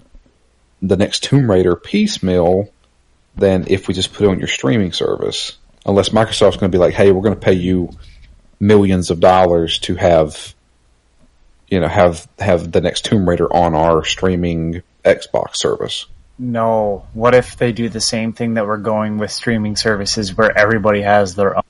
[0.82, 2.70] the next Tomb Raider piecemeal
[3.36, 6.78] than if we just put it on your streaming service." Unless Microsoft's going to be
[6.78, 7.90] like, "Hey, we're going to pay you
[8.60, 10.54] millions of dollars to have,
[11.70, 16.06] you know, have have the next Tomb Raider on our streaming Xbox service."
[16.38, 17.06] No.
[17.14, 21.02] What if they do the same thing that we're going with streaming services where everybody
[21.02, 21.64] has their own?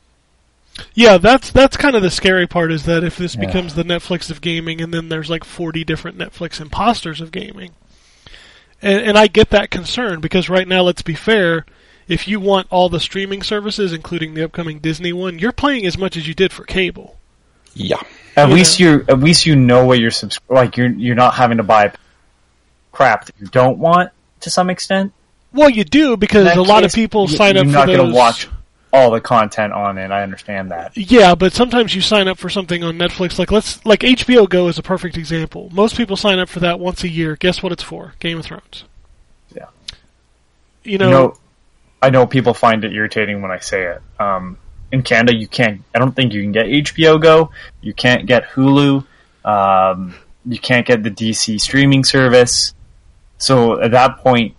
[0.93, 3.45] Yeah, that's that's kind of the scary part is that if this Yeah.
[3.47, 7.71] becomes the Netflix of gaming, and then there's like 40 different Netflix imposters of gaming,
[8.81, 11.65] and and I get that concern because right now, let's be fair,
[12.07, 15.97] if you want all the streaming services, including the upcoming Disney one, you're playing as
[15.97, 17.17] much as you did for cable.
[17.73, 17.97] Yeah,
[18.37, 18.53] At Yeah.
[18.55, 21.63] least you at least you know what you're subs- like you're you're not having to
[21.63, 21.91] buy
[22.91, 24.11] crap that you don't want
[24.41, 25.13] to some extent.
[25.51, 28.09] Well, you do because a lot of people you- sign up You're for not going
[28.09, 28.47] to watch
[28.91, 30.11] all the content on it.
[30.11, 30.95] I understand that.
[30.95, 33.37] Yeah, but sometimes you sign up for something on Netflix.
[33.39, 35.69] Like let's like HBO Go is a perfect example.
[35.71, 37.35] Most people sign up for that once a year.
[37.35, 38.13] Guess what it's for?
[38.19, 38.83] Game of Thrones.
[39.55, 39.65] Yeah.
[40.83, 41.37] You know, You know,
[42.01, 44.01] I know people find it irritating when I say it.
[44.19, 44.57] Um,
[44.91, 45.81] in Canada, you can't.
[45.93, 47.51] I don't think you can get HBO Go.
[47.81, 49.05] You can't get Hulu.
[49.45, 52.73] Um, you can't get the DC streaming service.
[53.39, 54.55] So at that point,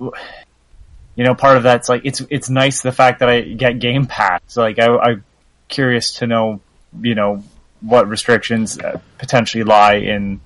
[0.00, 4.06] you know, part of that's like it's it's nice the fact that I get Game
[4.06, 4.56] Pass.
[4.56, 5.24] Like I, I'm
[5.68, 6.60] curious to know,
[7.00, 7.44] you know,
[7.80, 10.40] what restrictions uh, potentially lie in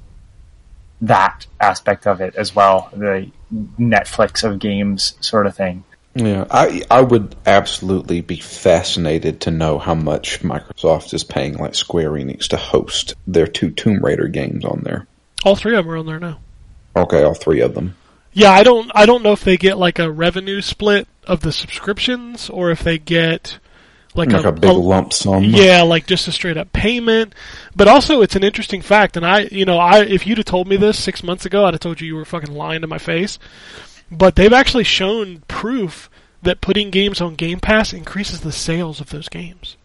[1.02, 2.90] that aspect of it as well.
[2.92, 3.30] The
[3.78, 5.84] Netflix of games sort of thing.
[6.14, 11.74] Yeah, I I would absolutely be fascinated to know how much Microsoft is paying like
[11.74, 15.06] Square Enix to host their two Tomb Raider games on there.
[15.44, 16.38] all three of them are on there now.
[16.94, 17.96] Okay, all three of them.
[18.32, 21.52] Yeah, I don't I don't know if they get like a revenue split of the
[21.52, 23.58] subscriptions or if they get
[24.14, 25.44] like, Like a big lump sum.
[25.44, 27.34] Yeah, like just a straight up payment.
[27.74, 30.66] But also it's an interesting fact and I you know, I if you'd have told
[30.68, 32.98] me this 6 months ago, I'd have told you you were fucking lying to my
[32.98, 33.38] face.
[34.10, 36.10] But they've actually shown proof
[36.42, 39.76] that putting games on Game Pass increases the sales of those games.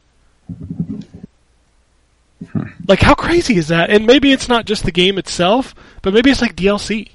[2.88, 3.90] Like how crazy is that?
[3.90, 7.10] And maybe it's not just the game itself, but maybe it's like DLC.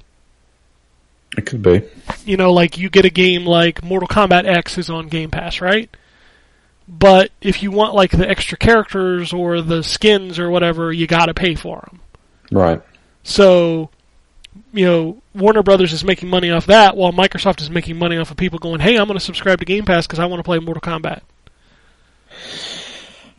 [1.37, 1.83] It could be.
[2.25, 5.61] You know, like you get a game like Mortal Kombat X is on Game Pass,
[5.61, 5.89] right?
[6.87, 11.27] But if you want like the extra characters or the skins or whatever, you got
[11.27, 12.01] to pay for them.
[12.51, 12.81] Right.
[13.23, 13.89] So,
[14.73, 18.31] you know, Warner Brothers is making money off that, while Microsoft is making money off
[18.31, 20.43] of people going, "Hey, I'm going to subscribe to Game Pass because I want to
[20.43, 21.21] play Mortal Kombat."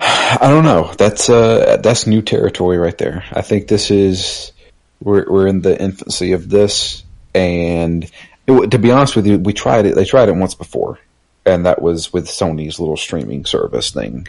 [0.00, 0.92] I don't know.
[0.98, 3.24] That's uh, that's new territory right there.
[3.32, 4.52] I think this is
[5.00, 7.04] we're we're in the infancy of this,
[7.34, 8.10] and
[8.46, 9.94] it, to be honest with you, we tried it.
[9.94, 10.98] They tried it once before,
[11.46, 14.26] and that was with Sony's little streaming service thing.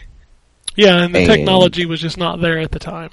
[0.75, 3.09] Yeah, and the And- technology was just not there at the time.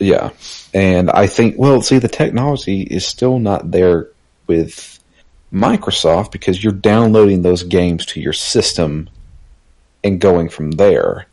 [0.00, 0.30] Yeah,
[0.74, 4.08] and I think well, see, the technology is still not there
[4.46, 4.98] with
[5.52, 9.08] Microsoft because you're downloading those games to your system
[10.02, 11.26] and going from there.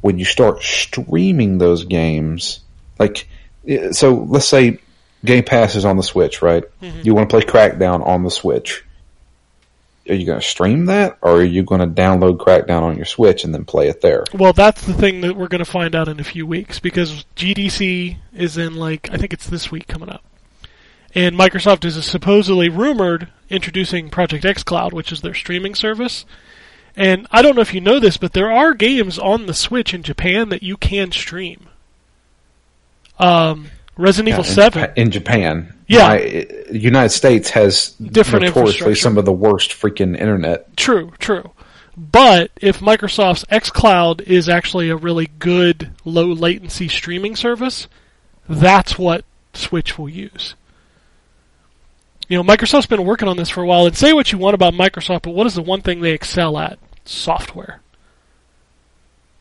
[0.00, 2.60] When you start streaming those games,
[2.98, 3.28] like
[3.66, 4.78] eh, so, let's say
[5.24, 6.64] Game Pass is on the Switch, right?
[6.80, 8.84] You want to play Crackdown on the Switch.
[10.08, 13.06] Are you going to stream that, or are you going to download Crackdown on your
[13.06, 14.24] Switch and then play it there?
[14.32, 17.24] Well, that's the thing that we're going to find out in a few weeks because
[17.34, 20.22] GDC is in like I think it's this week coming up,
[21.12, 26.24] and Microsoft is supposedly rumored introducing Project X Cloud, which is their streaming service.
[26.96, 29.92] And I don't know if you know this, but there are games on the Switch
[29.92, 31.68] in Japan that you can stream.
[33.18, 34.82] Um, Resident Evil in Seven.
[34.84, 35.74] Japa- in Japan.
[35.86, 36.08] Yeah.
[36.08, 40.76] My- United States has Different notoriously some of the worst freaking internet.
[40.76, 41.50] True, true.
[41.96, 47.88] But if Microsoft's xCloud is actually a really good low latency streaming service,
[48.48, 49.24] that's what
[49.54, 50.54] Switch will use.
[52.28, 54.54] You know, Microsoft's been working on this for a while, and say what you want
[54.54, 56.78] about Microsoft, but what is the one thing they excel at?
[57.08, 57.80] Software.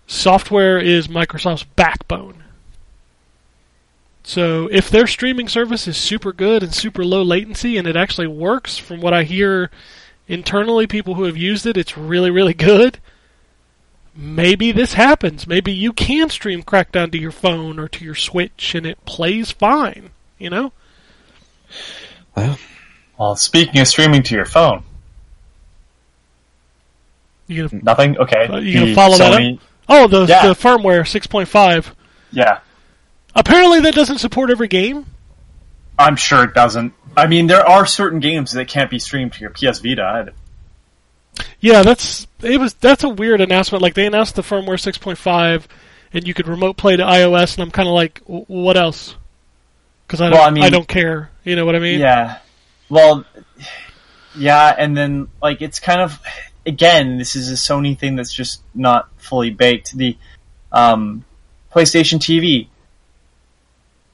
[0.07, 2.43] Software is Microsoft's backbone.
[4.23, 8.27] So if their streaming service is super good and super low latency and it actually
[8.27, 9.69] works, from what I hear
[10.27, 12.99] internally, people who have used it, it's really, really good.
[14.15, 15.45] Maybe this happens.
[15.45, 19.51] Maybe you can stream Crackdown to your phone or to your Switch and it plays
[19.51, 20.09] fine.
[20.39, 20.71] You know?
[22.35, 22.57] Well,
[23.17, 24.83] Well, speaking of streaming to your phone,
[27.47, 28.17] You gonna, nothing.
[28.17, 29.59] Okay, Uh, you gonna follow that up?
[29.87, 30.47] Oh, the Yeah.
[30.47, 31.93] the firmware 6.5.
[32.31, 32.59] Yeah,
[33.35, 35.05] Apparently, that doesn't support every game.
[35.99, 36.93] I'm sure it doesn't.
[37.17, 40.33] I mean, there are certain games that can't be streamed to your PS Vita.
[41.59, 43.81] Yeah, that's it was that's a weird announcement.
[43.81, 45.63] Like they announced the firmware 6.5,
[46.13, 49.15] and you could remote play to iOS, and I'm kind of like, "W- what else?
[50.07, 51.29] Because I don't, Well, I mean- I don't care.
[51.43, 51.99] You know what I mean?
[51.99, 52.37] Yeah.
[52.89, 53.25] Well,
[54.37, 56.19] yeah, and then like it's kind of
[56.65, 59.95] again, this is a Sony thing that's just not fully baked.
[59.97, 60.17] The
[60.71, 61.23] um,
[61.71, 62.67] PlayStation TV.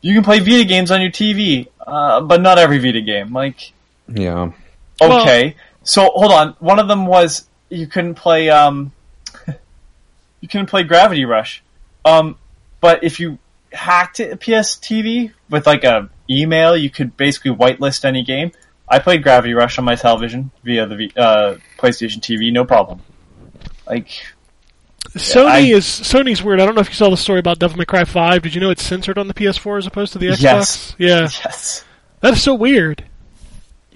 [0.01, 3.33] You can play Vita games on your TV, uh, but not every Vita game.
[3.33, 3.73] Like,
[4.07, 4.51] yeah.
[4.99, 6.55] Well- okay, so hold on.
[6.59, 8.49] One of them was you couldn't play.
[8.49, 8.91] Um,
[10.41, 11.63] you couldn't play Gravity Rush.
[12.03, 12.37] Um,
[12.79, 13.37] but if you
[13.71, 18.51] hacked it, PS TV with like a email, you could basically whitelist any game.
[18.91, 23.01] I played Gravity Rush on my television via the V- uh, PlayStation TV, no problem.
[23.87, 24.09] Like,
[25.11, 26.59] Sony I- is Sony's weird.
[26.61, 28.41] I don't know if you saw the story about Devil May Cry 5.
[28.43, 30.41] Did you know it's censored on the PS4 as opposed to the Xbox?
[30.41, 30.95] Yes.
[30.97, 31.85] Yeah, yes,
[32.21, 33.03] that is so weird.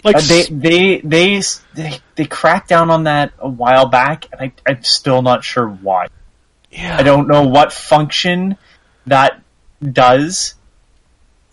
[0.04, 1.42] Like Uh, they they they
[1.74, 5.68] they they cracked down on that a while back, and I, I'm still not sure
[5.68, 6.08] why.
[6.72, 8.58] yeah, I don't know what function
[9.08, 9.42] that
[9.82, 10.56] does.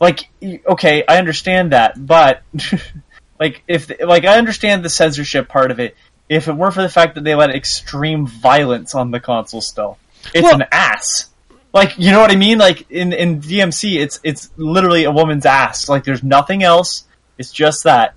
[0.00, 2.42] Like, okay, I understand that, but
[3.42, 5.96] like if like I understand the censorship part of it.
[6.28, 9.98] If it weren't for the fact that they let extreme violence on the console, still,
[10.32, 11.28] it's Well- an ass.
[11.74, 12.58] Like, you know what I mean?
[12.58, 15.88] Like in in DMC, it's it's literally a woman's ass.
[15.88, 17.04] Like, there's nothing else.
[17.38, 18.14] It's just that,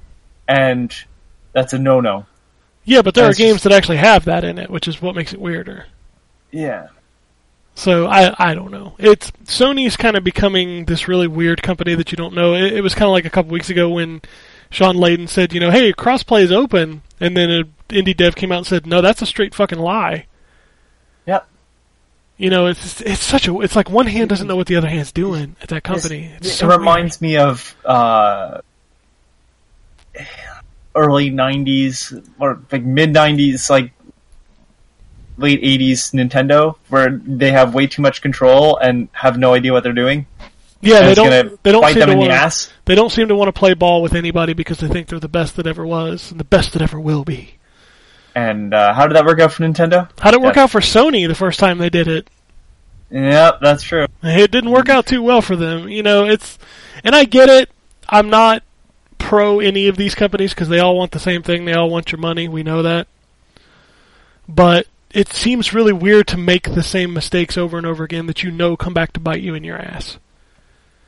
[0.48, 0.94] and
[1.54, 2.26] that's a no no.
[2.84, 5.16] yeah, but there are games just- that actually have that in it, which is what
[5.16, 5.86] makes it weirder.
[6.52, 6.88] Yeah.
[7.76, 8.96] So I I don't know.
[8.98, 12.54] It's Sony's kind of becoming this really weird company that you don't know.
[12.56, 14.22] It, it was kind of like a couple weeks ago when
[14.76, 18.52] Shawn Layden said, you know, hey, crossplay is open, and then an indie dev came
[18.52, 20.26] out and said, no, that's a straight fucking lie.
[21.26, 21.48] Yep.
[22.36, 24.90] You know, it's it's such a it's like one hand doesn't know what the other
[24.90, 26.26] hand's doing at that company.
[26.36, 26.80] It's, it so weird.
[26.82, 28.60] reminds me of uh,
[30.94, 33.94] early '90s or like mid '90s, like
[35.38, 39.84] late '80s Nintendo, where they have way too much control and have no idea what
[39.84, 40.28] they're doing.
[40.82, 42.74] Yeah, and they it's don't gonna they don't bite them in the ass.
[42.86, 45.28] They don't seem to want to play ball with anybody because they think they're the
[45.28, 47.56] best that ever was and the best that ever will be.
[48.36, 50.10] And uh, how did that work out for Nintendo?
[50.20, 50.64] How did it work Yeah.
[50.64, 52.30] out for Sony the first time they did it?
[53.12, 54.08] Yep, that's true.
[54.24, 55.88] It didn't work out too well for them.
[55.88, 56.58] You know, it's,
[57.04, 57.70] and I get it.
[58.10, 58.62] I'm not
[59.18, 61.66] pro any of these companies because they all want the same thing.
[61.66, 62.48] They all want your money.
[62.48, 63.08] We know that.
[64.48, 68.44] But it seems really weird to make the same mistakes over and over again that
[68.44, 70.18] you know come back to bite you in your ass.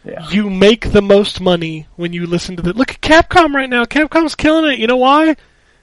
[0.04, 0.30] Yeah.
[0.30, 2.74] You make the most money when you listen to the.
[2.74, 3.86] Look at Capcom right now.
[3.86, 4.80] Capcom's killing it.
[4.80, 5.36] You know why?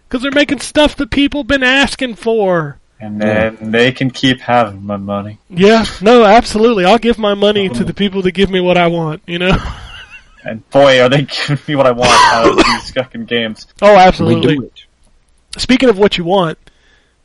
[0.08, 2.78] Because they're making stuff that people been asking for.
[3.00, 5.38] And then they can keep having my money.
[5.50, 6.84] Yeah, no, absolutely.
[6.84, 9.22] I'll give my money to the people that give me what I want.
[9.26, 9.56] You know.
[10.44, 13.66] And boy, are they giving me what I want out of these fucking games.
[13.80, 14.70] Oh, absolutely.
[15.56, 16.58] Speaking of what you want,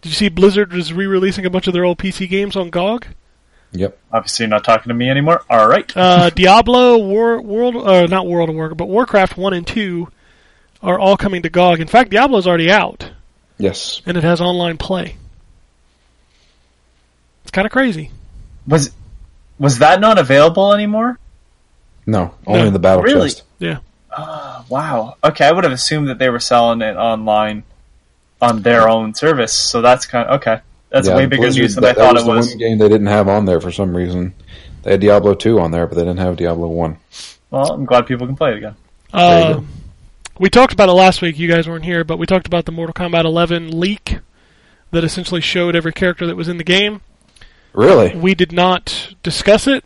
[0.02, 3.08] did you see Blizzard is re-releasing a bunch of their old PC games on GOG?
[3.72, 3.98] Yep.
[4.12, 5.44] Obviously, you're not talking to me anymore.
[5.50, 5.92] All right.
[5.96, 10.08] Uh, Diablo, War, World, uh, not World of Warcraft, but Warcraft one and two
[10.82, 11.80] are all coming to GOG.
[11.80, 13.12] In fact, Diablo's already out,
[13.58, 14.02] Yes.
[14.06, 15.16] and it has online play.
[17.44, 18.12] It's kind of crazy.
[18.68, 18.92] Was
[19.60, 21.20] was that not available anymore?
[22.06, 22.68] No, only No.
[22.68, 23.30] in the battle Really?
[23.30, 23.44] chest.
[23.60, 23.80] Yeah.
[24.16, 25.18] Oh, wow.
[25.24, 27.64] Okay, I would have assumed that they were selling it online
[28.42, 29.54] on their own service.
[29.54, 30.62] So that's kind of okay.
[30.90, 32.50] That's Yeah, way bigger Blizzard- news than that, I thought that was it the was.
[32.50, 34.34] one game they didn't have on there for some reason.
[34.84, 36.98] They had Diablo 2 on there, but they didn't have Diablo 1.
[37.52, 38.76] Well, I'm glad people can play it again.
[39.14, 39.62] Uh,
[40.40, 41.38] we talked about it last week.
[41.38, 44.20] You guys weren't here, but we talked about the Mortal Kombat 11 leak
[44.92, 47.02] that essentially showed every character that was in the game.
[47.74, 48.16] Really?
[48.16, 49.84] We did not discuss it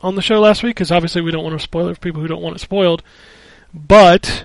[0.00, 2.22] on the show last week because obviously we don't want to spoil it for people
[2.22, 3.02] who don't want it spoiled.
[3.74, 4.44] But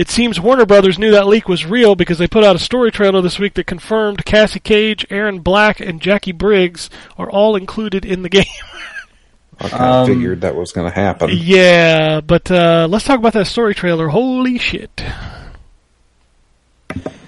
[0.00, 2.90] it seems Warner Brothers knew that leak was real because they put out a story
[2.90, 8.04] trailer this week that confirmed Cassie Cage, Erron Black, and Jacqui Briggs are all included
[8.04, 8.44] in the game.
[9.60, 11.28] I kind of Um, figured that was going to happen.
[11.32, 14.08] yeah, but uh, let's talk about that story trailer.
[14.08, 15.04] Holy shit!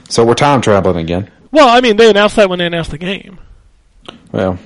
[0.09, 1.31] So we're time traveling again.
[1.51, 3.39] Well, I mean, they announced that when they announced the game.
[4.31, 4.59] Well,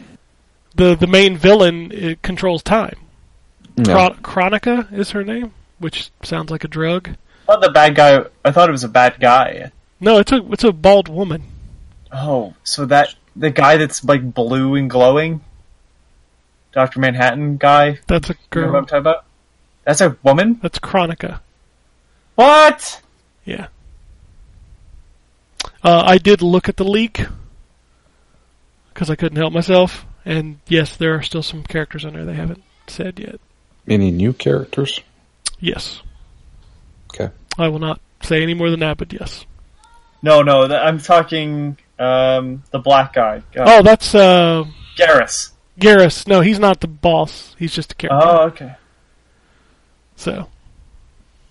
[0.75, 2.97] the The main villain it controls time.
[3.77, 3.85] yeah.
[3.85, 7.17] Chron- Kronika is her name, which sounds like a drug.
[7.49, 8.25] I thought the bad guy.
[8.45, 9.71] I thought it was a bad guy.
[10.01, 11.45] No, it's a it's a bald woman.
[12.11, 15.43] Oh, so that the guy that's like blue and glowing,
[16.73, 18.01] Doctor Manhattan guy.
[18.09, 18.77] That's a Remember what girl.
[18.77, 19.25] I'm talking about?
[19.85, 20.59] That's a woman.
[20.61, 21.41] That's Kronika.
[22.35, 23.01] What?
[23.45, 23.69] Yeah.
[25.85, 27.21] Uh, I did look at the leak
[28.93, 32.35] because I couldn't help myself, and yes, there are still some characters on there they
[32.35, 33.39] haven't said yet.
[33.87, 35.01] Any new characters?
[35.61, 36.03] Yes,
[37.19, 37.33] Okay.
[37.59, 39.47] I will not say any more than that, but yes.
[40.23, 40.67] No, no.
[40.69, 43.39] th- I'm talking um, the black guy.
[43.57, 44.65] Uh, Oh, that's uh,
[44.97, 45.53] Geras.
[45.81, 46.27] Geras.
[46.27, 47.55] No, he's not the boss.
[47.59, 48.19] He's just a character.
[48.27, 48.75] Oh, okay.
[50.17, 50.49] So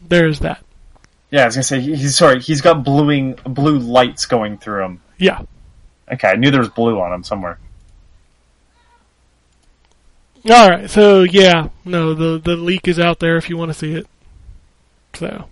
[0.07, 0.63] there's that.
[1.31, 2.39] Yeah, I was gonna say he's sorry.
[2.41, 5.01] He's got bluing blue lights going through him.
[5.17, 5.41] Yeah.
[6.11, 7.59] Okay, I knew there was blue on him somewhere.
[10.49, 10.89] All right.
[10.89, 14.07] So yeah, no, the the leak is out there if you want to see it.
[15.15, 15.47] So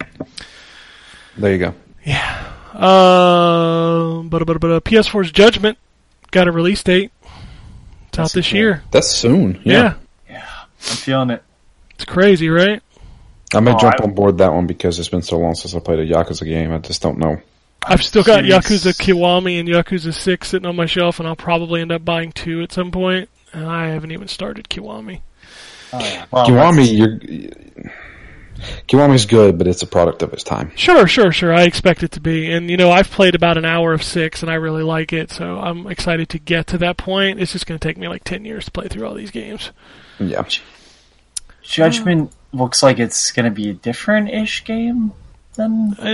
[1.38, 1.74] There you go.
[2.06, 2.52] Yeah.
[2.74, 5.78] Um, but but but PS4's Judgment
[6.32, 7.12] got a release date.
[8.10, 8.58] It's out this cool.
[8.58, 8.84] year.
[8.92, 9.62] That's soon.
[9.64, 9.96] Yeah.
[10.30, 10.46] Yeah.
[10.46, 10.68] I'm
[10.98, 11.44] feeling it.
[11.96, 12.82] it's crazy, right?
[13.56, 15.76] I may Oh, jump I- on board that one because it's been so long since
[15.76, 16.72] I played a Yakuza game.
[16.72, 17.40] I just don't know.
[17.86, 18.66] I've still got Curious.
[18.66, 22.32] Yakuza Kiwami and Yakuza Six sitting on my shelf, and I'll probably end up buying
[22.32, 23.30] two at some point.
[23.52, 25.22] And I haven't even started Kiwami.
[25.92, 26.26] Oh, yeah.
[26.32, 27.92] Well, Kiwami, you're.
[28.88, 30.72] Kiwami's good, but it's a product of its time.
[30.76, 31.54] Sure, sure, sure.
[31.54, 34.42] I expect it to be, and you know, I've played about an hour of Six,
[34.42, 35.32] and I really like it.
[35.32, 37.40] So I'm excited to get to that point.
[37.42, 39.72] It's just going to take me like ten years to play through all these games.
[40.20, 40.46] Yeah.
[41.64, 45.12] Judgment looks like it's gonna be a different-ish game
[45.56, 46.06] than Eh,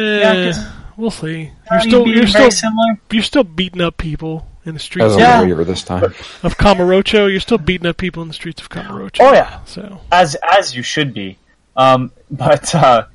[0.51, 0.71] Yakuza.
[0.95, 1.51] we'll see.
[1.71, 2.99] You're still being you're very still similar.
[3.11, 5.43] you're still beating up people in the streets As a Yeah.
[5.63, 6.03] this time.
[6.03, 7.29] of Kamurocho.
[7.29, 9.17] You're still beating up people in the streets of Kamurocho.
[9.21, 11.37] Oh yeah, So as as you should be.
[11.79, 13.05] Um, but uh,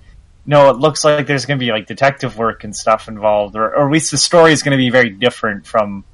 [0.47, 3.65] no, it looks like there's going to be like detective work and stuff involved, or,
[3.75, 6.05] or at least the story is going to be very different from.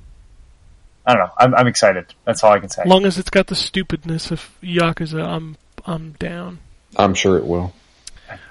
[1.07, 1.33] I don't know.
[1.39, 2.07] I'm, I'm excited.
[2.25, 2.83] That's all I can say.
[2.83, 5.57] as long as it's got the stupidness of Yakuza, I'm
[5.87, 6.59] I'm down.
[6.97, 7.73] I'm sure it will.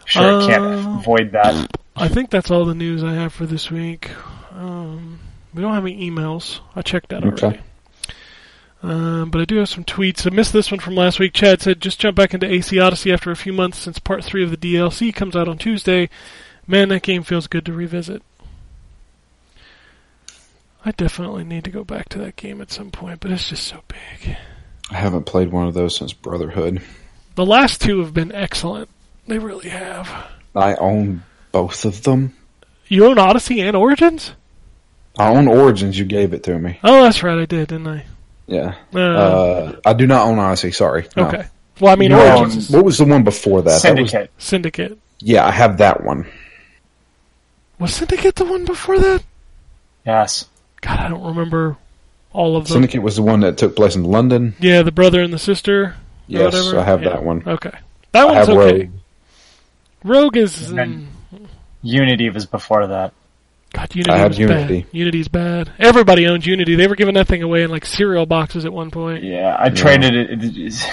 [0.06, 1.70] Sure, can't Uh, avoid that.
[1.96, 4.10] I think that's all the news I have for this week.
[4.52, 5.20] Um,
[5.54, 6.60] we don't have any emails.
[6.76, 7.46] I checked that Okay.
[7.46, 7.62] already.
[8.82, 10.26] Um, but I do have some tweets.
[10.26, 11.34] I missed this one from last week.
[11.34, 14.44] Chad said, just jump back into AC Odyssey after a few months since part 3
[14.44, 16.10] of the DLC comes out on Tuesday.
[16.66, 18.22] Man, that game feels good to revisit.
[20.86, 23.68] I definitely need to go back to that game at some point, but it's just
[23.68, 24.38] so big.
[24.90, 26.82] I haven't played one of those since Brotherhood.
[27.36, 28.90] The last two have been excellent.
[29.28, 30.10] They really have.
[30.56, 32.34] I own both of them.
[32.88, 34.34] You own Odyssey and Origins?
[35.18, 36.00] I own Origins.
[36.00, 36.80] You gave it to me.
[36.84, 38.06] Oh, that's right, I did, didn't I?
[38.50, 38.76] Yeah.
[38.94, 40.72] Uh, Uh, I do not own Odyssey.
[40.72, 41.08] Sorry.
[41.16, 41.28] No.
[41.28, 41.46] okay.
[41.80, 43.82] Well, I mean, You Origins own- What was the one before that?
[43.82, 44.32] That was- Syndicate.
[44.38, 44.98] Syndicate.
[45.20, 46.26] yeah, I have that one.
[47.80, 49.24] Was Syndicate the one before that?
[50.06, 50.46] Yes.
[50.82, 51.78] God, I don't remember
[52.34, 52.74] all of them.
[52.74, 54.56] Syndicate was the one that took place in London.
[54.60, 55.84] Yeah, the brother and the sister.
[55.84, 55.96] or
[56.28, 56.80] Yes, whatever.
[56.80, 57.10] I have Yeah.
[57.10, 57.44] that one.
[57.48, 57.72] Okay,
[58.12, 58.80] that I one's okay.
[58.84, 58.90] Rogue.
[60.04, 60.70] Rogue is.
[60.72, 61.46] And- mm,
[61.82, 63.14] Unity was before that.
[63.74, 64.82] God, Unity I have was Unity.
[64.82, 64.90] bad.
[64.94, 65.72] Unity's bad.
[65.78, 66.76] Everybody owns Unity.
[66.76, 69.24] They were giving that thing away in like cereal boxes at one point.
[69.24, 70.44] Yeah, I traded it.
[70.44, 70.90] it- it-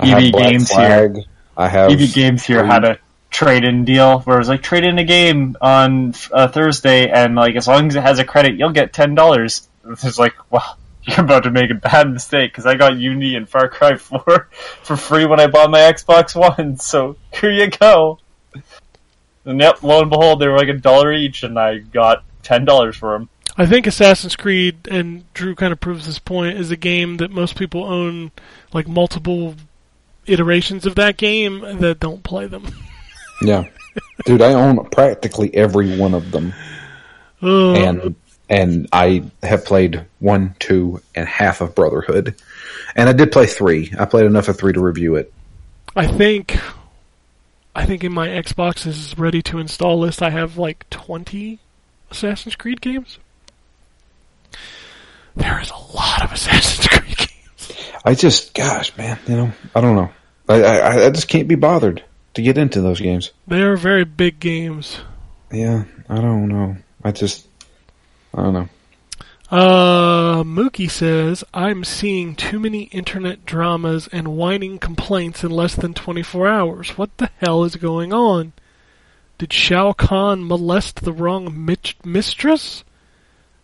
[0.00, 1.14] I have EB Black Games here.
[1.56, 2.98] I have EB Games here had a
[3.30, 7.56] trade-in deal where it was like trade in a game on uh, Thursday, and like
[7.56, 9.68] as long as it has a credit, you'll get ten dollars.
[9.90, 13.48] It's like, well, you're about to make a bad mistake because I got Unity and
[13.48, 14.48] Far Cry Four
[14.82, 16.76] for free when I bought my Xbox One.
[16.80, 18.20] So here you go.
[19.48, 22.66] And yep, lo and behold, they were like a dollar each, and I got ten
[22.66, 23.30] dollars for them.
[23.56, 27.30] I think Assassin's Creed, and Drew kind of proves this point, is a game that
[27.30, 28.30] most people own
[28.74, 29.54] like multiple
[30.26, 32.66] iterations of that game that don't play them.
[33.40, 33.66] Yeah,
[34.24, 36.52] dude, I own practically every one of them,
[37.40, 37.76] Ugh.
[37.76, 38.16] and
[38.50, 42.34] and I have played one, two, and half of Brotherhood,
[42.96, 43.92] and I did play three.
[43.96, 45.32] I played enough of three to review it.
[45.94, 46.58] I think
[47.74, 51.58] I think in my Xbox is ready to install list I have like 20
[52.10, 53.18] Assassin's Creed games.
[55.36, 57.90] There is a lot of Assassin's Creed games.
[58.04, 60.10] I just, gosh, man, you know, I don't know.
[60.48, 62.02] I, I, I just can't be bothered
[62.34, 63.32] to get into those games.
[63.46, 64.98] They are very big games.
[65.52, 66.76] Yeah, I don't know.
[67.04, 67.46] I just,
[68.34, 68.68] I don't know.
[69.50, 75.94] Uh, Mookie says, I'm seeing too many internet dramas and whining complaints in less than
[75.94, 76.98] 24 hours.
[76.98, 78.52] What the hell is going on?
[79.38, 82.84] Did Shao Kahn molest the wrong mit- mistress?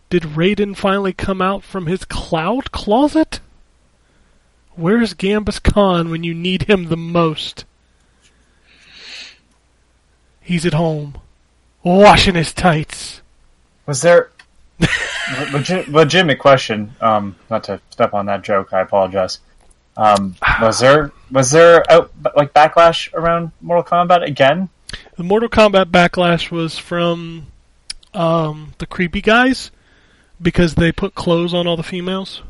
[0.09, 3.39] Did Raiden finally come out from his cloud closet?
[4.75, 7.65] Where's Gambus Khan when you need him the most?
[10.41, 11.19] He's at home,
[11.83, 13.21] washing his tights.
[13.85, 14.31] Was there
[15.51, 16.93] legit, legitimate question?
[17.01, 19.39] Um, not to step on that joke, I apologize.
[19.97, 24.69] Um, was there was there out, like backlash around Mortal Kombat again?
[25.17, 27.47] The Mortal Kombat backlash was from
[28.13, 29.71] um, the creepy guys
[30.41, 32.41] because they put clothes on all the females.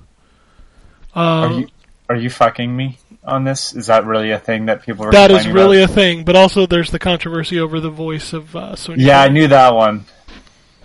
[1.16, 1.68] Are Um, you
[2.10, 3.74] are you fucking me on this?
[3.76, 5.12] Is that really a thing that people are?
[5.12, 5.92] that is really about?
[5.92, 9.06] a thing, but also there's the controversy over the voice of uh, Sonya.
[9.06, 9.22] yeah.
[9.22, 10.06] I knew that one.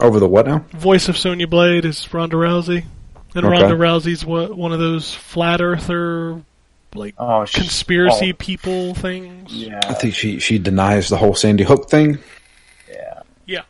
[0.01, 0.65] Over the what now?
[0.73, 2.85] voice of Sonya Blade is Ronda Rousey,
[3.35, 3.49] and Okay.
[3.61, 6.41] Ronda Rousey's what, one of those flat earther
[6.95, 9.53] like Oh, she's- conspiracy oh, people things.
[9.53, 12.19] Yeah, I think she she denies the whole Sandy Hook thing.
[12.91, 13.23] Yeah.
[13.47, 13.63] Yeah.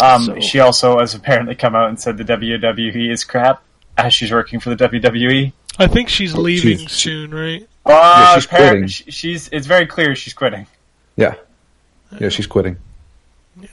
[0.00, 3.62] Um, So- she also has apparently come out and said the WWE is crap
[3.96, 4.76] as she's working for the.
[4.88, 5.52] WWE.
[5.78, 7.66] I think she's leaving she's- soon, right?
[7.84, 8.86] Uh, she's quitting.
[8.86, 9.48] she's.
[9.52, 10.66] It's very clear she's quitting.
[11.16, 11.34] Yeah,
[12.20, 12.76] yeah, she's quitting.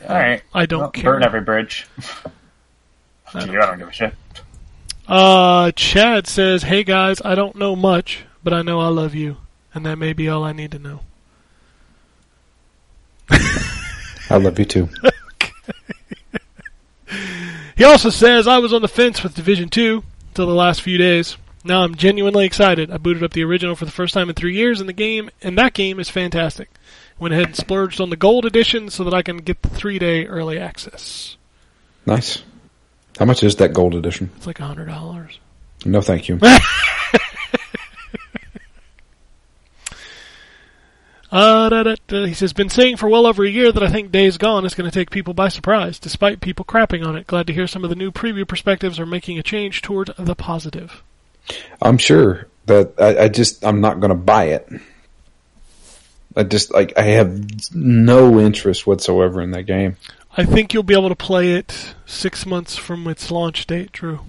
[0.08, 0.42] All right.
[0.54, 1.14] I don't Well, care.
[1.14, 1.86] Burn every bridge.
[3.34, 4.14] I don't I don't give a shit.
[5.08, 9.38] Uh, Chad says, "Hey guys, I don't know much, but I know I love you,
[9.74, 11.02] and that may be all I need to know."
[14.30, 14.90] I love you too.
[17.78, 20.98] He also says, "I was on the fence with Division Two until the last few
[20.98, 21.36] days.
[21.66, 22.90] Now I'm genuinely excited.
[22.90, 25.30] I booted up the original for the first time in three years, and the game
[25.42, 26.70] and that game is fantastic.
[27.20, 30.26] Went ahead and splurged on the gold edition so that I can get the three-day
[30.26, 31.38] early access.
[32.06, 32.44] Nice.
[33.18, 34.30] How much is that gold edition?
[34.36, 35.40] It's like a hundred dollars."
[35.86, 36.40] No, thank you.
[41.36, 42.26] Uh, da, da, da.
[42.26, 44.74] He says, been saying for well over a year that I think Days Gone is
[44.74, 47.28] going to take people by surprise, despite people crapping on it.
[47.28, 50.34] Glad to hear some of the new preview perspectives are making a change toward the
[50.34, 51.04] positive.
[51.82, 54.70] I'm sure that I, I just I'm not going to buy it.
[56.36, 59.98] I just like I have no interest whatsoever in that game.
[60.38, 64.20] I think you'll be able to play it six months from its launch date, Drew.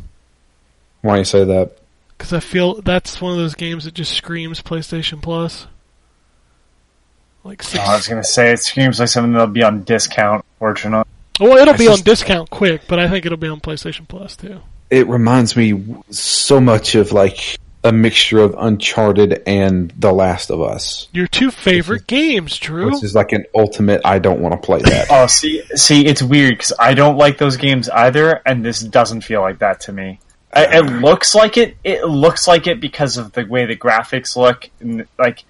[1.02, 1.78] Why you say that?
[2.16, 5.66] Because I feel that's one of those games that just screams PlayStation Plus.
[7.42, 7.82] Like six.
[7.84, 10.44] Oh, I was gonna say it screams like something that'll be on discount.
[10.58, 11.04] Fortunately,
[11.40, 14.36] well, it'll I be on discount quick, but I think it'll be on PlayStation Plus
[14.36, 14.60] too.
[14.90, 20.60] It reminds me so much of like a mixture of Uncharted and The Last of
[20.60, 22.92] Us, Your two favorite games, Drew.
[22.92, 24.02] which is like an ultimate.
[24.04, 25.06] I don't want to play that.
[25.10, 29.22] oh see, see, it's weird because I don't like those games either, and this doesn't
[29.22, 30.18] feel like that to me.
[30.52, 31.76] I, it looks like it.
[31.84, 35.44] It looks like it because of the way the graphics look, and like,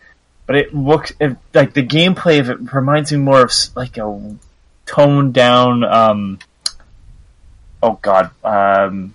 [0.46, 4.36] but it looks it, like the gameplay of it reminds me more of like a
[4.84, 5.84] toned down.
[5.84, 6.38] Um,
[7.82, 8.30] oh God.
[8.44, 9.14] Um,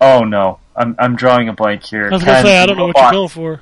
[0.00, 2.06] oh no, I'm I'm drawing a blank here.
[2.06, 3.60] I was gonna Ken, say I don't know what you're going for.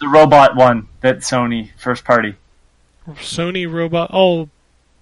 [0.00, 2.34] The robot one that Sony first party.
[3.08, 4.10] Sony robot.
[4.12, 4.48] Oh,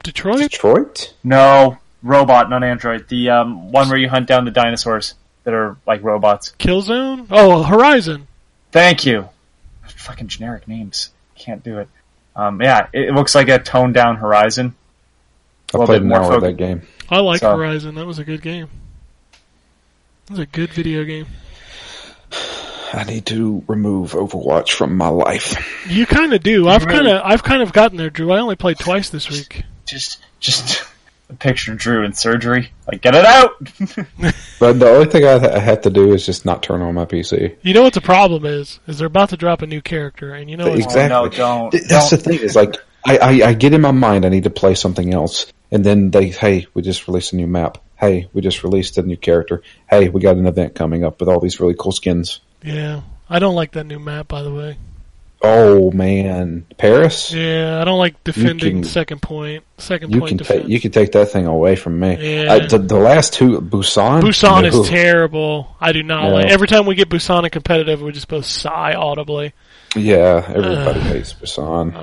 [0.03, 0.39] Detroit?
[0.39, 1.15] Detroit?
[1.23, 3.09] No, robot, not android.
[3.09, 5.15] The um, one where you hunt down the dinosaurs
[5.45, 6.55] that are like robots.
[6.59, 7.27] Killzone?
[7.31, 8.27] Oh, Horizon.
[8.73, 9.29] Thank you.
[9.87, 11.11] Fucking generic names.
[11.35, 11.89] Can't do it.
[12.37, 14.75] Um, yeah, it, it looks like a toned down Horizon.
[15.75, 16.83] I played an more hour of that game.
[17.11, 17.95] I like So- Horizon.
[17.97, 18.69] That was a good game.
[20.27, 21.27] That was a good video game.
[22.93, 25.87] I need to remove Overwatch from my life.
[25.89, 26.69] You kind of do.
[26.69, 26.97] I've Really?
[26.99, 28.33] kind of, I've kind of gotten there, Drew.
[28.33, 29.65] I only played twice this week.
[29.87, 30.83] Just, just
[31.29, 32.71] a picture of Drew in surgery.
[32.91, 33.53] Like, get it out.
[34.61, 37.07] But the only thing I, I have to do is just not turn on my
[37.07, 37.57] PC.
[37.63, 38.79] You know what the problem is?
[38.87, 41.17] Is they're about to drop a new character, and you know it's Exactly.
[41.17, 41.71] Oh, no, don't.
[41.71, 42.23] Th- That's don't.
[42.23, 42.41] the thing.
[42.41, 42.77] Is like
[43.07, 46.11] I, I, I get in my mind I need to play something else, and then
[46.11, 47.79] they hey we just released a new map.
[47.97, 49.63] Hey, we just released a new character.
[49.89, 52.41] Hey, we got an event coming up with all these really cool skins.
[52.63, 54.77] Yeah, I don't like that new map, by the way.
[55.43, 57.33] Oh man, Paris.
[57.33, 59.65] Yeah, I don't like defending can- second point.
[59.79, 60.61] Second You point can defense.
[60.63, 62.43] take you can take that thing away from me.
[62.43, 62.53] Yeah.
[62.53, 64.21] I, the, the last two Busan.
[64.21, 64.83] Busan no.
[64.83, 65.75] is terrible.
[65.81, 66.35] I do not No.
[66.35, 66.47] like.
[66.51, 69.55] Every time we get Busan in competitive, we just both sigh audibly.
[69.97, 71.95] Yeah, everybody hates Busan.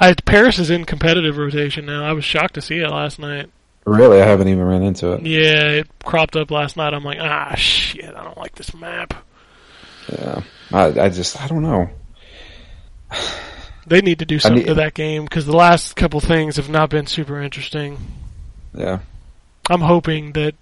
[0.00, 2.04] I Paris is in competitive rotation now.
[2.04, 3.50] I was shocked to see it last night.
[3.90, 5.26] Really, I haven't even ran into it.
[5.26, 6.94] Yeah, it cropped up last night.
[6.94, 9.14] I'm like, ah, shit, I don't like this map.
[10.08, 10.42] Yeah,
[10.72, 11.90] I, I just I don't know.
[13.88, 16.68] They need to do something need- to that game because the last couple things have
[16.68, 17.98] not been super interesting.
[18.72, 19.00] Yeah,
[19.68, 20.54] I'm hoping that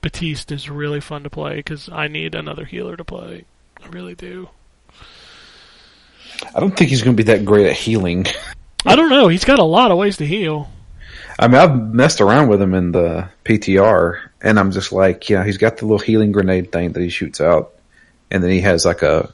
[0.00, 3.44] Baptiste is really fun to play because I need another healer to play.
[3.82, 4.48] I really do.
[6.54, 8.24] I don't think he's going to be that great at healing.
[8.86, 9.28] I don't know.
[9.28, 10.70] He's got a lot of ways to heal.
[11.40, 15.42] I mean, I've messed around with him in the PTR, and I'm just like, yeah,
[15.42, 17.72] he's got the little healing grenade thing that he shoots out,
[18.30, 19.32] and then he has like a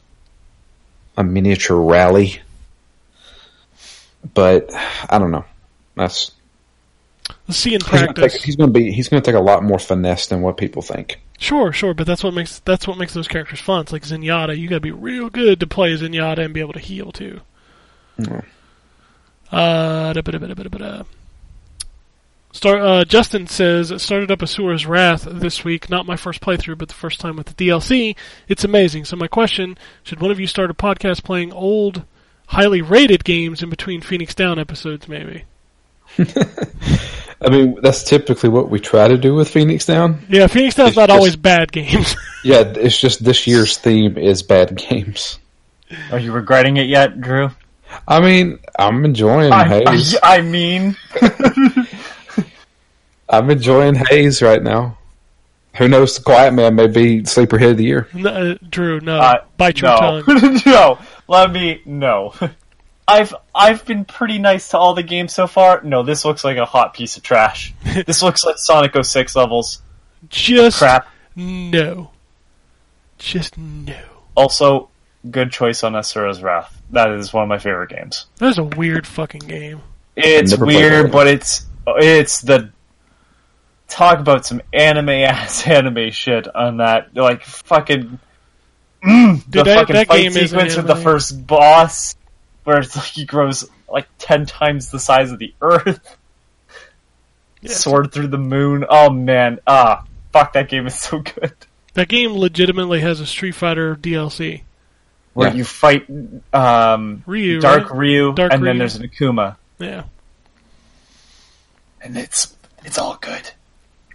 [1.16, 2.40] a miniature rally.
[4.34, 4.70] But
[5.10, 5.44] I don't know.
[5.96, 6.30] That's
[7.48, 8.34] Let's see in he's gonna, practice.
[8.34, 10.56] take, he's going to be he's going to take a lot more finesse than what
[10.56, 11.20] people think.
[11.38, 13.80] Sure, sure, but that's what makes that's what makes those characters fun.
[13.80, 14.56] It's like Zenyatta.
[14.56, 17.40] You got to be real good to play Zenyatta and be able to heal too.
[18.20, 18.44] Mm.
[19.50, 20.22] Uh, da-
[22.56, 25.90] Start, uh, Justin says, started up Asura's Wrath this week.
[25.90, 28.16] Not my first playthrough, but the first time with the DLC.
[28.48, 29.04] It's amazing.
[29.04, 32.02] So my question, should one of you start a podcast playing old,
[32.46, 35.44] highly rated games in between Phoenix Down episodes, maybe?
[36.18, 40.24] I mean, that's typically what we try to do with Phoenix Down.
[40.30, 42.16] Yeah, Phoenix Down's It's not just- always bad games.
[42.44, 45.40] Yeah, it's just this year's theme is bad games.
[46.12, 47.50] Are you regretting it yet, Drew?
[48.06, 50.96] I mean, I'm enjoying I, I, I mean,
[53.28, 54.98] I'm enjoying Haze right now.
[55.76, 56.16] Who knows?
[56.16, 58.08] The Quiet Man may be sleeper hit of the year.
[58.14, 59.18] no, uh, Drew, no.
[59.18, 60.60] uh, Bite your no, tongue.
[60.66, 60.98] no.
[61.28, 62.32] Let me no.
[63.08, 65.82] I've I've been pretty nice to all the games so far.
[65.82, 67.74] No, this looks like a hot piece of trash.
[68.06, 69.82] this looks like Sonic 06 levels.
[70.28, 71.06] Just Crap.
[71.36, 72.10] no.
[73.18, 73.96] Just no.
[74.34, 74.88] Also,
[75.30, 76.80] good choice on Asura's Wrath.
[76.90, 78.26] That is one of my favorite games.
[78.38, 79.82] That's a weird fucking game.
[80.16, 82.70] It's weird, but it's it's the
[83.88, 87.14] talk about some anime ass anime shit on that.
[87.16, 88.18] Like fucking
[89.04, 92.16] mm, the that- fucking that fight game sequence with the first boss,
[92.64, 96.16] where it's like he grows like ten times the size of the Earth,
[97.62, 98.84] Yeah, sword through the moon.
[98.88, 101.52] Oh man, ah, fuck that game is so good.
[101.94, 104.62] That game legitimately has a Street Fighter DLC.
[105.32, 105.54] Where Yeah.
[105.54, 106.06] you fight
[106.52, 107.98] um, Ryu, Dark right?
[107.98, 108.70] Ryu, Dark and Ryu.
[108.70, 110.04] then there's an Akuma, Yeah.
[112.02, 113.50] and it's it's all good.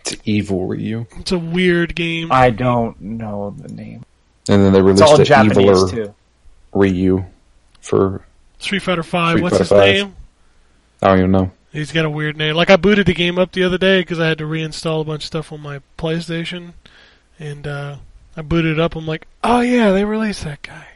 [0.05, 1.05] It's evil Ryu.
[1.17, 2.31] It's a weird game.
[2.31, 4.03] I don't know the name.
[4.49, 6.15] And then they It's released all the Japanese eviler too.
[6.73, 7.25] Ryu
[7.81, 8.25] for
[8.59, 9.33] Street Fighter Five.
[9.37, 10.03] Street What's Fighter his V.
[10.03, 10.15] name?
[11.01, 11.51] I don't even know.
[11.71, 12.55] He's got a weird name.
[12.55, 15.03] Like I booted the game up the other day because I had to reinstall a
[15.05, 16.73] bunch of stuff on my PlayStation,
[17.39, 17.97] and uh,
[18.35, 18.95] I booted it up.
[18.95, 20.87] I'm like, oh yeah, they released that guy.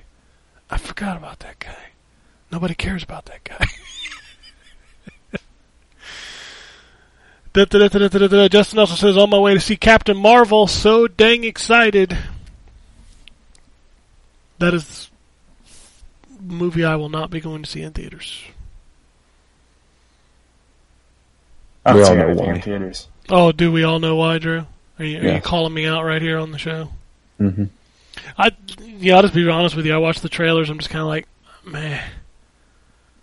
[0.70, 1.78] I forgot about that guy.
[2.52, 3.66] Nobody cares about that guy.
[5.32, 5.40] Da, da, da, da, da, da, da.
[7.56, 10.68] Justin also says, on my way to see Captain Marvel.
[10.68, 12.18] So dang excited.
[14.60, 15.10] That is
[16.40, 18.44] a movie I will not be going to see in theaters.
[21.86, 22.54] I We don't all see know why.
[22.56, 23.08] in theaters.
[23.30, 24.66] Oh, do we all know why, Drew?
[25.00, 26.90] Are you, are you calling me out right here on the show?
[27.38, 27.66] hmm
[28.38, 29.94] I, yeah, I'll just be honest with you.
[29.94, 30.70] I watched the trailers.
[30.70, 31.28] I'm just kind of like,
[31.66, 32.02] man,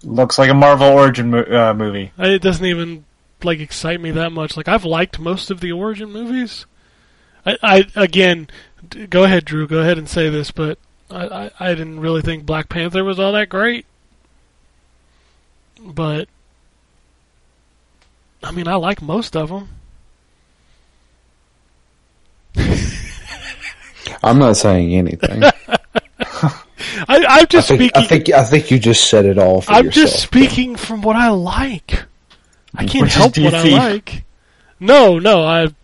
[0.04, 2.12] Looks like a Marvel origin mo- uh, movie.
[2.18, 3.04] it doesn't even
[3.44, 4.56] like excite me that much.
[4.56, 6.66] Like I've liked most of the origin movies.
[7.44, 8.48] I, I again,
[9.10, 9.66] go ahead, Drew.
[9.66, 10.78] Go ahead and say this, but
[11.10, 13.86] I, I, I didn't really think Black Panther was all that great.
[15.84, 16.28] But
[18.42, 19.68] I mean, I like most of them.
[24.22, 25.42] I'm not saying anything.
[27.08, 28.02] I, I'm I just think, speaking.
[28.02, 30.10] I think I think you just said it all for I'm yourself.
[30.10, 32.04] just speaking from what I like.
[32.74, 34.24] I can't Which help what I like.
[34.80, 35.74] No, no, I've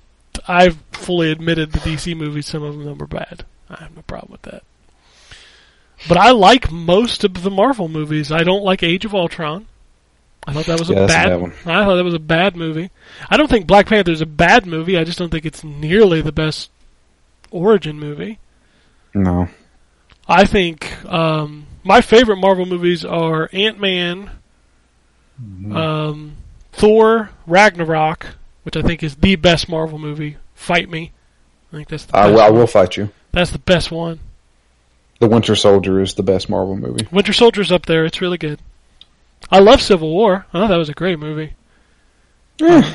[0.46, 2.46] I've fully admitted the DC movies.
[2.46, 3.44] Some of them were bad.
[3.70, 4.62] I have no problem with that.
[6.08, 8.30] But I like most of the Marvel movies.
[8.32, 9.66] I don't like Age of Ultron.
[10.46, 11.28] I thought that was a Yeah, a bad.
[11.28, 11.50] bad one.
[11.66, 12.90] I thought that was a bad movie.
[13.28, 14.96] I don't think Black Panther is a bad movie.
[14.96, 16.70] I just don't think it's nearly the best
[17.50, 18.38] origin movie.
[19.12, 19.48] No.
[20.26, 24.30] I think um, my favorite Marvel movies are Ant Man,
[25.74, 26.36] um,
[26.78, 28.26] Thor, Ragnarok,
[28.62, 30.36] which I think is the best Marvel movie.
[30.54, 31.12] Fight me.
[31.72, 33.10] I think that's the I, will- I will fight you.
[33.32, 34.20] That's the best one.
[35.20, 37.06] The Winter Soldier is the best Marvel movie.
[37.10, 38.04] Winter Soldier's up there.
[38.04, 38.60] It's really good.
[39.50, 40.46] I love Civil War.
[40.52, 41.54] I thought that was a great movie.
[42.60, 42.94] Yeah.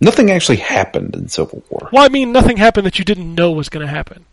[0.00, 1.88] Nothing actually happened in Civil War.
[1.92, 4.24] Well, I mean, nothing happened that you didn't know was going to happen.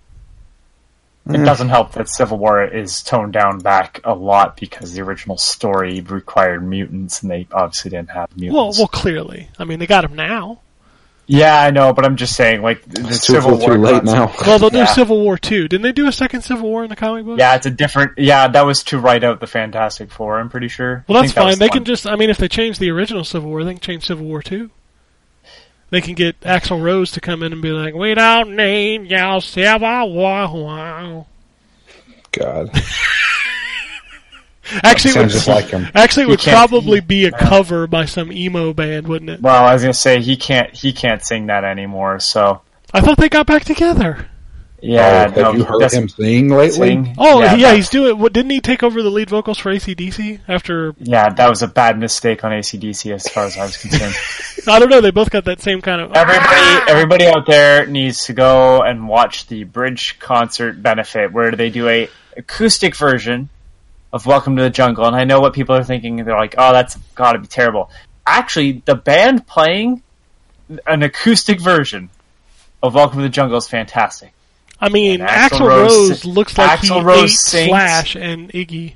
[1.29, 1.45] It mm.
[1.45, 6.01] doesn't help that Civil War is toned down back a lot because the original story
[6.01, 8.55] required mutants, and they obviously didn't have mutants.
[8.55, 9.49] well, well, clearly.
[9.59, 10.59] I mean, they got them now.
[11.25, 13.77] yeah, I know, but I'm just saying, like the It's too, Civil too War.
[13.77, 14.33] late now.
[14.45, 14.85] Well, they'll do Yeah.
[14.85, 15.67] Civil War too.
[15.67, 17.37] Didn't they do a second Civil War in the comic book?
[17.37, 18.13] Yeah, it's a different.
[18.17, 20.39] Yeah, that was to write out the Fantastic Four.
[20.39, 21.03] I'm pretty sure.
[21.07, 21.59] Well, that's think that fine.
[21.59, 21.85] They the can one.
[21.85, 24.41] just, I mean, if they change the original Civil War, they can change Civil War
[24.41, 24.69] 2.
[25.89, 29.41] They can get Axl Rose to come in and be like, we don't need your
[29.41, 30.47] Civil War.
[30.47, 31.27] Wow.
[32.31, 32.71] God.
[34.83, 35.87] Actually, it would, just like him.
[35.95, 39.41] actually, it would probably he- be a cover by some emo band, wouldn't it?
[39.41, 40.75] Well, I was gonna say he can't.
[40.75, 42.19] He can't sing that anymore.
[42.19, 42.61] So
[42.93, 44.27] I thought they got back together.
[44.81, 46.89] Yeah, oh, no, have you heard him sing lately?
[46.89, 47.15] sing.
[47.17, 48.19] Oh, yeah, that- he's doing.
[48.19, 50.93] What didn't he take over the lead vocals for ACDC after?
[50.99, 54.13] Yeah, that was a bad mistake on ACDC as far as I was concerned.
[54.67, 55.01] I don't know.
[55.01, 56.13] They both got that same kind of.
[56.13, 61.69] everybody, everybody out there needs to go and watch the Bridge concert benefit where they
[61.69, 63.49] do a acoustic version
[64.13, 65.05] of Welcome to the Jungle.
[65.05, 66.17] And I know what people are thinking.
[66.17, 67.89] They're like, "Oh, that's got to be terrible."
[68.25, 70.03] Actually, the band playing
[70.85, 72.09] an acoustic version
[72.83, 74.33] of Welcome to the Jungle is fantastic.
[74.79, 78.15] I mean, Axel, Axl Axl Rose, Rose- looks like Axl he Rose ate sings- Slash
[78.15, 78.93] and Iggy.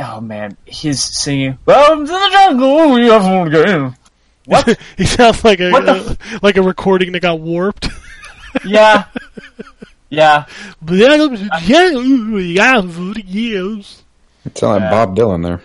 [0.00, 3.94] Oh man, he's singing "Welcome to the Jungle." We have one game.
[4.44, 4.78] What?
[4.96, 7.88] he sounds like a What the uh, like a recording that got warped.
[8.64, 9.04] yeah,
[10.08, 10.46] yeah.
[14.44, 15.62] It sounded like Bob Dylan there.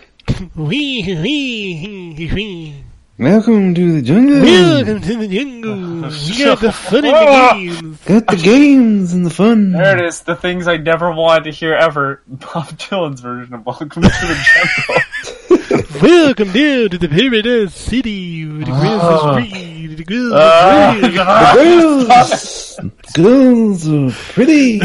[3.24, 4.41] Welcome to the jungle.
[4.41, 5.94] Welcome to the jungle.
[6.28, 7.54] We got the fun in Ah.
[7.54, 7.98] the games.
[8.04, 9.72] Got the games and the fun.
[9.72, 10.22] There it is.
[10.22, 12.22] The things I never wanted to hear ever.
[12.28, 18.44] Bob Dylan's version of "Welcome to the Jungle." Welcome down to the paradise city.
[18.44, 19.38] The grass Ah.
[19.38, 19.95] is green.
[19.95, 20.90] The girls Ah.
[20.91, 21.94] are pretty.
[21.94, 22.80] Girls,
[23.14, 24.82] girls are pretty.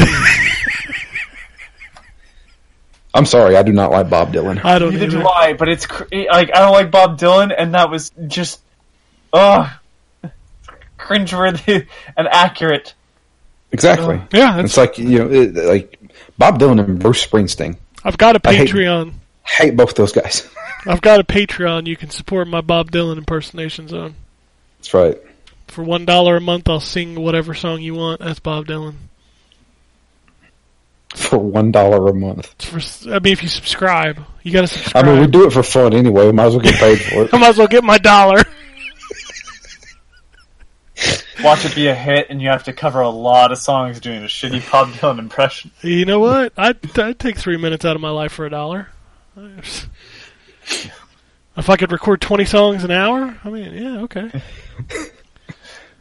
[3.13, 4.63] I'm sorry, I do not like Bob Dylan.
[4.63, 5.17] I don't Neither either.
[5.21, 5.53] do I.
[5.53, 8.61] But it's cr- like I don't like Bob Dylan, and that was just
[9.33, 9.75] oh
[10.97, 11.87] cringeworthy
[12.17, 12.93] and accurate.
[13.71, 14.21] Exactly.
[14.33, 15.99] Yeah, It's like you know, it, like
[16.37, 17.77] Bob Dylan and Bruce Springsteen.
[18.03, 19.13] I've got a I hate- Patreon.
[19.43, 20.47] Hate both those guys.
[20.85, 21.87] I've got a Patreon.
[21.87, 24.15] You can support my Bob Dylan impersonations on.
[24.77, 25.17] That's right.
[25.67, 28.21] For one dollar a month, I'll sing whatever song you want.
[28.21, 28.93] That's Bob Dylan.
[31.15, 32.61] For one dollar a month.
[32.63, 32.79] For,
[33.11, 35.05] I mean, if you subscribe, you got to subscribe.
[35.05, 36.27] I mean, we do it for fun anyway.
[36.27, 37.33] We might as well get paid for it.
[37.33, 38.43] I might as well get my dollar.
[41.43, 44.23] Watch it be a hit, and you have to cover a lot of songs doing
[44.23, 45.71] a shitty Bob Dylan impression.
[45.81, 46.53] You know what?
[46.57, 48.89] I'd, I'd take three minutes out of my life for a dollar.
[51.59, 54.31] If I could record 20 songs an hour, I mean, yeah, okay.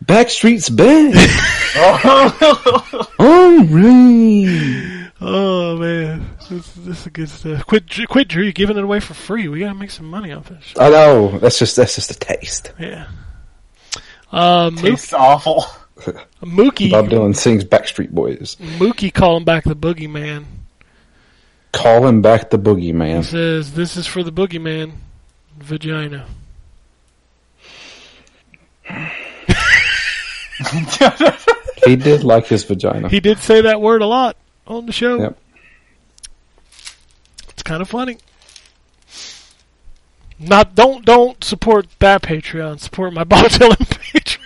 [0.04, 1.14] Backstreet's back.
[1.76, 3.06] Oh.
[3.18, 4.97] All right.
[5.20, 6.30] Oh, man.
[6.48, 7.66] This, this is good stuff.
[7.66, 8.44] Quit, quit, Drew.
[8.44, 9.48] You're giving it away for free.
[9.48, 10.74] We gotta make some money off this.
[10.78, 11.38] I know.
[11.38, 12.72] That's just that's just a taste.
[12.78, 13.08] Yeah.
[14.30, 15.64] Uh, Mook, Tastes awful.
[16.42, 18.56] Mookie, Bob Dylan sings Backstreet Boys.
[18.78, 20.44] Mookie calling back the boogeyman.
[21.72, 23.24] Calling back the He boogeyman.
[23.24, 24.92] says, this is for the boogeyman.
[25.58, 26.26] Vagina.
[31.84, 33.08] He did like his vagina.
[33.08, 34.36] He did say that word a lot
[34.68, 35.18] on the show.
[35.18, 35.38] Yep.
[37.48, 38.18] It's kind of funny.
[40.38, 42.78] Not don't don't support that Patreon.
[42.78, 44.38] Support my Bob Dylan Patreon.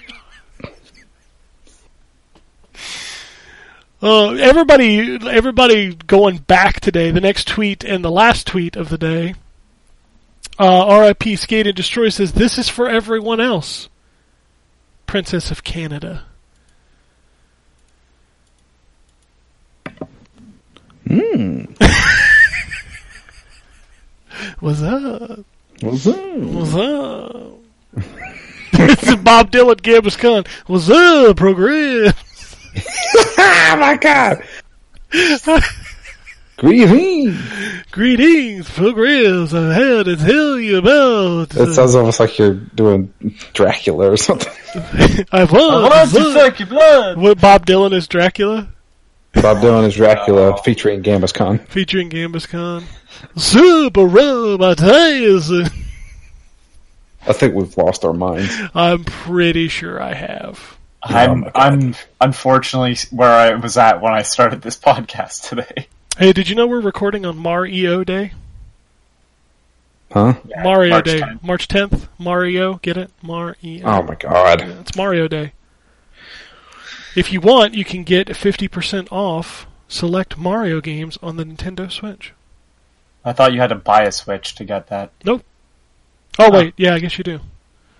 [4.04, 7.12] Uh, everybody, everybody going back today.
[7.12, 9.34] The next tweet and the last tweet of the day
[10.58, 11.36] Uh, R.I.P.
[11.36, 13.88] Skate and Destroy says this is for everyone else.
[15.06, 16.24] Princess of Canada.
[21.12, 21.64] Hmm.
[24.60, 25.44] What's up?
[25.82, 26.36] What's up?
[26.38, 27.58] What's up?
[28.72, 30.44] this is Bob Dylan, Gambus Khan.
[30.66, 32.14] What's up, progress?
[33.36, 34.42] oh my god!
[36.56, 37.38] Greetings!
[37.90, 39.52] Greetings, progress.
[39.52, 41.54] I had to tell you about.
[41.54, 43.12] It sounds almost like you're doing
[43.52, 44.50] Dracula or something.
[45.30, 45.50] I was.
[45.52, 47.18] What to suck your blood?
[47.18, 48.68] What Bob Dylan is Dracula,
[49.34, 51.58] Bob Dylan is Dracula featuring Gambus Khan.
[51.58, 52.84] featuring Gambus Khan.
[53.36, 55.72] Super Robotizer.
[57.26, 58.52] I think we've lost our minds.
[58.74, 60.76] I'm pretty sure I have.
[61.02, 65.88] I'm my I'm unfortunately where I was at when I started this podcast today.
[66.18, 68.32] Hey, did you know we're recording on Mario Day?
[70.12, 70.34] Huh?
[70.62, 71.42] Mario March Day, 10th.
[71.42, 72.08] March 10th.
[72.18, 73.10] Mario, get it?
[73.22, 73.84] Mario.
[73.84, 74.60] Oh my god.
[74.60, 75.52] It's Mario Day.
[77.16, 82.32] If you want, you can get 50% off select Mario games on the Nintendo Switch.
[83.24, 85.10] I thought you had to buy a Switch to get that.
[85.24, 85.44] Nope.
[86.38, 87.40] Oh, wait, yeah, I guess you do.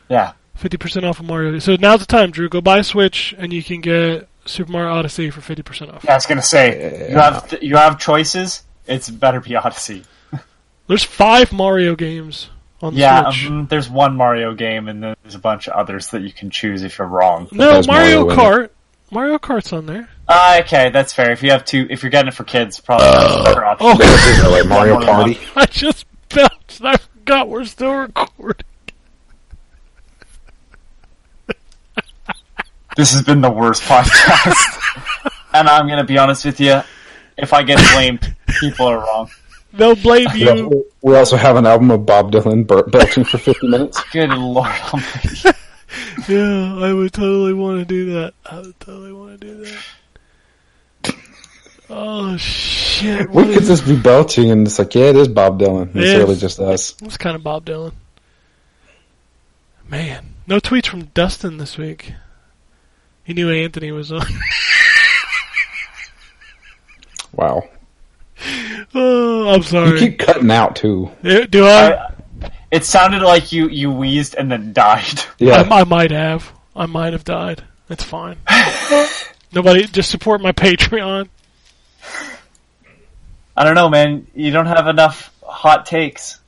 [0.09, 0.33] Yeah.
[0.59, 2.49] 50% off of Mario So now's the time, Drew.
[2.49, 6.05] Go buy a Switch, and you can get Super Mario Odyssey for 50% off.
[6.05, 8.63] Yeah, I was gonna say you have you have choices.
[8.87, 10.05] It's better be Odyssey.
[10.89, 13.47] There's five Mario games on the Yeah, Switch.
[13.47, 16.51] um, there's one Mario game, and then there's a bunch of others that you can
[16.51, 17.49] choose if you're wrong.
[17.53, 18.71] no, Mario, Mario in Kart.
[19.13, 20.09] Mario Kart's on there.
[20.27, 21.31] Uh, okay, that's fair.
[21.33, 23.87] If you have two, if you're getting it for kids, probably that's a better option.
[23.91, 25.05] Oh, like Mario.
[25.05, 25.39] Party.
[25.55, 26.83] I just belched.
[26.83, 28.65] I forgot we're still recording.
[32.97, 35.31] This has been the worst podcast.
[35.55, 36.81] and I'm gonna be honest with you.
[37.37, 39.31] If I get blamed, people are wrong.
[39.75, 40.49] They'll blame you.
[40.51, 44.03] also- We also have an album of Bob Dylan belching for 50 minutes.
[44.13, 45.51] Good lord almighty.
[46.29, 48.35] Yeah, I would totally want to do that.
[48.47, 51.15] I would totally want to do that.
[51.91, 53.29] Oh shit!
[53.29, 55.89] We What could is, just be belching and it's like, yeah, it is Bob Dylan.
[55.89, 56.15] It's It is.
[56.19, 56.95] really just us.
[57.03, 57.93] it's kind of Bob Dylan.
[59.89, 62.15] Man, no tweets from Dustin this week.
[63.25, 64.25] He knew Anthony was on.
[67.35, 67.67] Wow.
[68.95, 69.99] oh, I'm You sorry.
[69.99, 71.11] keep cutting out too.
[71.23, 71.95] Do I?
[71.95, 72.11] I,
[72.73, 75.21] it sounded like you you wheezed and then died.
[75.39, 75.67] Yeah.
[75.71, 76.53] I, I might have.
[76.75, 77.63] I might have died.
[77.91, 78.37] It's fine.
[79.53, 81.29] Nobody, just support my Patreon.
[83.57, 84.27] I don't know, man.
[84.35, 86.39] You don't have enough hot takes.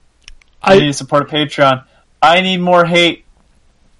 [0.62, 1.84] I need to support a Patreon.
[2.22, 3.24] I need more hate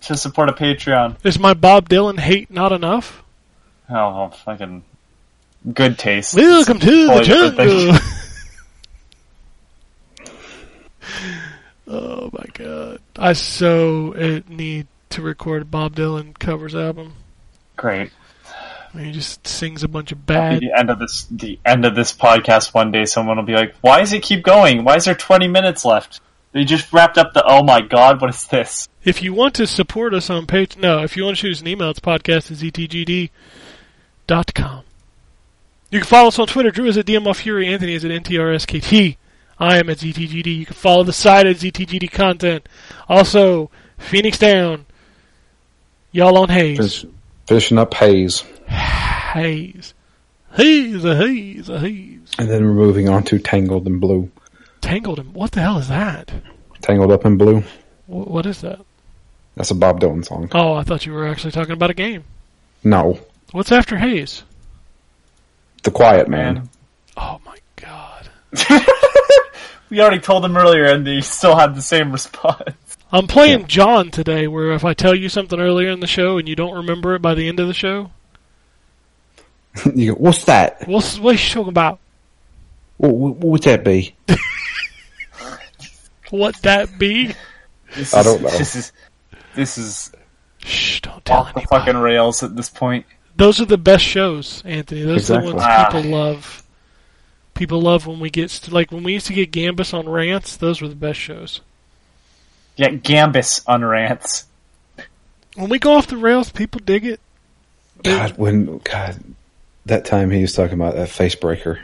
[0.03, 1.17] to support a Patreon.
[1.25, 3.23] is my Bob Dylan hate not enough?
[3.91, 4.85] Oh, well, fucking
[5.73, 6.35] good taste.
[6.35, 7.99] Welcome to the Totally jungle.
[11.95, 13.01] oh my god!
[13.17, 17.15] I so need to record a Bob Dylan covers album.
[17.77, 18.11] Great.
[18.93, 20.61] Where he just sings a bunch of bad.
[20.61, 23.75] the end of this, the end of this podcast, one day, someone will be like,
[23.81, 24.85] "Why does it keep going?
[24.85, 26.21] Why is there 20 minutes left?"
[26.53, 27.45] They just wrapped up the.
[27.45, 28.89] Oh my god, what is this?
[29.03, 31.61] If you want to support us on Patreon, no, if you want to shoot us
[31.61, 33.31] an email, it's podcast at ztgd.com.
[35.91, 36.71] You can follow us on Twitter.
[36.71, 37.67] Drew is at DML Fury.
[37.73, 39.17] Anthony is at NTRSKT.
[39.59, 40.59] I am at ZTGD.
[40.59, 42.69] You can follow the site at ZTGD Content.
[43.09, 44.87] Also, Phoenix Down.
[46.13, 46.79] Y'all on Haze.
[46.79, 47.07] Fish,
[47.47, 48.43] fishing up haze.
[48.69, 49.95] Haze.
[50.53, 52.31] Haze, a haze, a haze.
[52.39, 54.31] And then we're moving on to Tangled in Blue.
[54.81, 55.33] Tangled him.
[55.33, 56.31] What the hell is that?
[56.83, 57.61] Tangled Up in Blue.
[58.07, 58.81] Wh- What is that?
[59.57, 60.49] That's a Bob Dylan song.
[60.53, 62.23] Oh, I thought you were actually talking about a game.
[62.85, 63.19] No.
[63.53, 64.43] What's after Haze?
[65.83, 66.29] The Quiet.
[66.29, 66.69] Man.
[67.17, 68.29] Oh my god.
[69.95, 72.75] We already told them earlier, and they still had the same response.
[73.13, 76.49] I'm playing John today, where if I tell you something earlier in the show and
[76.49, 78.11] you don't remember it by the end of the show,
[79.95, 80.89] you go, what's that?
[80.89, 82.01] what's what you talking about?
[82.97, 84.17] What, what, what's that be?
[86.31, 87.33] What that be?
[87.95, 88.49] This I is- don't know.
[88.51, 88.93] This is
[89.55, 90.11] this is
[90.59, 90.99] Shh!
[91.03, 93.07] Don't tell off the fucking rails at this point.
[93.37, 95.03] Those are the best shows, Anthony.
[95.03, 95.87] Those are the ones Ah.
[95.93, 96.64] people love.
[97.55, 100.57] People love when we get st- like when we used to get Gambus on rants.
[100.57, 101.61] Those were the best shows.
[102.77, 104.47] Yeah, Gambus on rants.
[105.55, 107.21] When we go off the rails, people dig it.
[108.03, 109.23] God, when, God,
[109.87, 111.79] that time he was talking about that Facebreaker.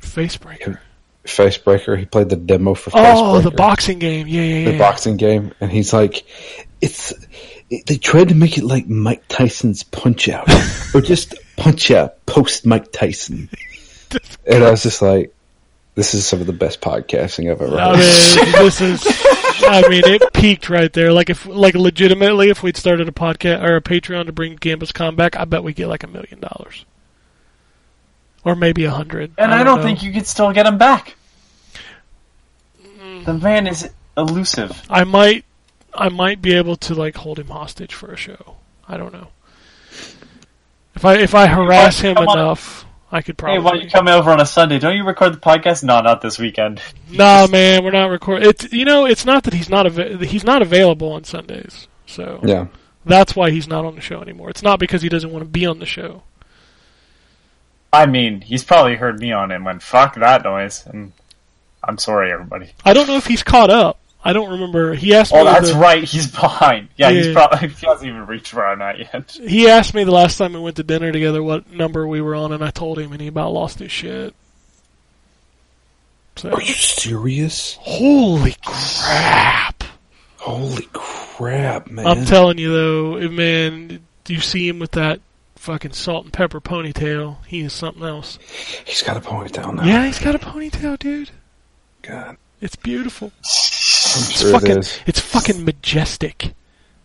[0.00, 0.78] Facebreaker.
[1.24, 3.42] Facebreaker, he played the demo for Oh, Facebreaker.
[3.44, 4.26] the boxing game.
[4.26, 4.70] Yeah, yeah, yeah.
[4.72, 6.24] the boxing game, and he's like,
[6.80, 7.12] "It's
[7.68, 10.48] it, they tried to make it like Mike Tyson's Punch Out,
[10.94, 13.50] or just Punch Out post Mike Tyson."
[14.46, 15.34] and I was just like,
[15.94, 19.06] This is some of the best podcasting I've ever I mean, this is.
[19.62, 21.12] I mean, it peaked right there.
[21.12, 24.92] Like if, like legitimately, if we'd started a podcast or a Patreon to bring Gambus
[24.92, 26.84] Con back, I bet we get like a million dollars,
[28.44, 29.32] or maybe a hundred.
[29.38, 29.82] And I don't know.
[29.84, 31.16] think you could still get him back.
[32.82, 33.24] Mm.
[33.24, 34.82] The man is elusive.
[34.88, 35.44] I might,
[35.94, 38.56] I might be able to like hold him hostage for a show.
[38.88, 39.28] I don't know.
[40.94, 42.38] If I if I harass him come on.
[42.38, 43.56] enough, I could probably.
[43.58, 44.78] Hey, why don't you come over on a Sunday?
[44.78, 45.82] Don't you record the podcast?
[45.82, 46.80] No, not this weekend.
[47.10, 48.48] Nah, man, we're not recording.
[48.48, 51.88] It's you know, it's not that he's not av- he's not available on Sundays.
[52.06, 52.66] So Yeah.
[53.04, 54.50] that's why he's not on the show anymore.
[54.50, 56.22] It's not because he doesn't want to be on the show.
[57.92, 60.84] I mean, he's probably heard me on it and went, fuck that noise.
[60.86, 61.12] And
[61.82, 62.70] I'm sorry, everybody.
[62.84, 63.98] I don't know if he's caught up.
[64.22, 64.94] I don't remember.
[64.94, 65.38] He asked me.
[65.38, 65.50] Oh, me.
[65.50, 66.04] that's the, right.
[66.04, 66.88] He's behind.
[66.96, 69.30] Yeah, he's probably he hasn't even reached where I'm at yet.
[69.32, 72.34] He asked me the last time we went to dinner together what number we were
[72.34, 74.34] on, and I told him, and he about lost his shit.
[76.36, 77.76] So, Are you serious?
[77.80, 79.84] holy crap!
[80.36, 82.06] Holy crap, man!
[82.06, 85.20] I'm telling you though, man, you see him with that
[85.56, 87.44] fucking salt and pepper ponytail.
[87.46, 88.38] He is something else.
[88.86, 89.84] He's got a ponytail now.
[89.84, 91.30] Yeah, he's got a ponytail, dude.
[92.02, 93.32] God, It's beautiful.
[94.16, 94.78] It's sure fucking.
[94.78, 95.02] it.
[95.06, 96.54] It's fucking majestic.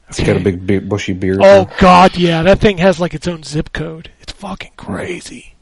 [0.07, 1.40] He's got a big, big bushy beard.
[1.41, 4.11] Oh god, yeah, that thing has like its own zip code.
[4.22, 5.56] It's fucking crazy.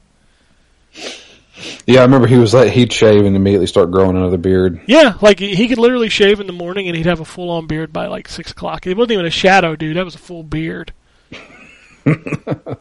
[1.85, 4.81] Yeah, I remember he was like he'd shave and immediately start growing another beard.
[4.85, 7.67] Yeah, like he could literally shave in the morning and he'd have a full on
[7.67, 8.85] beard by like six o'clock.
[8.85, 9.95] It wasn't even a shadow, dude.
[9.95, 10.91] That was a full beard.
[12.03, 12.79] that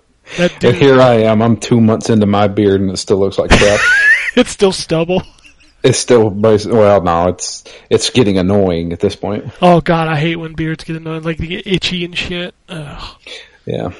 [0.65, 1.43] And here I am.
[1.43, 3.81] I'm two months into my beard and it still looks like crap.
[4.37, 5.23] it's still stubble.
[5.83, 9.53] It's still well, no, it's it's getting annoying at this point.
[9.61, 12.55] Oh god, I hate when beards get annoying, like they get itchy and shit.
[12.69, 13.17] Ugh,
[13.67, 13.93] Yeah,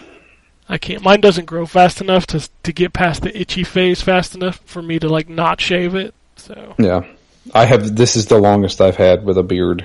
[0.69, 1.03] I can't.
[1.03, 4.83] Mine doesn't grow fast enough to to get past the itchy phase fast enough for
[4.83, 6.15] me to like not shave it.
[6.37, 7.05] So yeah.
[7.55, 7.97] I have.
[7.97, 9.85] This is the longest I've had with a beard.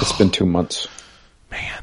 [0.00, 0.86] It's been two months.
[1.50, 1.82] man,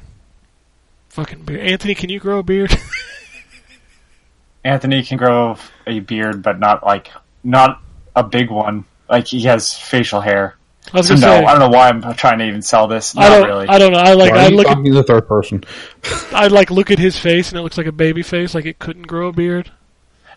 [1.10, 1.62] fucking beard.
[1.62, 2.78] Anthony, can you grow a beard?
[4.64, 5.58] Anthony can grow
[5.88, 7.10] a beard, but not like
[7.44, 7.82] not
[8.16, 8.86] a big one.
[9.10, 10.56] Like he has facial hair.
[10.94, 11.44] I was So no, say.
[11.44, 13.16] I don't know why I'm trying to even sell this.
[13.16, 13.48] Not I don't.
[13.48, 13.68] really.
[13.68, 14.00] I don't know.
[14.00, 14.32] I like.
[14.32, 14.70] Why are I look at.
[14.70, 15.64] talking in the third person?
[16.32, 18.80] I like look at his face, and it looks like a baby face, like it
[18.80, 19.72] couldn't grow a beard.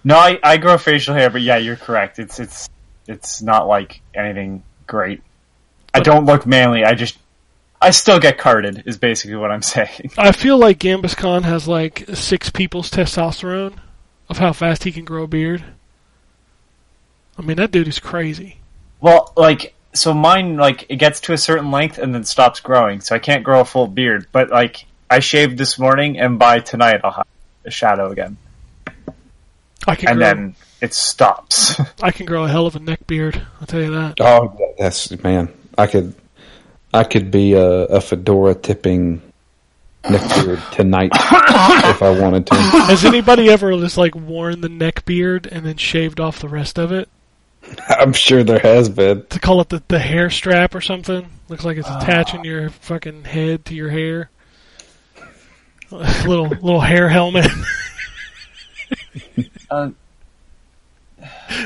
[0.04, 2.18] No, I, I grow facial hair, but yeah, you're correct.
[2.18, 2.68] It's it's
[3.06, 5.22] it's not like anything great.
[5.94, 6.84] I don't look manly.
[6.84, 7.18] I just
[7.80, 8.82] I still get carded.
[8.86, 10.12] Is basically what I'm saying.
[10.18, 13.74] I feel like Gambus Khan has like six people's testosterone
[14.28, 15.64] of how fast he can grow a beard.
[17.38, 18.58] I mean, that dude is crazy.
[19.02, 23.00] Well, like so mine like it gets to a certain length and then stops growing,
[23.00, 24.28] so I can't grow a full beard.
[24.32, 27.26] But like I shaved this morning, and by tonight I'll have
[27.64, 28.36] a shadow again,
[29.86, 30.26] I can and grow.
[30.26, 31.80] then it stops.
[32.02, 33.42] I can grow a hell of a neck beard.
[33.60, 34.20] I'll tell you that.
[34.20, 35.52] Oh, that's man.
[35.76, 36.14] I could,
[36.94, 39.20] I could be a, a fedora tipping
[40.08, 42.54] neck beard tonight if I wanted to.
[42.54, 46.78] Has anybody ever just like worn the neck beard and then shaved off the rest
[46.78, 47.08] of it
[47.88, 49.26] I'm sure there has been.
[49.26, 51.28] to call it the, the hair strap or something?
[51.48, 54.30] Looks like it's attaching your fucking head to your hair.
[55.90, 57.50] little little hair helmet.
[59.70, 59.90] uh,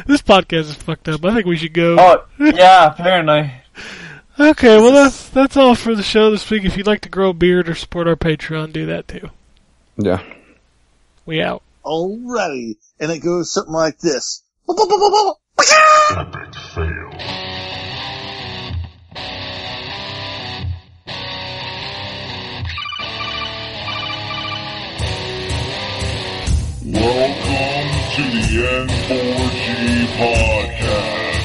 [0.07, 1.25] this podcast is fucked up.
[1.25, 1.97] I think we should go.
[1.99, 3.53] oh yeah, apparently.
[4.39, 6.65] Okay, well that's that's all for the show this week.
[6.65, 9.31] If you'd like to grow a beard or support our Patreon, do that too.
[9.97, 10.23] Yeah.
[11.25, 11.63] We out.
[11.85, 12.77] Alrighty.
[13.01, 14.43] And it goes something like this.
[14.69, 17.11] Epic fail.
[26.85, 28.45] Welcome to the
[28.83, 29.67] N4G
[30.17, 31.37] podcast.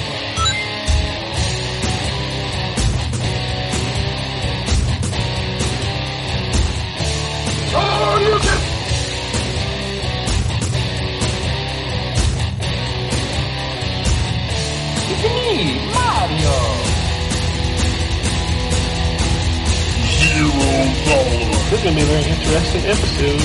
[20.22, 20.70] Zero
[21.06, 21.70] tolerance.
[21.70, 23.42] This is gonna be a very interesting episode.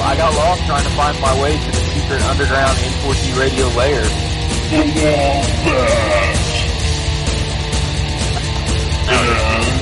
[0.00, 4.02] I got lost trying to find my way to the secret underground N4G radio lair.
[4.70, 6.38] The Wombat.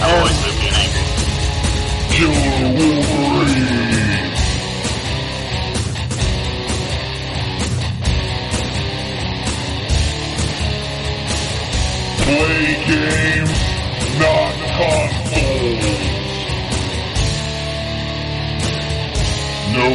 [0.03, 1.06] I always live being angry.
[2.17, 4.33] Killer Wolverine.
[12.25, 13.61] Play games,
[14.19, 15.85] not consoles.
[19.77, 19.89] No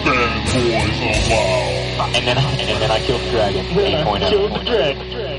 [0.00, 2.16] fanboys allowed.
[2.16, 3.76] And then, and then I killed the dragon.
[3.76, 4.30] Then I 8.0.
[4.30, 5.35] killed the dragon.